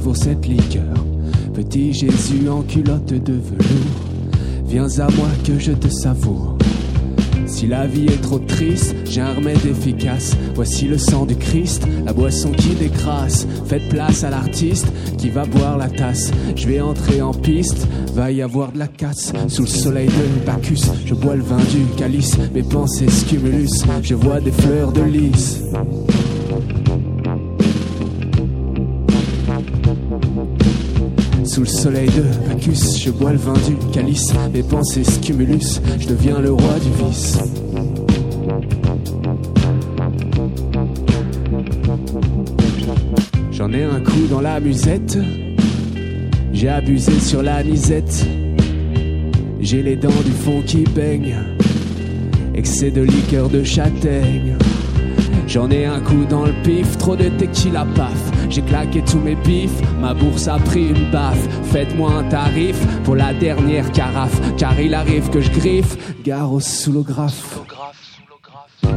Savoure 0.00 0.16
cette 0.16 0.46
liqueur. 0.46 0.94
Petit 1.52 1.92
Jésus 1.92 2.48
en 2.48 2.62
culotte 2.62 3.12
de 3.12 3.34
velours, 3.34 4.00
viens 4.64 4.88
à 4.98 5.10
moi 5.10 5.28
que 5.44 5.58
je 5.58 5.72
te 5.72 5.88
savoure. 5.88 6.56
Si 7.46 7.66
la 7.66 7.86
vie 7.86 8.06
est 8.06 8.22
trop 8.22 8.38
triste, 8.38 8.94
j'ai 9.04 9.20
un 9.20 9.34
remède 9.34 9.66
efficace. 9.66 10.34
Voici 10.54 10.86
le 10.86 10.96
sang 10.96 11.26
du 11.26 11.36
Christ, 11.36 11.86
la 12.06 12.14
boisson 12.14 12.50
qui 12.52 12.70
décrasse. 12.70 13.46
Faites 13.66 13.90
place 13.90 14.24
à 14.24 14.30
l'artiste 14.30 14.86
qui 15.18 15.28
va 15.28 15.44
boire 15.44 15.76
la 15.76 15.90
tasse. 15.90 16.30
Je 16.56 16.66
vais 16.66 16.80
entrer 16.80 17.20
en 17.20 17.34
piste, 17.34 17.86
va 18.14 18.30
y 18.30 18.40
avoir 18.40 18.72
de 18.72 18.78
la 18.78 18.88
casse. 18.88 19.32
Sous 19.48 19.62
le 19.62 19.68
soleil 19.68 20.08
de 20.08 20.46
Bacchus, 20.46 20.88
je 21.04 21.12
bois 21.12 21.36
le 21.36 21.42
vin 21.42 21.58
du 21.58 21.84
calice. 21.98 22.38
Mes 22.54 22.62
pensées 22.62 23.10
stimulus, 23.10 23.84
je 24.02 24.14
vois 24.14 24.40
des 24.40 24.52
fleurs 24.52 24.92
de 24.92 25.02
lys. 25.02 25.60
Sous 31.60 31.66
le 31.66 31.82
soleil 31.82 32.08
de 32.08 32.48
Bacchus, 32.48 33.02
je 33.04 33.10
bois 33.10 33.32
le 33.32 33.38
vin 33.38 33.52
du 33.52 33.76
calice. 33.92 34.32
Mes 34.50 34.62
pensées 34.62 35.04
stimulus, 35.04 35.78
je 35.98 36.08
deviens 36.08 36.40
le 36.40 36.52
roi 36.52 36.78
du 36.78 36.88
vice. 37.04 37.38
J'en 43.52 43.70
ai 43.74 43.84
un 43.84 44.00
coup 44.00 44.26
dans 44.30 44.40
la 44.40 44.58
musette. 44.58 45.18
J'ai 46.54 46.70
abusé 46.70 47.20
sur 47.20 47.42
la 47.42 47.62
nisette. 47.62 48.26
J'ai 49.60 49.82
les 49.82 49.96
dents 49.96 50.08
du 50.24 50.32
fond 50.32 50.62
qui 50.66 50.84
baignent. 50.84 51.36
Excès 52.54 52.90
de 52.90 53.02
liqueur 53.02 53.50
de 53.50 53.62
châtaigne. 53.64 54.56
J'en 55.50 55.68
ai 55.68 55.84
un 55.84 55.98
coup 55.98 56.24
dans 56.26 56.46
le 56.46 56.52
pif, 56.62 56.96
trop 56.96 57.16
de 57.16 57.28
tequila 57.28 57.84
paf. 57.96 58.30
J'ai 58.50 58.62
claqué 58.62 59.02
tous 59.02 59.18
mes 59.18 59.34
pifs, 59.34 59.82
ma 60.00 60.14
bourse 60.14 60.46
a 60.46 60.58
pris 60.58 60.90
une 60.90 61.10
baffe. 61.10 61.44
Faites-moi 61.72 62.08
un 62.12 62.22
tarif 62.28 62.76
pour 63.02 63.16
la 63.16 63.34
dernière 63.34 63.90
carafe, 63.90 64.40
car 64.56 64.78
il 64.80 64.94
arrive 64.94 65.28
que 65.30 65.40
je 65.40 65.50
griffe. 65.50 65.96
Gare 66.22 66.52
au 66.52 66.60
soulographe. 66.60 67.58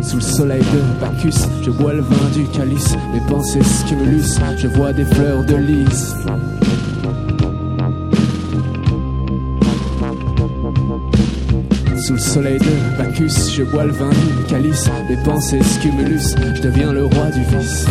Sous 0.04 0.18
le 0.18 0.22
soleil 0.22 0.62
de 0.62 1.02
Bacchus, 1.02 1.42
je 1.64 1.72
bois 1.72 1.94
le 1.94 2.02
vin 2.02 2.30
du 2.36 2.46
calice. 2.56 2.96
Mes 3.14 3.22
pensées 3.28 3.64
stimulus, 3.64 4.38
je 4.56 4.68
vois 4.68 4.94
des 4.94 5.06
fleurs 5.06 5.44
de 5.46 5.56
lys. 5.56 6.14
Sous 12.06 12.14
le 12.14 12.20
soleil 12.20 12.60
de 12.60 12.98
Bacchus, 12.98 13.50
je 13.56 13.64
bois 13.64 13.86
le 13.86 13.94
vin 13.94 14.10
du 14.10 14.44
calice. 14.50 14.90
Mes 15.10 15.16
pensées 15.24 15.64
stimulus, 15.64 16.36
je 16.54 16.62
deviens 16.62 16.92
le 16.92 17.06
roi 17.06 17.32
du 17.32 17.40
vice. 17.44 17.86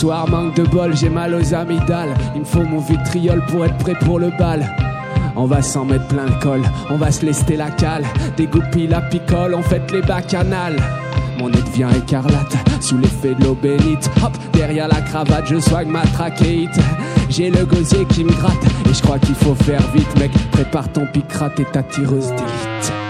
Soir, 0.00 0.26
manque 0.30 0.54
de 0.54 0.62
bol, 0.62 0.96
j'ai 0.96 1.10
mal 1.10 1.34
aux 1.34 1.54
amygdales. 1.54 2.14
Il 2.34 2.40
me 2.40 2.44
faut 2.46 2.62
mon 2.62 2.78
vitriol 2.78 3.42
pour 3.48 3.66
être 3.66 3.76
prêt 3.76 3.94
pour 4.00 4.18
le 4.18 4.30
bal. 4.38 4.66
On 5.36 5.44
va 5.44 5.60
s'en 5.60 5.84
mettre 5.84 6.06
plein 6.08 6.24
le 6.24 6.40
col, 6.40 6.62
on 6.88 6.96
va 6.96 7.10
se 7.10 7.26
lester 7.26 7.56
la 7.56 7.70
cale. 7.70 8.04
Dégoupille 8.36 8.86
la 8.86 9.02
picole, 9.02 9.54
on 9.54 9.62
fête 9.62 9.92
les 9.92 10.00
bacchanales. 10.00 10.76
Mon 11.38 11.50
nez 11.50 11.60
devient 11.62 11.88
écarlate 11.96 12.56
sous 12.80 12.96
l'effet 12.96 13.34
de 13.34 13.44
l'eau 13.44 13.54
bénite. 13.54 14.10
Hop, 14.22 14.32
derrière 14.54 14.88
la 14.88 15.02
cravate, 15.02 15.46
je 15.46 15.60
swag 15.60 15.86
ma 15.86 16.02
trachéite. 16.02 16.78
J'ai 17.28 17.50
le 17.50 17.66
gosier 17.66 18.06
qui 18.06 18.24
me 18.24 18.32
gratte 18.32 18.64
et 18.88 18.94
je 18.94 19.02
crois 19.02 19.18
qu'il 19.18 19.34
faut 19.34 19.54
faire 19.54 19.82
vite, 19.92 20.18
mec. 20.18 20.30
Prépare 20.50 20.90
ton 20.90 21.06
picrate 21.12 21.60
et 21.60 21.66
ta 21.66 21.82
tireuse 21.82 22.28
d'élite. 22.28 23.09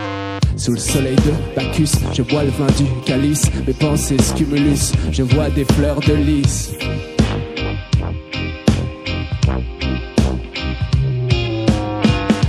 Sous 0.60 0.72
le 0.72 0.78
soleil 0.78 1.16
de 1.16 1.56
Bacchus, 1.56 1.88
je 2.12 2.20
bois 2.20 2.44
le 2.44 2.50
vin 2.50 2.66
du 2.76 2.84
calice. 3.06 3.50
Mes 3.66 3.72
pensées 3.72 4.18
scumulus, 4.20 4.92
je 5.10 5.22
vois 5.22 5.48
des 5.48 5.64
fleurs 5.64 6.00
de 6.00 6.12
lys. 6.12 6.74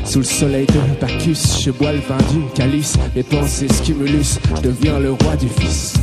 Sous 0.04 0.20
le 0.20 0.26
soleil 0.26 0.66
de 0.66 1.00
Bacchus, 1.00 1.62
je 1.64 1.72
bois 1.72 1.94
le 1.94 2.00
vin 2.00 2.18
du 2.34 2.42
calice. 2.54 2.98
Mes 3.16 3.24
pensées 3.24 3.70
scumulus, 3.70 4.40
je 4.58 4.62
deviens 4.62 5.00
le 5.00 5.14
roi 5.14 5.38
du 5.38 5.48
vice. 5.48 5.94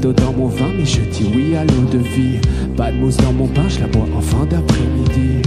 D'eau 0.00 0.12
dans 0.12 0.32
mon 0.32 0.46
vin, 0.46 0.72
mais 0.76 0.86
je 0.86 1.00
dis 1.00 1.30
oui 1.34 1.54
à 1.56 1.64
l'eau 1.64 1.84
de 1.92 1.98
vie. 1.98 2.38
Pas 2.76 2.90
de 2.90 2.96
mousse 2.96 3.16
dans 3.18 3.32
mon 3.32 3.46
pain, 3.46 3.68
je 3.68 3.80
la 3.80 3.86
bois 3.86 4.06
en 4.16 4.20
fin 4.20 4.46
d'après-midi. 4.46 5.42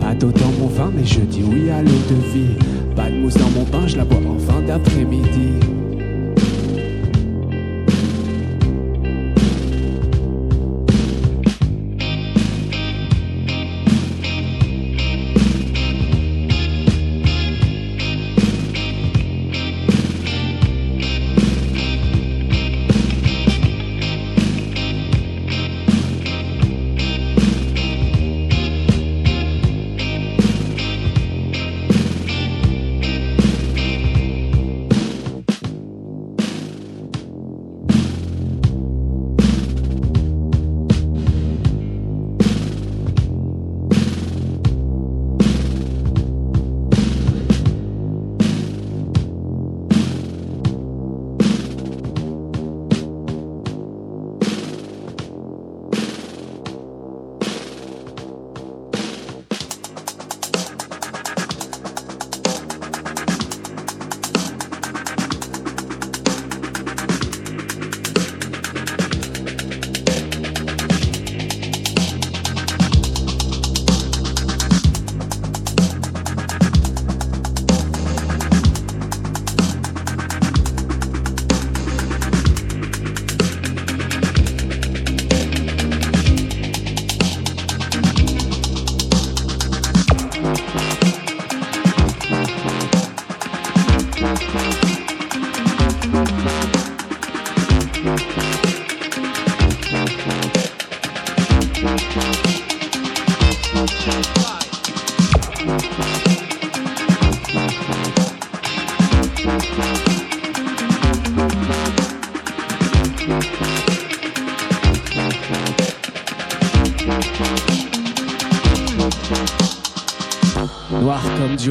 Pas 0.00 0.14
d'eau 0.14 0.32
dans 0.32 0.52
mon 0.60 0.66
vin, 0.66 0.90
mais 0.94 1.04
je 1.04 1.20
dis 1.20 1.44
oui 1.48 1.70
à 1.70 1.82
l'eau 1.82 2.00
de 2.10 2.14
vie. 2.32 2.56
Pas 2.96 3.10
de 3.10 3.16
mousse 3.16 3.34
dans 3.34 3.50
mon 3.50 3.64
pain, 3.64 3.86
je 3.86 3.96
la 3.96 4.04
bois 4.04 4.18
en 4.28 4.38
fin 4.38 4.60
d'après-midi. 4.62 5.77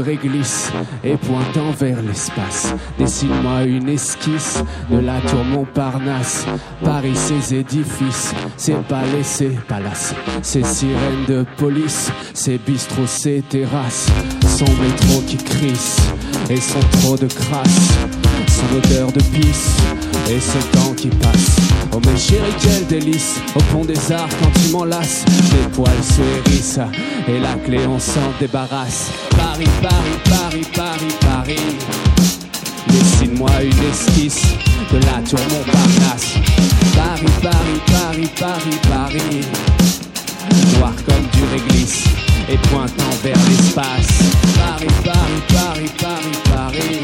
Réglisse 0.01 0.71
et 1.03 1.15
pointant 1.17 1.71
vers 1.77 2.01
l'espace. 2.01 2.73
Dessine-moi 2.99 3.63
une 3.63 3.89
esquisse 3.89 4.63
de 4.89 4.99
la 4.99 5.19
tour 5.21 5.43
Montparnasse. 5.43 6.45
Paris, 6.83 7.15
ses 7.15 7.55
édifices, 7.55 8.33
ses 8.57 8.73
palais, 8.73 9.23
ses 9.23 9.49
palaces, 9.67 10.13
ses 10.41 10.63
sirènes 10.63 11.25
de 11.27 11.45
police, 11.57 12.11
ses 12.33 12.57
bistrots, 12.57 13.07
ses 13.07 13.41
terrasses. 13.41 14.07
Son 14.47 14.65
métro 14.81 15.21
qui 15.27 15.37
crisse 15.37 15.97
et 16.49 16.57
son 16.57 16.79
trop 16.99 17.15
de 17.15 17.27
crasse. 17.27 17.97
Son 18.47 18.77
odeur 18.77 19.11
de 19.11 19.21
pisse 19.21 19.77
et 20.29 20.39
ce 20.39 20.57
temps 20.77 20.93
qui 20.95 21.09
passe. 21.09 21.57
Oh 21.93 21.99
mes 22.05 22.17
chéris, 22.17 22.53
quel 22.59 22.85
délice 22.87 23.39
Au 23.55 23.59
pont 23.71 23.85
des 23.85 24.11
arts 24.11 24.29
quand 24.41 24.51
tu 24.59 24.71
m'enlaces 24.71 25.23
Tes 25.25 25.69
poils 25.73 26.03
se 26.03 26.21
hérissent 26.21 26.79
Et 27.27 27.39
la 27.39 27.53
clé 27.53 27.79
on 27.87 27.99
s'en 27.99 28.31
débarrasse 28.39 29.26
Paris, 29.57 29.69
Paris, 29.81 30.21
Paris, 30.29 30.65
Paris, 30.75 31.15
Paris 31.19 31.75
Dessine-moi 32.89 33.49
une 33.63 33.89
esquisse 33.89 34.43
De 34.91 34.97
la 34.99 35.27
tour 35.27 35.39
Montparnasse 35.49 36.35
Paris, 36.95 37.25
Paris, 37.41 37.81
Paris, 37.87 38.29
Paris, 38.39 38.79
Paris 38.87 39.41
Noir 40.77 40.93
comme 41.07 41.25
du 41.33 41.43
réglisse 41.51 42.03
Et 42.49 42.57
pointant 42.69 43.09
vers 43.23 43.37
l'espace 43.49 44.19
Paris, 44.59 44.87
Paris, 45.03 45.41
Paris, 45.47 45.91
Paris, 45.97 46.37
Paris 46.53 47.01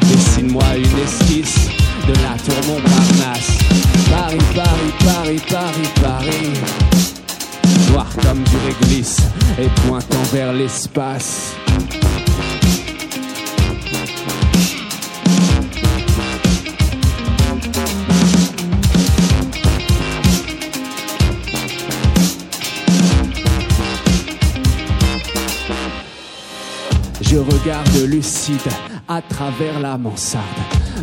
Dessine-moi 0.00 0.64
une 0.78 0.98
esquisse 0.98 1.68
de 2.08 2.12
la 2.22 2.36
tour 2.38 2.60
Montparnasse. 2.66 3.58
Paris, 4.10 4.38
Paris, 4.54 4.92
Paris, 5.04 5.40
Paris, 5.48 5.88
Paris. 6.00 6.85
Comme 8.22 8.42
du 8.42 8.56
réglisse 8.56 9.20
et 9.58 9.68
pointant 9.86 10.22
vers 10.32 10.52
l'espace. 10.52 11.54
Je 27.20 27.36
regarde 27.36 27.88
lucide 28.06 28.60
à 29.08 29.22
travers 29.22 29.80
la 29.80 29.96
mansarde. 29.98 30.44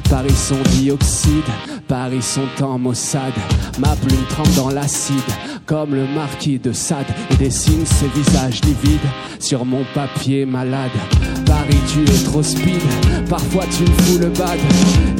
Paris 0.10 0.36
son 0.36 0.58
dioxyde, 0.72 1.44
Paris 1.88 2.22
son 2.22 2.46
temps 2.58 2.78
maussade. 2.78 3.34
Ma 3.80 3.96
plume 3.96 4.26
trempe 4.30 4.54
dans 4.56 4.70
l'acide, 4.70 5.18
comme 5.66 5.96
le 5.96 6.06
marquis 6.08 6.60
de 6.60 6.72
Sade. 6.72 7.06
Et 7.32 7.36
dessine 7.36 7.86
ses 7.86 8.08
visages 8.08 8.62
livides 8.64 9.00
sur 9.40 9.66
mon 9.66 9.84
papier 9.94 10.46
malade. 10.46 10.92
Paris, 11.46 11.78
tu 11.88 12.04
es 12.04 12.24
trop 12.26 12.44
speed, 12.44 12.82
parfois 13.30 13.66
tu 13.76 13.84
me 13.84 14.02
fous 14.04 14.18
le 14.20 14.30
bad. 14.30 14.60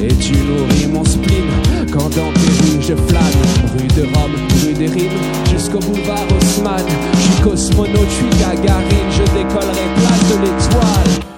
Et 0.00 0.14
tu 0.14 0.32
nourris 0.32 0.86
mon 0.92 1.04
spleen 1.04 1.48
quand 1.92 2.10
dans 2.10 2.32
tes 2.32 2.64
rues 2.64 2.82
je 2.82 2.94
flâne. 2.94 3.78
Rue 3.78 3.88
de 3.88 4.02
Rome, 4.14 4.34
rue 4.64 4.74
des 4.74 4.86
rimes, 4.86 5.10
jusqu'au 5.50 5.78
boulevard 5.78 6.26
Haussmann. 6.36 6.84
Je 7.14 7.20
suis 7.20 7.42
cosmonaute, 7.42 8.08
je 8.08 8.14
suis 8.14 8.40
gagarine, 8.40 9.10
je 9.10 9.22
décollerai 9.32 9.86
place 9.96 10.28
de 10.30 10.42
l'étoile. 10.42 11.33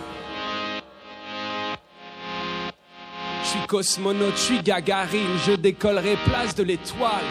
Cosmonaute, 3.67 4.37
je 4.37 4.63
gagarine, 4.63 5.39
je 5.47 5.53
décollerai 5.53 6.17
place 6.25 6.55
de 6.55 6.63
l'étoile. 6.63 7.25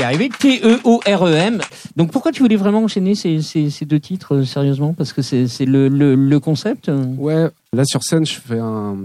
Y 0.00 0.02
arriver, 0.04 0.28
T-E-O-R-E-M. 0.38 1.60
Donc 1.96 2.10
pourquoi 2.12 2.32
tu 2.32 2.42
voulais 2.42 2.56
vraiment 2.56 2.82
enchaîner 2.82 3.14
ces, 3.14 3.40
deux 3.86 4.00
titres, 4.00 4.36
euh, 4.36 4.44
sérieusement? 4.44 4.92
Parce 4.94 5.12
que 5.12 5.22
c'est 5.22 5.46
le, 5.66 6.38
concept 6.38 6.88
euh 6.88 7.04
Ouais, 7.18 7.48
là 7.72 7.84
sur 7.84 8.02
scène, 8.02 8.24
je 8.26 8.34
fais 8.40 8.58
un, 8.58 8.96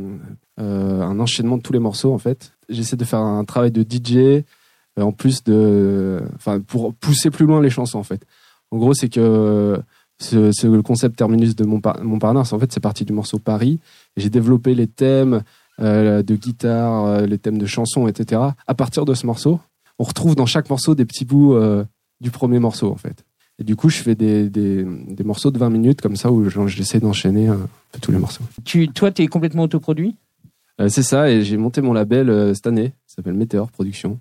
euh, 0.59 1.01
un 1.01 1.19
enchaînement 1.19 1.57
de 1.57 1.61
tous 1.61 1.73
les 1.73 1.79
morceaux 1.79 2.13
en 2.13 2.17
fait. 2.17 2.53
J'essaie 2.69 2.95
de 2.95 3.05
faire 3.05 3.19
un 3.19 3.43
travail 3.45 3.71
de 3.71 3.83
DJ 3.83 4.43
en 4.99 5.11
plus 5.11 5.43
de, 5.43 6.21
enfin 6.35 6.59
pour 6.61 6.93
pousser 6.93 7.29
plus 7.29 7.45
loin 7.45 7.61
les 7.61 7.69
chansons 7.69 7.99
en 7.99 8.03
fait. 8.03 8.25
En 8.71 8.77
gros, 8.77 8.93
c'est 8.93 9.09
que 9.09 9.79
ce- 10.19 10.51
c'est 10.53 10.67
le 10.67 10.81
concept 10.81 11.17
terminus 11.17 11.55
de 11.55 11.65
mon 11.65 11.81
Montparnasse. 12.03 12.53
En 12.53 12.59
fait, 12.59 12.71
c'est 12.71 12.79
parti 12.79 13.03
du 13.05 13.11
morceau 13.13 13.37
Paris. 13.37 13.79
J'ai 14.17 14.29
développé 14.29 14.73
les 14.73 14.87
thèmes 14.87 15.41
de 15.77 16.35
guitare, 16.35 17.21
les 17.27 17.37
thèmes 17.37 17.57
de 17.57 17.65
chansons, 17.65 18.07
etc. 18.07 18.41
À 18.65 18.73
partir 18.73 19.03
de 19.03 19.13
ce 19.13 19.25
morceau, 19.27 19.59
on 19.99 20.03
retrouve 20.03 20.35
dans 20.35 20.45
chaque 20.45 20.69
morceau 20.69 20.95
des 20.95 21.05
petits 21.05 21.25
bouts 21.25 21.53
euh, 21.55 21.83
du 22.21 22.31
premier 22.31 22.59
morceau 22.59 22.91
en 22.91 22.95
fait. 22.95 23.25
Et 23.59 23.63
du 23.63 23.75
coup, 23.77 23.87
je 23.89 23.97
fais 24.03 24.15
des, 24.15 24.49
des, 24.49 24.83
des 24.83 25.23
morceaux 25.23 25.49
de 25.49 25.57
20 25.57 25.69
minutes 25.69 26.01
comme 26.01 26.17
ça 26.17 26.29
où 26.31 26.49
j'essaie 26.67 26.99
d'enchaîner 26.99 27.47
un 27.47 27.59
peu 27.93 27.99
tous 28.01 28.11
les 28.11 28.17
morceaux. 28.17 28.43
tu, 28.65 28.89
Toi, 28.89 29.11
tu 29.11 29.21
es 29.23 29.27
complètement 29.27 29.63
autoproduit? 29.63 30.15
Euh, 30.81 30.89
c'est 30.89 31.03
ça, 31.03 31.29
et 31.31 31.41
j'ai 31.41 31.55
monté 31.55 31.79
mon 31.81 31.93
label 31.93 32.29
euh, 32.29 32.53
cette 32.53 32.67
année. 32.67 32.91
Ça 33.07 33.15
s'appelle 33.17 33.33
Météor 33.35 33.71
Production. 33.71 34.19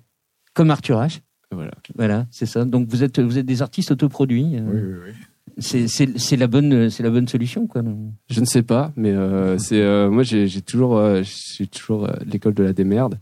Comme 0.53 0.71
Arthur 0.71 0.99
H. 0.99 1.19
Voilà. 1.51 1.71
Voilà, 1.95 2.25
c'est 2.31 2.45
ça. 2.45 2.63
Donc 2.63 2.87
vous 2.89 3.03
êtes, 3.03 3.19
vous 3.19 3.37
êtes 3.37 3.45
des 3.45 3.61
artistes 3.61 3.91
autoproduits. 3.91 4.55
euh, 4.55 4.61
Oui, 4.65 4.81
oui, 4.81 4.93
oui. 5.07 5.13
C'est 5.57 5.87
c'est- 5.89 6.17
c'est 6.17 6.37
la 6.37 6.47
bonne, 6.47 6.89
c'est 6.89 7.03
la 7.03 7.09
bonne 7.09 7.27
solution, 7.27 7.67
quoi. 7.67 7.81
Je 8.29 8.39
ne 8.39 8.45
sais 8.45 8.63
pas, 8.63 8.91
mais 8.95 9.11
euh, 9.11 9.57
c'est 9.57 9.79
euh, 9.81 10.09
moi 10.09 10.23
j'ai 10.23 10.49
toujours 10.61 10.97
euh, 10.97 11.21
j'ai 11.23 11.67
toujours 11.67 12.05
euh, 12.05 12.13
l'école 12.25 12.53
de 12.55 12.63
la 12.63 12.73
démerde. 12.73 13.19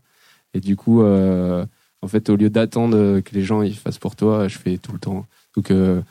Et 0.53 0.59
du 0.59 0.75
coup, 0.75 1.01
euh, 1.03 1.65
en 2.03 2.07
fait, 2.07 2.29
au 2.29 2.35
lieu 2.35 2.49
d'attendre 2.49 3.21
que 3.21 3.33
les 3.33 3.43
gens 3.43 3.61
ils 3.61 3.75
fassent 3.75 3.97
pour 3.97 4.15
toi, 4.15 4.47
je 4.47 4.57
fais 4.57 4.77
tout 4.77 4.91
le 4.91 4.99
temps. 4.99 5.25
Donc, 5.55 5.71
euh, 5.71 6.01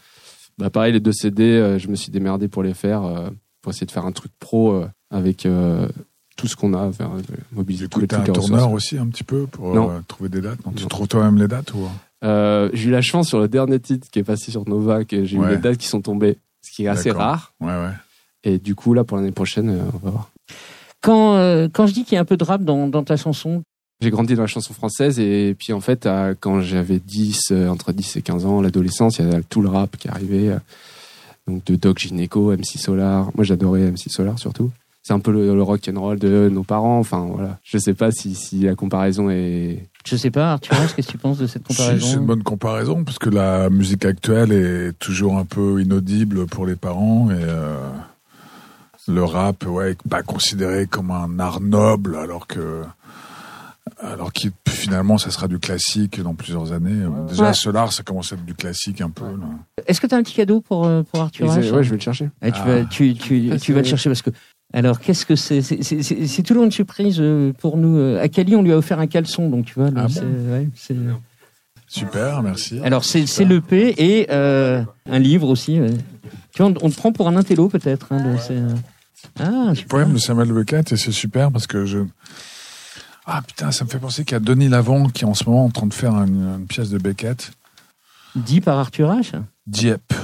bah 0.58 0.70
pareil, 0.70 0.92
les 0.92 1.00
deux 1.00 1.12
CD, 1.12 1.42
euh, 1.44 1.78
je 1.78 1.88
me 1.88 1.94
suis 1.96 2.10
démerdé 2.10 2.48
pour 2.48 2.62
les 2.62 2.74
faire, 2.74 3.04
euh, 3.04 3.28
pour 3.60 3.70
essayer 3.72 3.86
de 3.86 3.90
faire 3.92 4.06
un 4.06 4.12
truc 4.12 4.32
pro 4.38 4.72
euh, 4.72 4.86
avec 5.10 5.44
euh, 5.46 5.88
tout 6.36 6.46
ce 6.48 6.56
qu'on 6.56 6.72
a, 6.74 6.90
faire, 6.92 7.10
euh, 7.12 7.20
mobiliser 7.52 7.84
Du 7.84 7.90
tous 7.90 7.96
coup, 7.96 8.00
les 8.02 8.06
t'as 8.08 8.20
un 8.20 8.24
tourneur 8.24 8.70
aussi 8.72 8.96
un 8.96 9.06
petit 9.06 9.24
peu 9.24 9.46
pour 9.46 9.76
euh, 9.76 10.00
trouver 10.08 10.28
des 10.30 10.40
dates? 10.40 10.64
Non, 10.64 10.72
tu 10.72 10.82
Non. 10.82 10.88
trouves 10.88 11.08
toi-même 11.08 11.36
les 11.38 11.48
dates 11.48 11.74
ou? 11.74 11.86
Euh, 12.24 12.70
j'ai 12.72 12.88
eu 12.88 12.92
la 12.92 13.02
chance 13.02 13.28
sur 13.28 13.40
le 13.40 13.48
dernier 13.48 13.80
titre 13.80 14.08
qui 14.10 14.20
est 14.20 14.24
passé 14.24 14.50
sur 14.52 14.66
Nova 14.68 15.04
que 15.04 15.24
j'ai 15.24 15.36
eu 15.36 15.46
les 15.48 15.56
dates 15.58 15.76
qui 15.76 15.88
sont 15.88 16.00
tombées, 16.00 16.38
ce 16.62 16.70
qui 16.70 16.84
est 16.84 16.88
assez 16.88 17.10
rare. 17.10 17.52
Ouais, 17.60 17.66
ouais. 17.72 17.92
Et 18.44 18.58
du 18.58 18.74
coup, 18.74 18.94
là, 18.94 19.04
pour 19.04 19.16
l'année 19.18 19.32
prochaine, 19.32 19.68
euh, 19.70 19.82
on 19.94 19.98
va 19.98 20.10
voir. 20.10 20.30
Quand, 21.00 21.34
euh, 21.34 21.68
quand 21.72 21.86
je 21.88 21.92
dis 21.94 22.04
qu'il 22.04 22.14
y 22.14 22.18
a 22.18 22.20
un 22.20 22.24
peu 22.24 22.36
de 22.36 22.44
rap 22.44 22.62
dans, 22.62 22.86
dans 22.88 23.02
ta 23.02 23.16
chanson, 23.16 23.62
J'ai 24.02 24.10
grandi 24.10 24.34
dans 24.34 24.42
la 24.42 24.48
chanson 24.48 24.74
française 24.74 25.20
et 25.20 25.54
puis 25.56 25.72
en 25.72 25.80
fait, 25.80 26.08
quand 26.40 26.60
j'avais 26.60 26.98
10, 26.98 27.52
euh, 27.52 27.68
entre 27.68 27.92
10 27.92 28.16
et 28.16 28.22
15 28.22 28.46
ans, 28.46 28.60
l'adolescence, 28.60 29.18
il 29.20 29.30
y 29.30 29.32
a 29.32 29.40
tout 29.42 29.62
le 29.62 29.68
rap 29.68 29.96
qui 29.96 30.08
arrivait. 30.08 30.48
euh, 30.48 30.58
donc 31.46 31.64
de 31.64 31.76
Doc 31.76 31.98
Gineco, 31.98 32.50
MC 32.52 32.78
Solar. 32.78 33.30
Moi, 33.36 33.44
j'adorais 33.44 33.90
MC 33.90 34.08
Solar 34.10 34.38
surtout. 34.40 34.70
C'est 35.04 35.12
un 35.12 35.20
peu 35.20 35.32
le, 35.32 35.54
le 35.54 35.62
rock 35.62 35.88
and 35.92 36.00
roll 36.00 36.18
de 36.18 36.48
nos 36.52 36.62
parents. 36.64 36.98
Enfin, 36.98 37.28
voilà. 37.32 37.58
Je 37.64 37.78
sais 37.78 37.94
pas 37.94 38.10
si, 38.12 38.34
si 38.34 38.60
la 38.60 38.74
comparaison 38.76 39.30
est. 39.30 39.88
je 40.04 40.16
sais 40.16 40.30
pas, 40.30 40.52
Arthur 40.52 40.76
qu'est-ce 40.94 41.06
que 41.06 41.12
tu 41.12 41.18
penses 41.18 41.38
de 41.38 41.46
cette 41.46 41.62
comparaison 41.68 42.06
c'est 42.06 42.16
une 42.16 42.26
bonne 42.26 42.42
comparaison, 42.42 43.04
parce 43.04 43.18
que 43.18 43.28
la 43.30 43.70
musique 43.70 44.04
actuelle 44.04 44.52
est 44.52 44.98
toujours 44.98 45.38
un 45.38 45.44
peu 45.44 45.80
inaudible 45.80 46.46
pour 46.46 46.66
les 46.66 46.76
parents 46.76 47.30
et 47.30 47.34
euh, 47.40 47.76
le 49.08 49.24
rap, 49.24 49.66
ouais, 49.66 49.92
est 49.92 50.08
pas 50.08 50.22
considéré 50.22 50.86
comme 50.86 51.10
un 51.10 51.38
art 51.40 51.60
noble, 51.60 52.14
alors 52.16 52.46
que 52.46 52.82
alors 54.00 54.32
que 54.32 54.48
finalement, 54.68 55.18
ça 55.18 55.30
sera 55.30 55.48
du 55.48 55.58
classique 55.58 56.20
dans 56.20 56.34
plusieurs 56.34 56.72
années. 56.72 57.04
Déjà, 57.28 57.44
Ouais. 57.48 57.54
Solar, 57.54 57.92
ça 57.92 58.02
commence 58.02 58.32
à 58.32 58.36
être 58.36 58.44
du 58.44 58.54
classique 58.54 59.00
un 59.00 59.10
peu. 59.10 59.24
Est-ce 59.86 60.00
que 60.00 60.06
tu 60.06 60.14
as 60.14 60.18
un 60.18 60.22
petit 60.22 60.34
cadeau 60.34 60.60
pour, 60.60 60.86
euh, 60.86 61.02
pour 61.02 61.20
Arthur 61.20 61.46
H 61.48 61.56
Ouais, 61.56 61.82
je 61.82 61.90
vais 61.90 61.96
le 61.96 62.00
chercher. 62.00 62.30
Eh, 62.42 62.52
tu, 62.52 62.58
Ah. 62.62 62.66
vas, 62.66 62.84
tu, 62.84 63.14
tu, 63.14 63.50
Ah, 63.52 63.58
tu 63.60 63.72
vas 63.72 63.80
le 63.80 63.86
chercher 63.86 64.08
parce 64.10 64.22
que. 64.22 64.30
Alors, 64.74 65.00
qu'est-ce 65.00 65.26
que 65.26 65.36
c'est? 65.36 65.60
C'est- 65.62 66.42
toujours 66.42 66.64
une 66.64 66.70
surprise 66.70 67.16
euh, 67.20 67.52
pour 67.58 67.76
nous. 67.76 67.98
Euh, 67.98 68.22
À 68.22 68.28
Cali, 68.28 68.56
on 68.56 68.62
lui 68.62 68.72
a 68.72 68.76
offert 68.78 68.98
un 69.00 69.06
caleçon, 69.06 69.50
donc 69.50 69.66
tu 69.66 69.74
vois. 69.74 69.90
là, 69.90 70.06
Ah 70.06 70.20
bon 70.20 70.52
ouais, 70.52 70.68
Super, 71.88 72.42
merci. 72.42 72.80
Alors, 72.82 73.04
c'est 73.04 73.26
c'est 73.26 73.44
l'EP 73.44 73.94
et 73.98 74.26
euh, 74.30 74.82
un 75.10 75.18
livre 75.18 75.48
aussi. 75.48 75.78
ouais. 75.78 75.90
Tu 76.54 76.62
vois, 76.62 76.70
on, 76.70 76.74
on 76.86 76.90
te 76.90 76.94
prend 76.96 77.12
pour 77.12 77.28
un 77.28 77.36
intello 77.36 77.68
peut-être. 77.68 78.12
Hein, 78.12 78.36
euh, 78.50 78.74
Ah, 79.38 79.72
Le 79.74 79.86
poème 79.86 80.14
de 80.14 80.18
Samuel 80.18 80.52
Beckett 80.52 80.92
et 80.92 80.96
c'est 80.96 81.12
super 81.12 81.50
parce 81.52 81.66
que 81.66 81.84
je 81.84 81.98
ah 83.26 83.42
putain 83.42 83.70
ça 83.70 83.84
me 83.84 83.90
fait 83.90 83.98
penser 83.98 84.24
qu'il 84.24 84.32
y 84.32 84.36
a 84.36 84.40
Denis 84.40 84.68
Lavant 84.68 85.08
qui 85.08 85.24
est 85.24 85.28
en 85.28 85.34
ce 85.34 85.44
moment 85.44 85.64
en 85.64 85.70
train 85.70 85.86
de 85.86 85.94
faire 85.94 86.14
une, 86.14 86.58
une 86.60 86.66
pièce 86.66 86.90
de 86.90 86.98
Beckett. 86.98 87.52
Dit 88.34 88.60
par 88.60 88.78
Arthur 88.78 89.10
H. 89.10 89.40
Dieppe. 89.66 90.14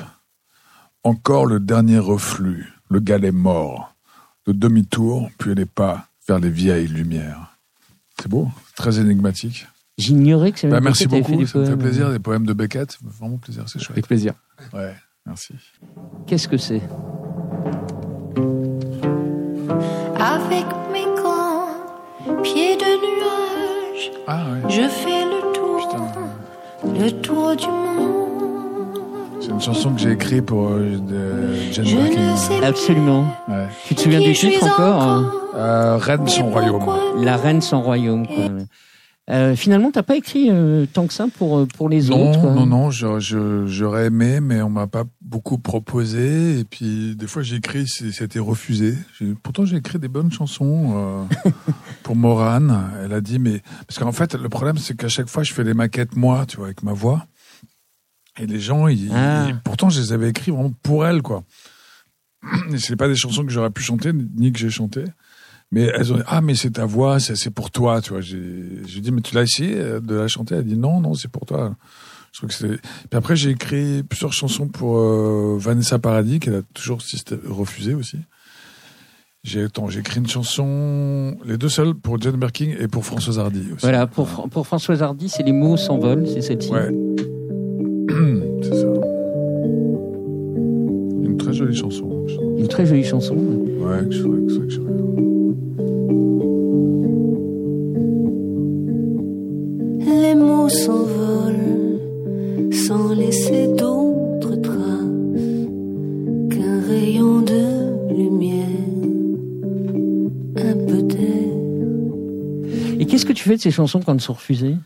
Encore 1.05 1.46
le 1.46 1.61
dernier 1.61 1.99
reflux. 1.99 2.72
Le 2.88 3.01
galet 3.01 3.32
mort. 3.32 3.94
Le 4.46 4.55
demi-tour 4.55 5.30
puis 5.38 5.55
les 5.55 5.66
pas 5.66 6.09
vers 6.26 6.38
les 6.38 6.51
vieilles 6.51 6.88
lumières. 6.88 7.57
C'est 8.20 8.28
beau 8.28 8.51
très 8.74 8.99
énigmatique. 8.99 9.66
J'ignorais 9.99 10.53
que 10.53 10.61
ça 10.61 10.68
bah, 10.68 10.80
merci 10.80 11.05
fait 11.05 11.20
beaucoup 11.20 11.36
des 11.36 11.46
ça 11.46 11.59
me 11.59 11.66
fait 11.66 11.76
plaisir 11.76 12.11
des 12.11 12.18
poèmes 12.18 12.46
de 12.46 12.53
Beckett. 12.53 12.99
Vraiment 13.03 13.36
plaisir 13.36 13.64
c'est 13.66 13.78
chouette. 13.78 13.99
Avec 13.99 14.07
plaisir. 14.07 14.34
ouais 14.72 14.94
merci. 15.26 15.55
Qu'est-ce 16.26 16.49
que 16.49 16.57
c'est? 16.57 16.82
Avec 20.20 20.66
mes 20.92 21.22
pieds 22.43 22.76
de 22.76 22.84
nuages, 22.84 24.11
ah 24.26 24.41
je 24.68 24.82
fais 24.89 25.24
le 25.24 25.53
tour, 25.53 25.89
putain 25.89 27.05
le 27.05 27.11
tour 27.11 27.57
du 27.57 27.66
monde. 27.66 29.41
c'est 29.41 29.51
une 29.51 29.61
chanson 29.61 29.91
que 29.93 30.01
j'ai 30.01 30.12
écrite 30.12 30.47
pour 30.47 30.68
euh, 30.68 30.97
de 30.99 31.72
Jane 31.72 31.84
Birkin 31.84 32.62
Absolument. 32.62 33.24
ouais. 33.49 33.66
Tu 33.86 33.95
te 33.95 34.01
souviens 34.03 34.20
du 34.20 34.32
titre 34.32 34.64
encore 34.64 35.03
hein 35.03 35.26
encore, 35.26 35.51
euh, 35.57 35.97
Reine 35.97 36.28
son 36.28 36.49
et 36.49 36.53
royaume 36.53 36.84
La 37.22 37.36
reine 37.36 37.61
sans 37.61 37.80
royaume. 37.80 38.26
Quoi. 38.26 38.45
Euh, 39.31 39.55
finalement, 39.55 39.91
t'as 39.91 40.03
pas 40.03 40.16
écrit 40.16 40.49
euh, 40.51 40.87
tant 40.91 41.07
que 41.07 41.12
ça 41.12 41.26
pour 41.37 41.59
euh, 41.59 41.66
pour 41.66 41.91
les 41.91 42.05
non, 42.09 42.31
autres. 42.31 42.41
quoi. 42.41 42.55
Non, 42.55 42.64
non, 42.64 42.91
je- 42.91 43.66
j'aurais 43.66 44.07
aimé, 44.07 44.41
mais 44.41 44.62
on 44.62 44.70
m'a 44.70 44.87
pas 44.87 45.05
beaucoup 45.20 45.59
proposé. 45.59 46.61
Et 46.61 46.64
puis, 46.64 47.14
des 47.14 47.26
fois, 47.26 47.43
j'ai 47.43 47.57
écrit, 47.57 47.87
c'est- 47.87 48.11
c'était 48.11 48.39
refusé. 48.39 48.95
Pourtant, 49.43 49.66
j'ai 49.66 49.76
écrit 49.76 49.99
des 49.99 50.09
bonnes 50.09 50.33
chansons 50.33 50.95
euh, 50.97 51.24
pour 52.05 52.16
Morane. 52.16 52.91
Elle 53.05 53.12
a 53.12 53.20
dit, 53.20 53.39
mais 53.39 53.61
parce 53.87 53.99
qu'en 53.99 54.12
fait, 54.12 54.33
le 54.35 54.49
problème, 54.49 54.79
c'est 54.79 54.97
qu'à 54.97 55.09
chaque 55.09 55.29
fois, 55.29 55.43
je 55.43 55.53
fais 55.53 55.64
les 55.64 55.74
maquettes 55.74 56.16
moi, 56.16 56.47
tu 56.47 56.57
vois, 56.57 56.66
avec 56.66 56.83
ma 56.83 56.95
voix. 56.95 57.26
Et 58.41 58.47
les 58.47 58.61
gens, 58.61 58.87
ils, 58.89 59.11
Ah. 59.12 59.47
ils- 59.49 59.61
pourtant, 59.62 59.91
je 59.91 60.01
les 60.01 60.12
avais 60.14 60.31
écrits 60.31 60.53
vraiment 60.53 60.72
pour 60.83 61.05
elle, 61.07 61.20
quoi. 61.20 61.45
C'est 62.79 62.97
pas 62.97 63.09
des 63.09 63.16
chansons 63.16 63.45
que 63.45 63.51
j'aurais 63.53 63.70
pu 63.70 63.83
chanter, 63.83 64.12
ni 64.14 64.53
que 64.53 64.59
j'ai 64.59 64.70
chanté. 64.70 65.05
Mais 65.70 65.90
elles 65.94 66.12
ont 66.12 66.16
dit, 66.16 66.22
ah, 66.26 66.40
mais 66.40 66.54
c'est 66.54 66.70
ta 66.70 66.86
voix, 66.86 67.20
c'est 67.20 67.50
pour 67.50 67.70
toi, 67.70 68.00
tu 68.00 68.10
vois. 68.10 68.20
J'ai 68.20 69.00
dit, 69.00 69.12
mais 69.12 69.20
tu 69.20 69.34
l'as 69.34 69.42
essayé 69.42 69.74
euh, 69.76 70.00
de 70.00 70.14
la 70.14 70.28
chanter? 70.28 70.54
Elle 70.54 70.64
dit, 70.64 70.78
non, 70.78 71.00
non, 71.00 71.14
c'est 71.14 71.30
pour 71.30 71.44
toi. 71.44 71.74
Je 72.32 72.38
trouve 72.38 72.50
que 72.50 72.54
c'est. 72.54 72.80
Puis 72.80 73.16
après, 73.18 73.36
j'ai 73.36 73.50
écrit 73.50 74.02
plusieurs 74.02 74.32
chansons 74.32 74.68
pour 74.68 74.98
euh, 74.98 75.56
Vanessa 75.58 75.98
Paradis, 75.98 76.40
qu'elle 76.40 76.56
a 76.56 76.62
toujours 76.74 77.00
refusé 77.46 77.94
aussi. 77.94 78.18
J'ai 79.44 79.64
écrit 79.98 80.20
une 80.20 80.26
chanson, 80.26 81.36
les 81.44 81.56
deux 81.56 81.68
seules, 81.68 81.94
pour 81.94 82.20
Jane 82.20 82.36
Birkin 82.36 82.74
et 82.78 82.88
pour 82.88 83.04
Françoise 83.04 83.38
Hardy 83.38 83.60
aussi. 83.60 83.82
Voilà, 83.82 84.06
pour, 84.06 84.48
pour 84.50 84.66
Françoise 84.66 85.02
Hardy, 85.02 85.28
c'est 85.28 85.42
les 85.42 85.52
mots 85.52 85.76
s'envolent, 85.76 86.26
c'est 86.26 86.42
celle-ci. 86.42 86.70
Ouais. 86.70 86.88
c'est 88.62 88.74
ça. 88.74 88.88
Une 91.24 91.36
très 91.38 91.52
jolie 91.54 91.76
chanson. 91.76 92.26
Une 92.58 92.68
très 92.68 92.84
jolie 92.84 93.04
chanson. 93.04 93.36
Ouais, 93.36 94.04
que 94.04 94.12
je 94.12 94.22
que 94.22 94.48
je 94.50 94.58
que 94.58 94.70
je. 94.70 95.28
Les 100.07 100.34
mots 100.34 100.68
s'envolent 100.68 101.99
sans 102.72 103.14
laisser 103.14 103.68
d'autres 103.68 104.57
traces 104.57 105.66
qu'un 106.51 106.80
rayon 106.86 107.40
de 107.42 108.12
lumière, 108.14 108.66
un 110.57 110.76
peu 110.86 111.03
d'air. 111.03 111.55
Et 113.01 113.07
qu'est-ce 113.07 113.26
que 113.26 113.32
tu 113.32 113.44
fais 113.44 113.57
de 113.57 113.61
ces 113.61 113.70
chansons 113.70 114.01
quand 114.01 114.12
elles 114.14 114.20
sont 114.20 114.32
refusées? 114.34 114.76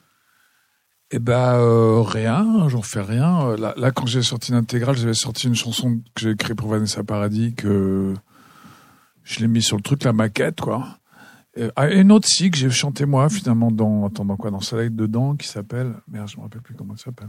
Eh 1.14 1.18
ben 1.18 1.56
euh, 1.58 2.00
rien, 2.02 2.68
j'en 2.68 2.80
fais 2.82 3.02
rien. 3.02 3.48
Euh, 3.48 3.56
Là, 3.58 3.74
là, 3.76 3.90
quand 3.90 4.06
j'ai 4.06 4.22
sorti 4.22 4.52
l'intégrale, 4.52 4.96
j'avais 4.96 5.12
sorti 5.14 5.46
une 5.46 5.54
chanson 5.54 6.00
que 6.14 6.22
j'ai 6.22 6.30
écrite 6.30 6.56
pour 6.56 6.68
Vanessa 6.68 7.04
Paradis 7.04 7.54
que 7.54 8.14
je 9.24 9.40
l'ai 9.40 9.48
mis 9.48 9.62
sur 9.62 9.76
le 9.76 9.82
truc, 9.82 10.04
la 10.04 10.12
maquette, 10.12 10.60
quoi. 10.60 10.98
Et, 11.56 11.68
ah, 11.76 11.90
et 11.90 12.00
une 12.00 12.12
autre 12.12 12.26
si 12.28 12.50
que 12.50 12.56
j'ai 12.56 12.70
chanté 12.70 13.04
moi 13.04 13.28
finalement 13.28 13.70
dans 13.70 14.06
attends 14.06 14.24
dans 14.24 14.36
quoi? 14.38 14.50
Dans 14.50 14.60
Soleil 14.60 14.90
dedans 14.90 15.36
qui 15.36 15.46
s'appelle 15.46 15.92
merde 16.08 16.26
je 16.28 16.38
me 16.38 16.42
rappelle 16.42 16.62
plus 16.62 16.74
comment 16.74 16.96
ça 16.96 17.04
s'appelle 17.06 17.28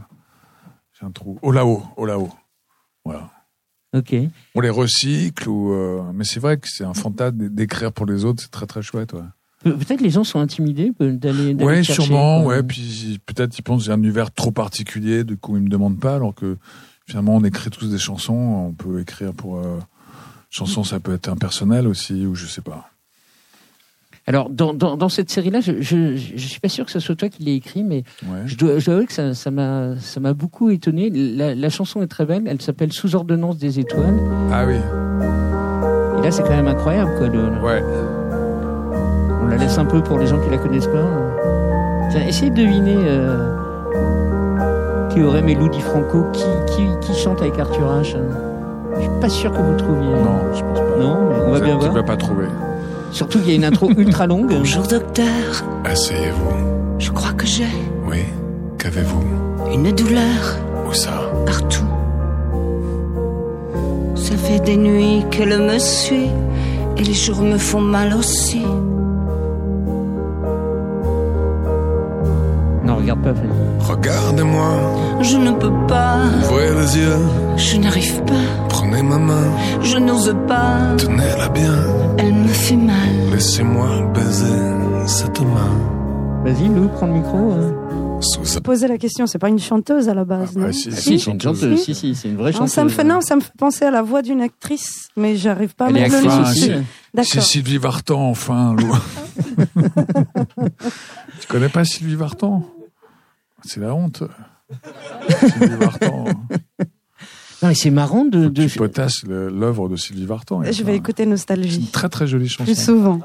j'ai 0.98 1.04
un 1.04 1.10
trou 1.10 1.38
oh 1.42 1.52
là-haut 1.52 1.82
oh 1.98 2.06
là-haut 2.06 2.30
voilà 3.04 3.30
Ok. 3.94 4.14
on 4.54 4.60
les 4.60 4.70
recycle 4.70 5.46
ou 5.46 5.74
euh, 5.74 6.00
mais 6.14 6.24
c'est 6.24 6.40
vrai 6.40 6.56
que 6.56 6.66
c'est 6.70 6.84
un 6.84 6.94
fantasme 6.94 7.50
d'écrire 7.50 7.92
pour 7.92 8.06
les 8.06 8.24
autres 8.24 8.42
c'est 8.42 8.50
très 8.50 8.64
très 8.66 8.80
chouette 8.80 9.12
ouais 9.12 9.20
Pe- 9.62 9.72
Peut-être 9.76 10.00
les 10.00 10.08
gens 10.08 10.24
sont 10.24 10.40
intimidés 10.40 10.92
euh, 11.02 11.12
d'aller. 11.18 11.54
Ouais, 11.56 11.82
chercher, 11.82 12.04
sûrement, 12.04 12.42
quoi. 12.44 12.54
ouais. 12.56 12.62
Puis 12.62 13.20
peut-être 13.26 13.58
ils 13.58 13.62
pensent 13.62 13.80
que 13.82 13.84
j'ai 13.86 13.92
un 13.92 13.98
univers 13.98 14.32
trop 14.32 14.52
particulier, 14.52 15.24
du 15.24 15.36
coup 15.36 15.58
ils 15.58 15.62
me 15.62 15.68
demandent 15.68 16.00
pas, 16.00 16.14
alors 16.14 16.34
que 16.34 16.56
finalement 17.06 17.36
on 17.36 17.44
écrit 17.44 17.68
tous 17.68 17.90
des 17.90 17.98
chansons, 17.98 18.32
on 18.32 18.72
peut 18.72 19.00
écrire 19.00 19.34
pour 19.34 19.58
euh, 19.58 19.78
chansons, 20.54 20.84
ça 20.84 21.00
peut 21.00 21.14
être 21.14 21.28
impersonnel 21.28 21.86
aussi, 21.88 22.24
ou 22.26 22.34
je 22.34 22.46
sais 22.46 22.62
pas. 22.62 22.90
Alors, 24.26 24.48
dans, 24.48 24.72
dans, 24.72 24.96
dans 24.96 25.10
cette 25.10 25.28
série-là, 25.30 25.60
je, 25.60 25.82
je, 25.82 26.16
je 26.16 26.46
suis 26.46 26.58
pas 26.60 26.70
sûr 26.70 26.86
que 26.86 26.90
ce 26.90 26.98
soit 27.00 27.14
toi 27.14 27.28
qui 27.28 27.42
l'ai 27.42 27.54
écrit, 27.56 27.84
mais 27.84 28.04
Ouais. 28.26 28.40
je 28.46 28.56
dois, 28.56 28.78
je 28.78 28.86
dois 28.86 28.94
avouer 28.94 29.06
que 29.06 29.12
ça, 29.12 29.34
ça 29.34 29.50
m'a, 29.50 29.98
ça 29.98 30.18
m'a 30.20 30.32
beaucoup 30.32 30.70
étonné. 30.70 31.10
La, 31.10 31.54
la 31.54 31.68
chanson 31.68 32.00
est 32.00 32.06
très 32.06 32.24
belle. 32.24 32.44
Elle 32.46 32.62
s'appelle 32.62 32.90
Sous 32.92 33.14
ordonnance 33.16 33.58
des 33.58 33.80
étoiles. 33.80 34.18
Ah 34.50 34.64
oui, 34.66 34.76
Et 34.76 36.22
là, 36.24 36.30
c'est 36.30 36.42
quand 36.42 36.56
même 36.56 36.68
incroyable, 36.68 37.10
quoi. 37.18 37.28
le- 37.28 37.60
ouais. 37.60 37.82
On 39.42 39.46
la 39.48 39.56
laisse 39.58 39.76
un 39.76 39.84
peu 39.84 40.02
pour 40.02 40.18
les 40.18 40.26
gens 40.26 40.40
qui 40.42 40.48
la 40.50 40.56
connaissent 40.56 40.86
pas. 40.86 42.08
Tiens, 42.10 42.26
essayez 42.26 42.50
de 42.50 42.56
deviner 42.56 42.96
euh, 42.96 43.50
Théorème 45.10 45.50
et 45.50 45.54
Lou 45.54 45.70
Franco 45.80 46.24
qui, 46.32 46.44
qui, 46.74 46.82
qui 47.02 47.12
chante 47.18 47.42
avec 47.42 47.58
Arthur 47.58 47.92
H. 48.00 48.16
hein? 48.16 48.53
Je 48.96 49.00
suis 49.02 49.10
pas 49.20 49.28
sûr 49.28 49.50
que 49.52 49.58
vous 49.58 49.76
trouviez. 49.76 50.00
Non, 50.08 50.38
je 50.54 50.60
pense 50.62 50.78
pas. 50.78 50.96
Non, 50.98 51.16
mais 51.30 51.36
on 51.46 51.50
va 51.52 51.58
Tu- 51.58 51.64
bien 51.64 51.74
Tu 51.74 51.80
voir. 51.80 51.92
vas 51.94 52.02
pas 52.02 52.16
trouver. 52.16 52.46
Surtout 53.10 53.38
qu'il 53.38 53.50
y 53.50 53.52
a 53.52 53.56
une 53.56 53.64
intro 53.64 53.90
ultra 53.96 54.26
longue. 54.26 54.48
Bonjour 54.58 54.86
docteur, 54.86 55.24
Asseyez-vous. 55.84 56.98
je 56.98 57.10
crois 57.10 57.32
que 57.32 57.46
j'ai 57.46 57.66
Oui. 58.08 58.18
Qu'avez-vous 58.78 59.22
une 59.72 59.92
douleur 59.92 60.58
Où 60.88 60.92
ça 60.92 61.12
partout. 61.46 61.84
Ça 64.14 64.36
fait 64.36 64.60
des 64.60 64.76
nuits 64.76 65.24
qu'elle 65.30 65.58
me 65.58 65.78
suit 65.78 66.30
et 66.96 67.02
les 67.02 67.14
jours 67.14 67.42
me 67.42 67.58
font 67.58 67.80
mal 67.80 68.14
aussi. 68.14 68.62
Non, 72.84 72.96
regarde 72.96 73.22
pas. 73.22 73.34
Fanny. 73.34 73.48
Regardez-moi. 73.80 74.68
Je 75.22 75.36
ne 75.36 75.52
peux 75.52 75.72
pas, 75.88 76.16
Ouvrez 76.50 76.70
les 76.74 76.98
yeux. 76.98 77.18
je 77.56 77.76
n'arrive 77.78 78.22
pas, 78.24 78.34
Prenez 78.68 79.02
ma 79.02 79.18
main. 79.18 79.44
je 79.82 79.96
n'ose 79.98 80.34
pas, 80.46 80.94
Tenez-la 80.98 81.48
bien. 81.48 81.74
elle 82.18 82.34
me 82.34 82.48
fait 82.48 82.76
mal. 82.76 82.94
Laissez-moi 83.32 83.86
baiser 84.14 84.60
cette 85.06 85.40
main. 85.40 85.72
Vas-y, 86.44 86.68
Lou, 86.68 86.88
prends 86.88 87.06
le 87.06 87.14
micro. 87.14 87.52
hein. 87.52 87.72
Sous 88.24 88.60
Poser 88.60 88.88
la 88.88 88.98
question, 88.98 89.26
c'est 89.26 89.38
pas 89.38 89.48
une 89.48 89.58
chanteuse 89.58 90.08
à 90.08 90.14
la 90.14 90.24
base, 90.24 90.50
Ah, 90.56 90.58
non 90.58 90.66
bah, 90.66 90.72
si, 90.72 90.90
Si, 90.92 91.18
c'est 91.20 91.30
une 91.30 91.40
chanteuse. 91.40 91.80
Si. 91.82 91.94
Si, 91.94 92.14
c'est 92.14 92.28
une 92.28 92.36
vraie 92.36 92.50
Non, 92.52 92.58
chanteuse. 92.58 92.72
ça 92.72 92.84
me 92.84 92.88
fait 92.88 93.04
non, 93.04 93.20
ça 93.20 93.36
me 93.36 93.40
fait 93.40 93.52
penser 93.58 93.84
à 93.84 93.90
la 93.90 94.02
voix 94.02 94.22
d'une 94.22 94.40
actrice, 94.40 95.08
mais 95.16 95.36
j'arrive 95.36 95.74
pas 95.74 95.86
à 95.86 95.90
mettre 95.90 96.16
le 96.16 96.22
nom. 96.26 96.44
C'est-. 97.22 97.40
Sylvie 97.40 97.78
Vartan, 97.78 98.28
enfin, 98.28 98.74
tu 101.40 101.46
connais 101.48 101.68
pas 101.68 101.84
Sylvie 101.84 102.14
Vartan? 102.16 102.62
C'est 103.64 103.80
la 103.80 103.94
honte. 103.94 104.22
Sylvie 105.58 105.76
Vartan. 105.76 106.24
Non, 107.62 107.68
mais 107.68 107.74
c'est 107.74 107.90
marrant 107.90 108.24
de. 108.24 108.48
de... 108.48 108.66
Tu 108.66 108.78
potasses 108.78 109.22
l'œuvre 109.24 109.88
de 109.88 109.96
Sylvie 109.96 110.26
Vartan. 110.26 110.62
Je 110.70 110.82
vais 110.82 110.96
écouter 110.96 111.18
C'est 111.18 111.24
une 111.24 111.30
Nostalgie. 111.30 111.86
très 111.92 112.08
très 112.08 112.26
jolie 112.26 112.48
chanson. 112.48 112.64
Plus 112.64 112.82
souvent. 112.82 113.20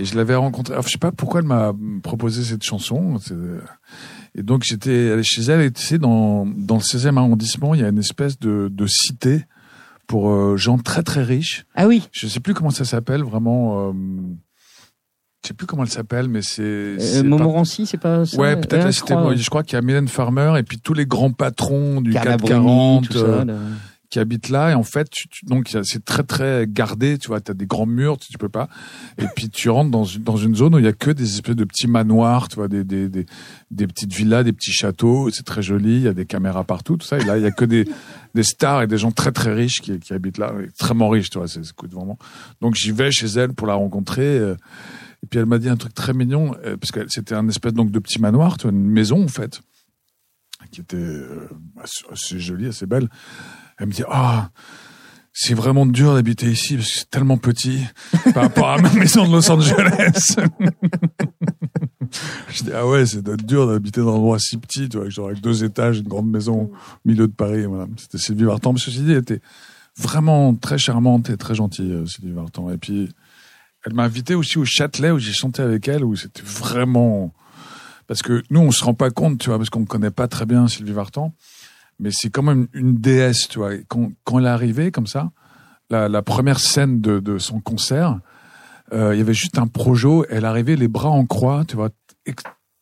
Et 0.00 0.04
je 0.04 0.16
l'avais 0.16 0.36
rencontrée. 0.36 0.74
Alors, 0.74 0.86
je 0.86 0.92
sais 0.92 0.98
pas 0.98 1.10
pourquoi 1.12 1.40
elle 1.40 1.46
m'a 1.46 1.72
proposé 2.02 2.44
cette 2.44 2.62
chanson. 2.62 3.18
Et 4.36 4.42
donc 4.42 4.62
j'étais 4.64 5.10
allé 5.10 5.22
chez 5.24 5.42
elle. 5.42 5.60
Et 5.62 5.70
tu 5.72 5.82
sais, 5.82 5.98
dans 5.98 6.46
dans 6.46 6.76
le 6.76 6.80
16e 6.82 7.16
arrondissement, 7.18 7.74
il 7.74 7.80
y 7.80 7.84
a 7.84 7.88
une 7.88 7.98
espèce 7.98 8.38
de, 8.38 8.68
de 8.72 8.86
cité 8.86 9.44
pour 10.06 10.30
euh, 10.30 10.56
gens 10.56 10.78
très 10.78 11.02
très 11.02 11.22
riches. 11.24 11.66
Ah 11.74 11.86
oui. 11.88 12.08
Je 12.12 12.26
sais 12.28 12.38
plus 12.40 12.54
comment 12.54 12.70
ça 12.70 12.84
s'appelle 12.84 13.22
vraiment. 13.24 13.88
Euh, 13.90 13.92
je 15.42 15.48
sais 15.48 15.54
plus 15.54 15.66
comment 15.66 15.82
elle 15.82 15.90
s'appelle, 15.90 16.28
mais 16.28 16.42
c'est. 16.42 16.62
Euh, 16.62 16.96
c'est 17.00 17.22
pas- 17.22 17.28
Montmorency, 17.28 17.86
c'est 17.86 17.96
pas 17.98 18.24
ça? 18.24 18.36
Ouais, 18.38 18.54
peut-être 18.56 18.84
la 18.84 18.92
cité. 18.92 19.14
Je 19.36 19.50
crois 19.50 19.62
qu'il 19.64 19.74
y 19.74 19.78
a 19.78 19.82
Mylène 19.82 20.08
Farmer 20.08 20.54
et 20.58 20.62
puis 20.62 20.78
tous 20.78 20.94
les 20.94 21.06
grands 21.06 21.32
patrons 21.32 22.00
du 22.00 22.12
Carla 22.12 22.36
440 22.36 23.02
Bruni, 23.02 23.06
tout 23.08 23.12
ça, 23.18 23.24
euh, 23.24 23.44
là. 23.44 23.54
Qui 24.10 24.18
habitent 24.18 24.48
là. 24.48 24.70
Et 24.70 24.74
en 24.74 24.82
fait, 24.82 25.08
tu- 25.10 25.28
tu- 25.28 25.44
donc 25.44 25.68
c'est 25.84 26.04
très 26.04 26.22
très 26.22 26.66
gardé. 26.68 27.18
Tu 27.18 27.28
vois, 27.28 27.40
t'as 27.40 27.52
des 27.54 27.66
grands 27.66 27.86
murs, 27.86 28.18
tu, 28.18 28.28
tu 28.28 28.38
peux 28.38 28.48
pas. 28.48 28.68
Et 29.18 29.26
puis 29.36 29.48
tu 29.50 29.68
rentres 29.70 29.90
dans 29.90 30.04
une, 30.04 30.22
dans 30.22 30.36
une 30.36 30.54
zone 30.54 30.74
où 30.74 30.78
il 30.78 30.84
y 30.84 30.88
a 30.88 30.92
que 30.92 31.10
des 31.10 31.34
espèces 31.34 31.56
de 31.56 31.64
petits 31.64 31.88
manoirs, 31.88 32.48
tu 32.48 32.56
vois, 32.56 32.68
des 32.68 32.84
des 32.84 33.08
des, 33.08 33.26
des 33.70 33.86
petites 33.86 34.12
villas, 34.14 34.44
des 34.44 34.52
petits 34.52 34.72
châteaux. 34.72 35.28
C'est 35.30 35.44
très 35.44 35.62
joli. 35.62 35.96
Il 35.96 36.02
y 36.02 36.08
a 36.08 36.14
des 36.14 36.26
caméras 36.26 36.64
partout, 36.64 36.96
tout 36.96 37.06
ça. 37.06 37.18
Et 37.18 37.24
là, 37.24 37.36
il 37.36 37.42
y 37.42 37.46
a 37.46 37.50
que 37.50 37.64
des 37.64 37.86
des 38.34 38.42
stars 38.42 38.82
et 38.82 38.86
des 38.86 38.98
gens 38.98 39.10
très 39.12 39.32
très 39.32 39.52
riches 39.52 39.80
qui, 39.80 39.98
qui 39.98 40.12
habitent 40.14 40.38
là, 40.38 40.52
extrêmement 40.64 41.08
riches, 41.08 41.30
tu 41.30 41.38
vois. 41.38 41.48
C'est 41.48 41.60
cool, 41.72 41.90
vraiment. 41.90 42.18
Donc 42.60 42.74
j'y 42.76 42.92
vais 42.92 43.10
chez 43.10 43.26
elle 43.26 43.52
pour 43.52 43.66
la 43.66 43.74
rencontrer. 43.74 44.38
euh, 44.38 44.54
et 45.22 45.26
puis 45.26 45.40
elle 45.40 45.46
m'a 45.46 45.58
dit 45.58 45.68
un 45.68 45.76
truc 45.76 45.92
très 45.94 46.12
mignon, 46.14 46.54
euh, 46.64 46.76
parce 46.76 46.92
que 46.92 47.00
c'était 47.08 47.34
un 47.34 47.48
espèce 47.48 47.72
donc 47.72 47.90
de 47.90 47.98
petit 47.98 48.20
manoir, 48.20 48.56
tu 48.56 48.62
vois, 48.62 48.70
une 48.70 48.88
maison 48.88 49.24
en 49.24 49.28
fait, 49.28 49.60
qui 50.70 50.80
était 50.80 50.96
euh, 50.96 51.48
assez 52.12 52.38
jolie, 52.38 52.66
assez 52.66 52.86
belle. 52.86 53.08
Elle 53.78 53.86
me 53.86 53.92
dit 53.92 54.02
ah. 54.08 54.50
c'est 55.32 55.54
vraiment 55.54 55.86
dur 55.86 56.14
d'habiter 56.14 56.50
ici 56.50 56.76
parce 56.76 56.90
que 56.90 56.98
c'est 56.98 57.10
tellement 57.10 57.36
petit 57.36 57.80
par 58.34 58.44
rapport 58.44 58.70
à 58.70 58.78
ma 58.78 58.92
maison 58.94 59.26
de 59.26 59.32
Los 59.32 59.50
Angeles. 59.50 60.36
je 62.48 62.64
dis 62.64 62.70
ah 62.74 62.86
ouais, 62.86 63.06
c'est 63.06 63.22
dur 63.44 63.66
d'habiter 63.68 64.00
dans 64.00 64.12
un 64.12 64.16
endroit 64.16 64.38
si 64.38 64.56
petit, 64.56 64.88
tu 64.88 64.98
vois, 64.98 65.08
genre 65.08 65.28
avec 65.28 65.40
deux 65.40 65.64
étages, 65.64 65.98
une 65.98 66.08
grande 66.08 66.30
maison 66.30 66.62
au 66.62 66.72
milieu 67.04 67.26
de 67.26 67.32
Paris. 67.32 67.64
Voilà. 67.66 67.86
C'était 67.96 68.18
Sylvie 68.18 68.44
Vartan. 68.44 68.72
Mais 68.72 68.80
ceci 68.80 69.00
dit, 69.00 69.12
elle 69.12 69.18
était 69.18 69.40
vraiment 69.96 70.54
très 70.54 70.78
charmante 70.78 71.30
et 71.30 71.36
très 71.36 71.54
gentille, 71.54 71.92
euh, 71.92 72.06
Sylvie 72.06 72.32
Vartan. 72.32 72.70
Et 72.70 72.78
puis, 72.78 73.08
elle 73.84 73.94
m'a 73.94 74.04
invité 74.04 74.34
aussi 74.34 74.58
au 74.58 74.64
Châtelet 74.64 75.10
où 75.10 75.18
j'ai 75.18 75.32
chanté 75.32 75.62
avec 75.62 75.88
elle, 75.88 76.04
où 76.04 76.16
c'était 76.16 76.42
vraiment 76.42 77.32
parce 78.08 78.22
que 78.22 78.42
nous 78.50 78.60
on 78.60 78.70
se 78.72 78.82
rend 78.82 78.94
pas 78.94 79.10
compte, 79.10 79.38
tu 79.38 79.50
vois, 79.50 79.58
parce 79.58 79.70
qu'on 79.70 79.84
connaît 79.84 80.10
pas 80.10 80.26
très 80.26 80.46
bien 80.46 80.66
Sylvie 80.66 80.92
Vartan, 80.92 81.34
mais 81.98 82.10
c'est 82.12 82.30
quand 82.30 82.42
même 82.42 82.68
une 82.72 82.96
déesse, 82.96 83.48
tu 83.48 83.58
vois. 83.58 83.72
Quand, 83.88 84.10
elle 84.38 84.44
est 84.44 84.48
arrivée 84.48 84.90
comme 84.90 85.06
ça, 85.06 85.30
la, 85.90 86.22
première 86.22 86.60
scène 86.60 87.00
de, 87.00 87.38
son 87.38 87.60
concert, 87.60 88.18
euh, 88.92 89.14
il 89.14 89.18
y 89.18 89.20
avait 89.20 89.34
juste 89.34 89.58
un 89.58 89.66
projo. 89.66 90.24
Elle 90.30 90.44
arrivait 90.44 90.76
les 90.76 90.88
bras 90.88 91.10
en 91.10 91.26
croix, 91.26 91.64
tu 91.66 91.76
vois, 91.76 91.90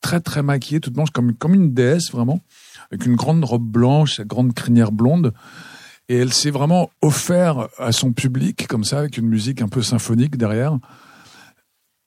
très 0.01 0.19
très 0.19 0.43
maquillée, 0.43 0.79
toute 0.79 0.93
blanche, 0.93 1.11
comme 1.11 1.33
comme 1.33 1.53
une 1.53 1.73
déesse 1.73 2.11
vraiment, 2.11 2.39
avec 2.91 3.05
une 3.05 3.15
grande 3.15 3.43
robe 3.43 3.65
blanche, 3.65 4.17
sa 4.17 4.23
grande 4.23 4.53
crinière 4.53 4.91
blonde. 4.91 5.33
Et 6.09 6.17
elle 6.17 6.31
s'est 6.31 6.51
vraiment 6.51 6.89
offert 7.01 7.67
à 7.77 7.91
son 7.91 8.13
public 8.13 8.67
comme 8.67 8.85
ça, 8.85 8.99
avec 8.99 9.17
une 9.17 9.27
musique 9.27 9.61
un 9.61 9.67
peu 9.67 9.81
symphonique 9.81 10.37
derrière. 10.37 10.77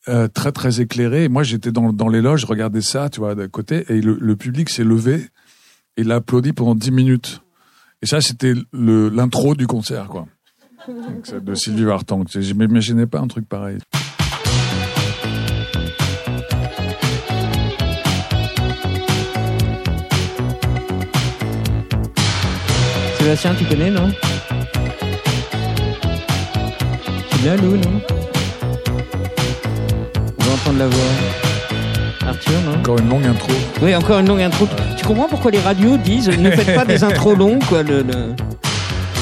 Euh, 0.08 0.28
très 0.28 0.52
très 0.52 0.80
éclairé. 0.80 1.24
Et 1.24 1.28
moi, 1.28 1.42
j'étais 1.42 1.72
dans, 1.72 1.92
dans 1.92 2.08
les 2.08 2.22
loges, 2.22 2.40
je 2.40 2.46
regardais 2.46 2.80
ça, 2.80 3.10
tu 3.10 3.20
vois, 3.20 3.34
d'à 3.34 3.48
côté, 3.48 3.84
et 3.90 4.00
le 4.00 4.36
public 4.36 4.70
s'est 4.70 4.84
levé 4.84 5.28
et 6.00 6.02
il 6.02 6.12
a 6.12 6.16
applaudi 6.16 6.54
pendant 6.54 6.74
10 6.74 6.90
minutes. 6.92 7.42
Et 8.02 8.06
ça, 8.06 8.22
c'était 8.22 8.54
l'intro 8.72 9.54
du 9.54 9.66
concert, 9.66 10.08
quoi. 10.08 10.26
Donc, 10.88 11.44
de 11.44 11.54
Sylvie 11.54 11.84
Vartan. 11.84 12.24
Tu 12.24 12.42
Je 12.42 12.54
m'imaginais 12.54 13.06
pas 13.06 13.20
un 13.20 13.26
truc 13.26 13.46
pareil. 13.46 13.78
Sébastien, 23.18 23.54
tu 23.54 23.64
connais, 23.66 23.90
non? 23.90 24.10
C'est 27.30 27.42
bien, 27.42 27.56
Lou, 27.56 27.76
non? 27.76 28.00
On 30.38 30.44
va 30.44 30.52
entendre 30.52 30.78
la 30.78 30.86
voix. 30.86 31.49
Arthur, 32.30 32.52
non 32.66 32.74
Encore 32.78 32.98
une 32.98 33.08
longue 33.08 33.26
intro. 33.26 33.52
Oui, 33.82 33.94
encore 33.94 34.18
une 34.20 34.26
longue 34.28 34.40
intro. 34.42 34.66
Tu 34.96 35.04
comprends 35.04 35.28
pourquoi 35.28 35.50
les 35.50 35.60
radios 35.60 35.96
disent 35.98 36.28
ne 36.28 36.50
faites 36.50 36.74
pas 36.74 36.84
des 36.84 37.02
intros 37.08 37.36
longues, 37.36 37.62
quoi. 37.64 37.82
Le, 37.82 38.02
le- 38.02 38.34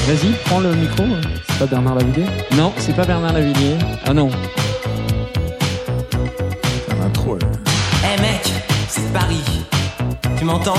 Vas-y, 0.07 0.31
prends 0.45 0.59
le 0.59 0.73
micro. 0.73 1.03
C'est 1.47 1.59
pas 1.59 1.65
Bernard 1.67 1.95
Lavillier 1.95 2.25
Non, 2.57 2.71
c'est 2.77 2.95
pas 2.95 3.05
Bernard 3.05 3.33
Lavillier. 3.33 3.75
Ah 4.07 4.13
non. 4.13 4.29
C'est 6.11 6.95
une 6.95 7.01
intro. 7.03 7.37
elle. 7.39 7.47
Eh 8.17 8.21
mec, 8.21 8.41
c'est 8.87 9.11
Paris. 9.13 9.43
Tu 10.37 10.45
m'entends 10.45 10.73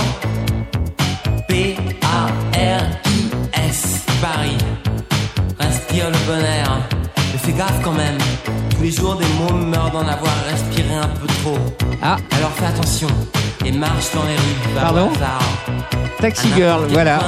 P-A-R-I-S, 2.80 4.04
Paris. 4.20 4.56
Respire 5.58 6.06
le 6.10 6.16
bon 6.26 6.44
air. 6.44 6.78
Mais 7.16 7.38
fais 7.38 7.52
gaffe 7.52 7.80
quand 7.82 7.92
même. 7.92 8.18
Tous 8.80 8.84
les 8.86 8.92
jours, 8.92 9.14
des 9.16 9.26
mômes 9.38 9.68
meurent 9.68 9.90
d'en 9.90 10.08
avoir 10.08 10.32
respiré 10.48 10.94
un 10.94 11.08
peu 11.08 11.26
trop. 11.26 11.58
Ah, 12.00 12.16
Alors 12.30 12.50
fais 12.52 12.64
attention 12.64 13.08
et 13.62 13.72
marche 13.72 14.10
dans 14.14 14.22
les 14.22 14.36
rues. 14.36 14.74
Pardon. 14.74 15.10
Taxi 16.20 16.48
Girl, 16.54 16.86
voilà. 16.90 17.18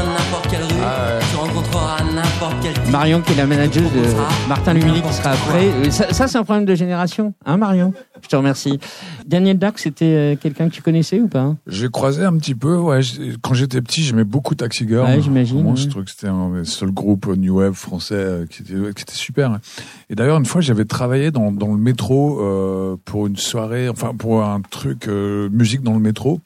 type. 2.60 2.90
Marion 2.90 3.22
qui 3.22 3.32
est 3.32 3.36
la 3.36 3.46
manager 3.46 3.82
de 3.84 4.48
Martin 4.48 4.74
Luminé 4.74 5.00
qui 5.00 5.12
sera 5.14 5.30
après. 5.30 5.64
Euh, 5.64 5.90
Ça, 5.90 6.12
ça, 6.12 6.28
c'est 6.28 6.36
un 6.38 6.44
problème 6.44 6.66
de 6.66 6.74
génération, 6.74 7.32
hein 7.46 7.56
Marion? 7.56 7.94
Je 8.20 8.28
te 8.28 8.36
remercie. 8.36 8.78
Daniel 9.26 9.58
Dark, 9.58 9.78
c'était 9.78 10.04
euh, 10.04 10.36
quelqu'un 10.36 10.68
que 10.68 10.74
tu 10.74 10.82
connaissais 10.82 11.20
ou 11.20 11.28
pas? 11.28 11.54
J'ai 11.66 11.88
croisé 11.88 12.24
un 12.24 12.36
petit 12.36 12.54
peu, 12.54 12.76
ouais. 12.76 13.00
Quand 13.40 13.54
j'étais 13.54 13.80
petit, 13.80 14.02
j'aimais 14.02 14.24
beaucoup 14.24 14.54
Taxi 14.54 14.86
Girl. 14.86 15.06
Ouais, 15.06 15.22
j'imagine, 15.22 15.66
ouais. 15.66 15.76
Je 15.76 15.88
trouvais 15.88 16.04
que 16.04 16.10
c'était 16.10 16.28
un 16.28 16.50
des 16.50 16.64
seuls 16.64 16.92
groupes 16.92 17.26
New 17.26 17.58
Wave 17.58 17.74
français 17.74 18.14
euh, 18.14 18.46
qui 18.46 18.62
était, 18.62 18.74
qui 18.94 19.02
était 19.02 19.14
super. 19.14 19.58
Et 20.10 20.14
d'ailleurs, 20.14 20.36
une 20.36 20.46
fois, 20.46 20.60
j'avais 20.60 20.84
travaillé 20.84 21.30
dans, 21.30 21.50
dans 21.50 21.68
le 21.72 21.78
métro 21.78 22.40
euh, 22.40 22.96
pour 23.04 23.26
une 23.26 23.36
soirée, 23.36 23.88
enfin 23.88 24.14
pour 24.16 24.44
un 24.44 24.60
truc 24.60 25.08
euh, 25.08 25.48
musique 25.50 25.82
dans 25.82 25.94
le 25.94 26.00
métro. 26.00 26.40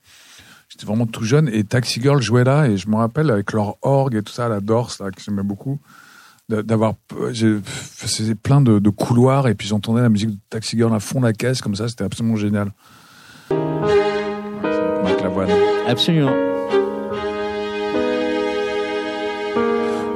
J'étais 0.79 0.89
vraiment 0.89 1.07
tout 1.07 1.24
jeune 1.24 1.49
et 1.51 1.64
Taxi 1.64 2.03
Girl 2.03 2.20
jouait 2.20 2.45
là 2.45 2.66
et 2.68 2.77
je 2.77 2.87
me 2.91 2.97
rappelle 2.97 3.31
avec 3.31 3.53
leur 3.55 3.77
orgue 3.81 4.16
et 4.16 4.22
tout 4.22 4.33
ça, 4.35 4.47
la 4.51 4.61
Dorse 4.61 5.01
là 5.01 5.11
que 5.11 5.22
j'aimais 5.22 5.43
beaucoup, 5.43 5.79
d'a- 6.51 6.62
d'avoir, 6.62 6.93
j'ai 7.31 7.57
faisais 7.64 8.35
plein 8.35 8.61
de, 8.61 8.79
de 8.79 8.91
couloirs 8.91 9.49
et 9.49 9.55
puis 9.55 9.66
j'entendais 9.66 10.03
la 10.03 10.11
musique 10.11 10.29
de 10.33 10.37
Taxi 10.51 10.77
Girl 10.77 10.93
à 10.95 11.01
fond 11.01 11.22
la 11.22 11.33
caisse 11.33 11.62
comme 11.62 11.74
ça, 11.74 11.89
c'était 11.89 12.05
absolument 12.05 12.37
génial. 12.37 12.72
Marc 13.51 15.22
Lavoine. 15.22 15.49
Absolument. 15.89 16.35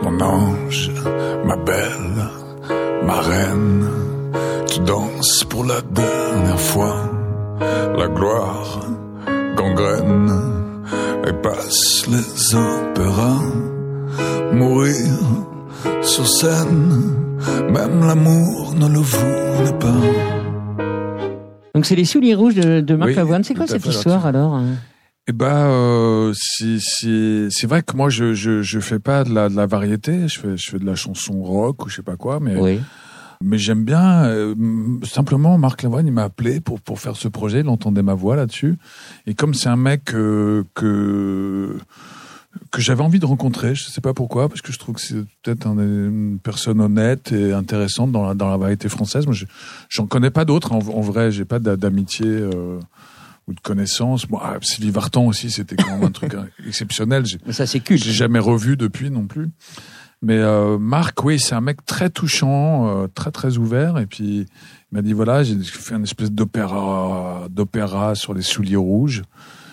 Mon 0.03 0.21
ange, 0.21 0.91
ma 1.47 1.57
belle, 1.57 2.29
ma 3.07 3.19
reine, 3.23 3.89
tu 4.67 4.81
danses 4.81 5.43
pour 5.45 5.65
la 5.65 5.81
dernière 5.81 6.61
fois. 6.61 6.97
La 7.97 8.09
gloire 8.09 8.81
gangrène 9.61 10.33
et 11.29 11.33
passe 11.43 12.07
les 12.09 12.55
opéras. 12.55 13.43
Mourir 14.53 15.19
sur 16.03 16.27
scène, 16.27 17.15
même 17.71 18.01
l'amour 18.01 18.75
ne 18.75 18.89
le 18.89 18.99
voulait 18.99 19.79
pas. 19.79 20.01
Donc 21.75 21.87
c'est 21.87 21.95
les 21.95 22.05
souliers 22.05 22.35
rouges 22.35 22.57
de, 22.57 22.81
de 22.81 22.95
Marc 22.97 23.11
Oui, 23.11 23.17
Lavoine. 23.17 23.45
C'est 23.45 23.55
quoi 23.55 23.67
cette 23.67 23.87
histoire 23.87 24.27
alors 24.27 24.55
hein? 24.55 24.67
Eh 25.29 25.33
ben, 25.33 25.69
euh, 25.69 26.33
c'est 26.35 27.67
vrai 27.67 27.83
que 27.83 27.95
moi 27.97 28.09
je 28.09 28.33
je 28.35 28.63
je 28.63 28.81
fais 28.81 28.99
pas 28.99 29.23
de 29.23 29.33
la 29.33 29.49
de 29.49 29.55
la 29.55 29.67
variété, 29.67 30.27
je 30.27 30.41
fais 30.41 30.57
je 30.57 30.71
fais 30.71 30.79
de 30.79 30.87
la 30.87 30.97
chanson 30.97 31.41
rock 31.43 31.85
ou 31.85 31.89
je 31.89 31.97
sais 31.97 32.03
pas 32.03 32.17
quoi, 32.17 32.41
mais 32.41 32.57
Oui. 32.57 32.81
Mais 33.43 33.59
j'aime 33.59 33.85
bien 33.85 34.25
euh, 34.25 34.55
simplement 35.03 35.57
Marc 35.59 35.83
Lavoine 35.83 36.07
il 36.07 36.13
m'a 36.13 36.25
appelé 36.25 36.61
pour 36.61 36.81
pour 36.81 37.01
faire 37.01 37.17
ce 37.17 37.29
projet, 37.29 37.61
il 37.61 37.69
entendait 37.69 38.03
ma 38.03 38.15
voix 38.15 38.37
là-dessus 38.37 38.77
et 39.27 39.35
comme 39.35 39.55
c'est 39.55 39.69
un 39.69 39.77
mec 39.77 40.15
euh, 40.15 40.65
que 40.75 41.77
que 42.73 42.81
j'avais 42.81 43.03
envie 43.03 43.21
de 43.21 43.27
rencontrer, 43.27 43.77
je 43.77 43.85
sais 43.85 44.01
pas 44.01 44.13
pourquoi, 44.13 44.49
parce 44.49 44.61
que 44.61 44.73
je 44.73 44.79
trouve 44.79 44.97
que 44.97 45.01
c'est 45.01 45.25
peut-être 45.43 45.67
un- 45.69 45.79
une 45.79 46.39
personne 46.43 46.81
honnête 46.81 47.31
et 47.31 47.53
intéressante 47.53 48.11
dans 48.11 48.27
la 48.27 48.35
dans 48.35 48.49
la 48.51 48.57
variété 48.57 48.89
française. 48.89 49.25
Moi, 49.25 49.35
je- 49.35 49.45
j'en 49.89 50.07
connais 50.07 50.31
pas 50.31 50.45
d'autres 50.45 50.73
en, 50.73 50.79
en 50.79 51.01
vrai, 51.01 51.31
j'ai 51.31 51.45
pas 51.45 51.59
d'a- 51.61 51.77
d'amitié. 51.77 52.27
euh, 52.27 52.79
ou 53.49 53.55
de 53.55 53.61
connaissances. 53.61 54.27
Bon, 54.27 54.39
ah, 54.41 54.59
Sylvie 54.63 54.91
Vartan 54.93 55.27
aussi, 55.27 55.51
c'était 55.51 55.75
quand 55.75 55.91
même 55.91 56.05
un 56.05 56.11
truc 56.13 56.37
exceptionnel. 56.69 57.25
Mais 57.47 57.53
ça 57.53 57.67
c'est 57.67 57.81
culte. 57.81 58.05
j'ai 58.05 58.13
jamais 58.13 58.39
revu 58.39 58.77
depuis 58.77 59.11
non 59.11 59.27
plus. 59.27 59.49
Mais 60.23 60.39
euh, 60.39 60.79
Marc, 60.79 61.25
oui, 61.25 61.41
c'est 61.41 61.55
un 61.55 61.63
mec 61.63 61.85
très 61.87 62.11
touchant, 62.11 62.89
euh, 62.89 63.07
très 63.07 63.31
très 63.31 63.57
ouvert. 63.57 63.99
Et 63.99 64.07
puis 64.07 64.47
il 64.93 64.95
m'a 64.95 65.03
dit 65.03 65.15
voilà, 65.15 65.43
j'ai 65.43 65.59
fait 65.63 65.95
une 65.95 66.03
espèce 66.03 66.31
d'opéra, 66.31 67.47
d'opéra 67.51 68.15
sur 68.15 68.35
les 68.35 68.43
souliers 68.43 68.77
rouges. 68.77 69.23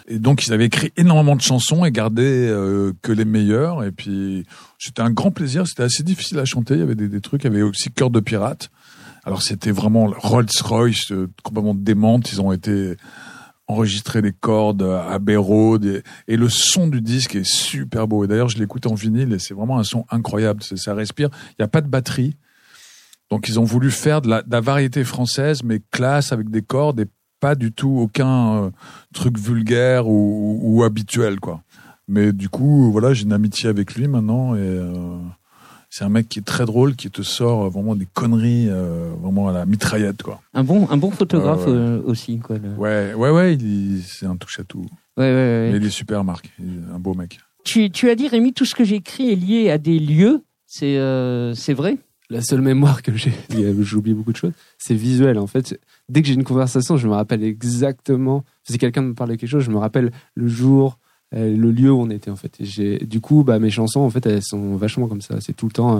Et 0.07 0.19
donc 0.19 0.47
ils 0.47 0.53
avaient 0.53 0.65
écrit 0.65 0.93
énormément 0.95 1.35
de 1.35 1.41
chansons 1.41 1.83
et 1.83 1.91
gardé 1.91 2.23
euh, 2.23 2.93
que 3.01 3.11
les 3.11 3.25
meilleures. 3.25 3.83
Et 3.83 3.91
puis 3.91 4.45
c'était 4.79 5.01
un 5.01 5.11
grand 5.11 5.31
plaisir. 5.31 5.67
C'était 5.67 5.83
assez 5.83 6.03
difficile 6.03 6.39
à 6.39 6.45
chanter. 6.45 6.75
Il 6.75 6.79
y 6.79 6.83
avait 6.83 6.95
des, 6.95 7.09
des 7.09 7.21
trucs. 7.21 7.43
Il 7.43 7.51
y 7.51 7.53
avait 7.53 7.61
aussi 7.61 7.91
Cœur 7.91 8.09
de 8.09 8.21
pirate. 8.21 8.69
Alors 9.25 9.41
c'était 9.41 9.71
vraiment 9.71 10.05
Rolls 10.17 10.47
Royce 10.63 11.11
euh, 11.11 11.29
complètement 11.43 11.75
démente. 11.75 12.31
Ils 12.31 12.39
ont 12.39 12.53
été 12.53 12.95
enregistrer 13.67 14.21
les 14.21 14.31
cordes 14.31 14.81
à 14.81 15.19
Road 15.37 16.03
et, 16.27 16.37
le 16.37 16.49
son 16.49 16.87
du 16.87 17.01
disque 17.01 17.35
est 17.35 17.45
super 17.45 18.07
beau. 18.07 18.23
Et 18.23 18.27
d'ailleurs, 18.27 18.49
je 18.49 18.57
l'écoute 18.57 18.87
en 18.87 18.93
vinyle 18.93 19.33
et 19.33 19.39
c'est 19.39 19.53
vraiment 19.53 19.77
un 19.77 19.83
son 19.83 20.05
incroyable. 20.09 20.63
Ça 20.63 20.93
respire. 20.93 21.29
Il 21.51 21.55
n'y 21.59 21.65
a 21.65 21.67
pas 21.67 21.81
de 21.81 21.87
batterie. 21.87 22.37
Donc, 23.29 23.49
ils 23.49 23.59
ont 23.59 23.65
voulu 23.65 23.91
faire 23.91 24.21
de 24.21 24.29
la, 24.29 24.41
de 24.41 24.51
la 24.51 24.61
variété 24.61 25.03
française, 25.03 25.61
mais 25.63 25.81
classe 25.91 26.31
avec 26.31 26.49
des 26.49 26.61
cordes 26.61 27.01
et 27.01 27.07
pas 27.39 27.55
du 27.55 27.73
tout 27.73 27.97
aucun 27.99 28.55
euh, 28.55 28.69
truc 29.13 29.37
vulgaire 29.37 30.07
ou, 30.07 30.59
ou 30.63 30.83
habituel, 30.83 31.39
quoi. 31.39 31.61
Mais 32.07 32.31
du 32.31 32.47
coup, 32.47 32.89
voilà, 32.91 33.13
j'ai 33.13 33.23
une 33.23 33.33
amitié 33.33 33.69
avec 33.69 33.95
lui 33.95 34.07
maintenant 34.07 34.55
et 34.55 34.59
euh, 34.59 35.17
c'est 35.97 36.03
un 36.05 36.09
mec 36.09 36.29
qui 36.29 36.37
est 36.37 36.43
très 36.43 36.65
drôle, 36.65 36.95
qui 36.95 37.09
te 37.09 37.23
sort 37.23 37.71
vraiment 37.71 37.95
des 37.95 38.05
conneries, 38.13 38.67
euh, 38.69 39.09
vraiment 39.19 39.47
à 39.49 39.51
la 39.51 39.65
mitraillette, 39.65 40.21
quoi. 40.21 40.41
Un 40.53 40.63
bon, 40.63 40.87
un 40.91 40.97
bon 40.97 41.09
photographe 41.09 41.65
Ouais, 41.65 41.71
ouais. 41.71 41.77
euh, 41.77 42.01
aussi 42.05 42.37
quoi. 42.37 42.59
le- 42.59 42.75
Ouais, 42.75 43.15
ouais, 43.15 43.31
ouais, 43.31 43.55
il, 43.55 44.03
c'est 44.05 44.27
un 44.27 44.35
touche 44.35 44.59
à 44.59 44.63
tout. 44.63 44.85
Ouais, 45.17 45.23
ouais, 45.25 45.31
ouais. 45.33 45.69
Mais 45.71 45.77
il 45.77 45.85
est 45.85 45.89
super, 45.89 46.23
Marc. 46.23 46.51
Il 46.59 46.65
est 46.65 46.93
un 46.93 46.99
beau 46.99 47.15
mec. 47.15 47.39
Tu, 47.63 47.89
tu 47.89 48.11
as 48.11 48.15
dit 48.15 48.27
Rémi, 48.27 48.53
tout 48.53 48.63
ce 48.65 48.75
que 48.75 48.83
j'écris 48.83 49.31
est 49.31 49.35
lié 49.35 49.71
à 49.71 49.79
des 49.79 49.97
lieux. 49.97 50.43
C'est 50.67 50.97
euh, 50.99 51.55
c'est 51.55 51.73
vrai? 51.73 51.97
La 52.29 52.41
seule 52.43 52.61
mémoire 52.61 53.01
que 53.01 53.15
j'ai, 53.15 53.31
j'oublie 53.79 54.13
beaucoup 54.13 54.33
de 54.33 54.37
choses, 54.37 54.51
c'est 54.77 54.93
visuel. 54.93 55.39
En 55.39 55.47
fait, 55.47 55.79
dès 56.09 56.21
que 56.21 56.27
j'ai 56.27 56.33
une 56.35 56.43
conversation, 56.43 56.95
je 56.97 57.07
me 57.07 57.13
rappelle 57.13 57.43
exactement. 57.43 58.43
Si 58.69 58.77
quelqu'un 58.77 59.01
me 59.01 59.13
parle 59.15 59.31
de 59.31 59.35
quelque 59.35 59.49
chose, 59.49 59.63
je 59.63 59.71
me 59.71 59.77
rappelle 59.77 60.11
le 60.35 60.47
jour, 60.47 60.99
euh, 60.99 61.06
le 61.31 61.71
lieu 61.71 61.91
où 61.91 62.01
on 62.01 62.09
était. 62.09 62.31
En 62.31 62.35
fait, 62.35 62.61
du 62.61 63.21
coup, 63.21 63.43
bah, 63.43 63.59
mes 63.59 63.69
chansons, 63.69 64.01
en 64.01 64.09
fait, 64.09 64.25
elles 64.25 64.43
sont 64.43 64.75
vachement 64.75 65.07
comme 65.07 65.21
ça. 65.21 65.39
C'est 65.41 65.53
tout 65.53 65.67
le 65.67 65.71
temps 65.71 65.99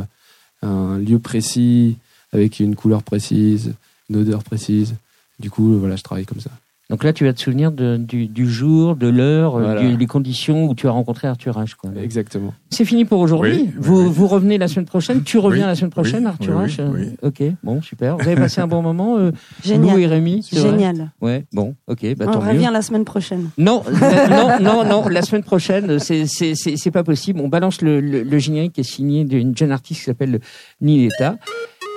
euh, 0.63 0.67
un 0.67 0.97
lieu 0.97 1.19
précis, 1.19 1.97
avec 2.32 2.59
une 2.59 2.75
couleur 2.75 3.03
précise, 3.03 3.73
une 4.09 4.17
odeur 4.17 4.43
précise. 4.43 4.95
Du 5.39 5.49
coup, 5.49 5.78
voilà, 5.80 5.95
je 5.95 6.03
travaille 6.03 6.25
comme 6.25 6.39
ça. 6.39 6.51
Donc 6.89 7.03
là, 7.03 7.11
tu 7.11 7.25
vas 7.25 7.33
te 7.33 7.41
souvenir 7.41 7.73
de, 7.73 7.97
du, 7.97 8.27
du 8.27 8.49
jour, 8.49 8.95
de 8.95 9.07
l'heure, 9.07 9.55
euh, 9.57 9.61
Voilà. 9.61 9.93
des 9.95 10.05
conditions 10.07 10.69
où 10.69 10.73
tu 10.73 10.88
as 10.88 10.91
rencontré 10.91 11.27
Arthur 11.27 11.59
H. 11.59 11.75
Quoi. 11.75 11.89
Exactement. 12.01 12.53
C'est 12.69 12.85
fini 12.85 13.03
pour 13.03 13.19
aujourd'hui. 13.19 13.51
Oui, 13.65 13.69
vous, 13.77 14.03
oui. 14.03 14.09
vous 14.09 14.25
revenez 14.27 14.57
la 14.57 14.69
semaine 14.69 14.85
prochaine. 14.85 15.23
Tu 15.23 15.38
reviens 15.38 15.63
Oui, 15.65 15.67
la 15.67 15.75
semaine 15.75 15.91
prochaine, 15.91 16.21
oui, 16.23 16.27
Arthur 16.29 16.55
oui, 16.57 16.65
H. 16.67 16.81
oui, 16.89 16.99
oui. 17.01 17.17
Ok, 17.23 17.43
bon, 17.61 17.81
super. 17.81 18.15
Vous 18.17 18.25
avez 18.25 18.38
passé 18.38 18.61
un 18.61 18.67
bon 18.67 18.81
moment, 18.81 19.17
euh, 19.17 19.31
Lou 19.31 19.38
Génial. 19.65 19.99
et 19.99 20.07
Rémi. 20.07 20.47
Génial. 20.49 21.11
Ouais, 21.19 21.45
bon, 21.51 21.75
ok, 21.88 22.15
bah 22.15 22.25
On 22.29 22.31
tant 22.31 22.41
mieux. 22.41 22.51
revient 22.51 22.69
la 22.71 22.81
semaine 22.81 23.03
prochaine. 23.03 23.49
Non, 23.57 23.83
euh, 23.88 24.27
non, 24.29 24.59
non, 24.61 24.85
non. 24.85 25.09
La 25.09 25.23
semaine 25.23 25.43
prochaine, 25.43 25.99
c'est 25.99 26.25
c'est 26.25 26.55
c'est 26.55 26.77
c'est 26.77 26.91
pas 26.91 27.03
possible. 27.03 27.41
On 27.43 27.49
balance 27.49 27.81
le, 27.81 27.99
le, 27.99 28.23
le 28.23 28.38
générique 28.39 28.71
qui 28.73 28.81
est 28.81 28.83
signé 28.89 29.25
d'une 29.25 29.57
jeune 29.57 29.73
artiste 29.73 29.99
qui 29.99 30.05
s'appelle 30.05 30.39
Niletta. 30.79 31.35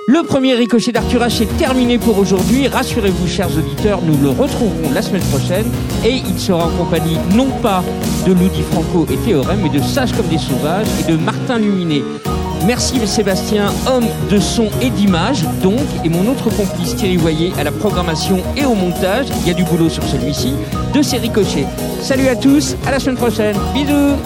Le 0.07 0.23
premier 0.23 0.55
ricochet 0.55 0.91
d'Arthur 0.91 1.21
H 1.21 1.43
est 1.43 1.57
terminé 1.57 1.99
pour 1.99 2.17
aujourd'hui. 2.17 2.67
Rassurez-vous, 2.67 3.27
chers 3.27 3.55
auditeurs, 3.55 4.01
nous 4.01 4.17
le 4.17 4.29
retrouverons 4.29 4.91
la 4.91 5.01
semaine 5.03 5.21
prochaine 5.23 5.67
et 6.03 6.15
il 6.27 6.39
sera 6.39 6.65
en 6.65 6.71
compagnie 6.71 7.17
non 7.35 7.49
pas 7.61 7.83
de 8.25 8.33
Ludi 8.33 8.63
Franco 8.63 9.05
et 9.11 9.17
Théorème, 9.17 9.59
mais 9.61 9.69
de 9.69 9.83
Sages 9.83 10.13
comme 10.13 10.27
des 10.27 10.39
sauvages 10.39 10.87
et 10.99 11.11
de 11.11 11.17
Martin 11.17 11.59
Luminé. 11.59 12.03
Merci 12.65 13.05
Sébastien, 13.07 13.71
homme 13.87 14.07
de 14.31 14.39
son 14.39 14.69
et 14.81 14.89
d'image, 14.89 15.43
donc, 15.61 15.79
et 16.03 16.09
mon 16.09 16.27
autre 16.31 16.49
complice 16.49 16.95
Thierry 16.95 17.17
Voyer 17.17 17.53
à 17.59 17.63
la 17.63 17.71
programmation 17.71 18.39
et 18.57 18.65
au 18.65 18.73
montage. 18.73 19.27
Il 19.41 19.47
y 19.47 19.51
a 19.51 19.53
du 19.53 19.63
boulot 19.63 19.89
sur 19.89 20.03
celui-ci, 20.03 20.53
de 20.95 21.01
ces 21.03 21.17
ricochets. 21.17 21.67
Salut 22.01 22.27
à 22.27 22.35
tous, 22.35 22.75
à 22.87 22.91
la 22.91 22.99
semaine 22.99 23.17
prochaine. 23.17 23.55
Bisous 23.73 24.17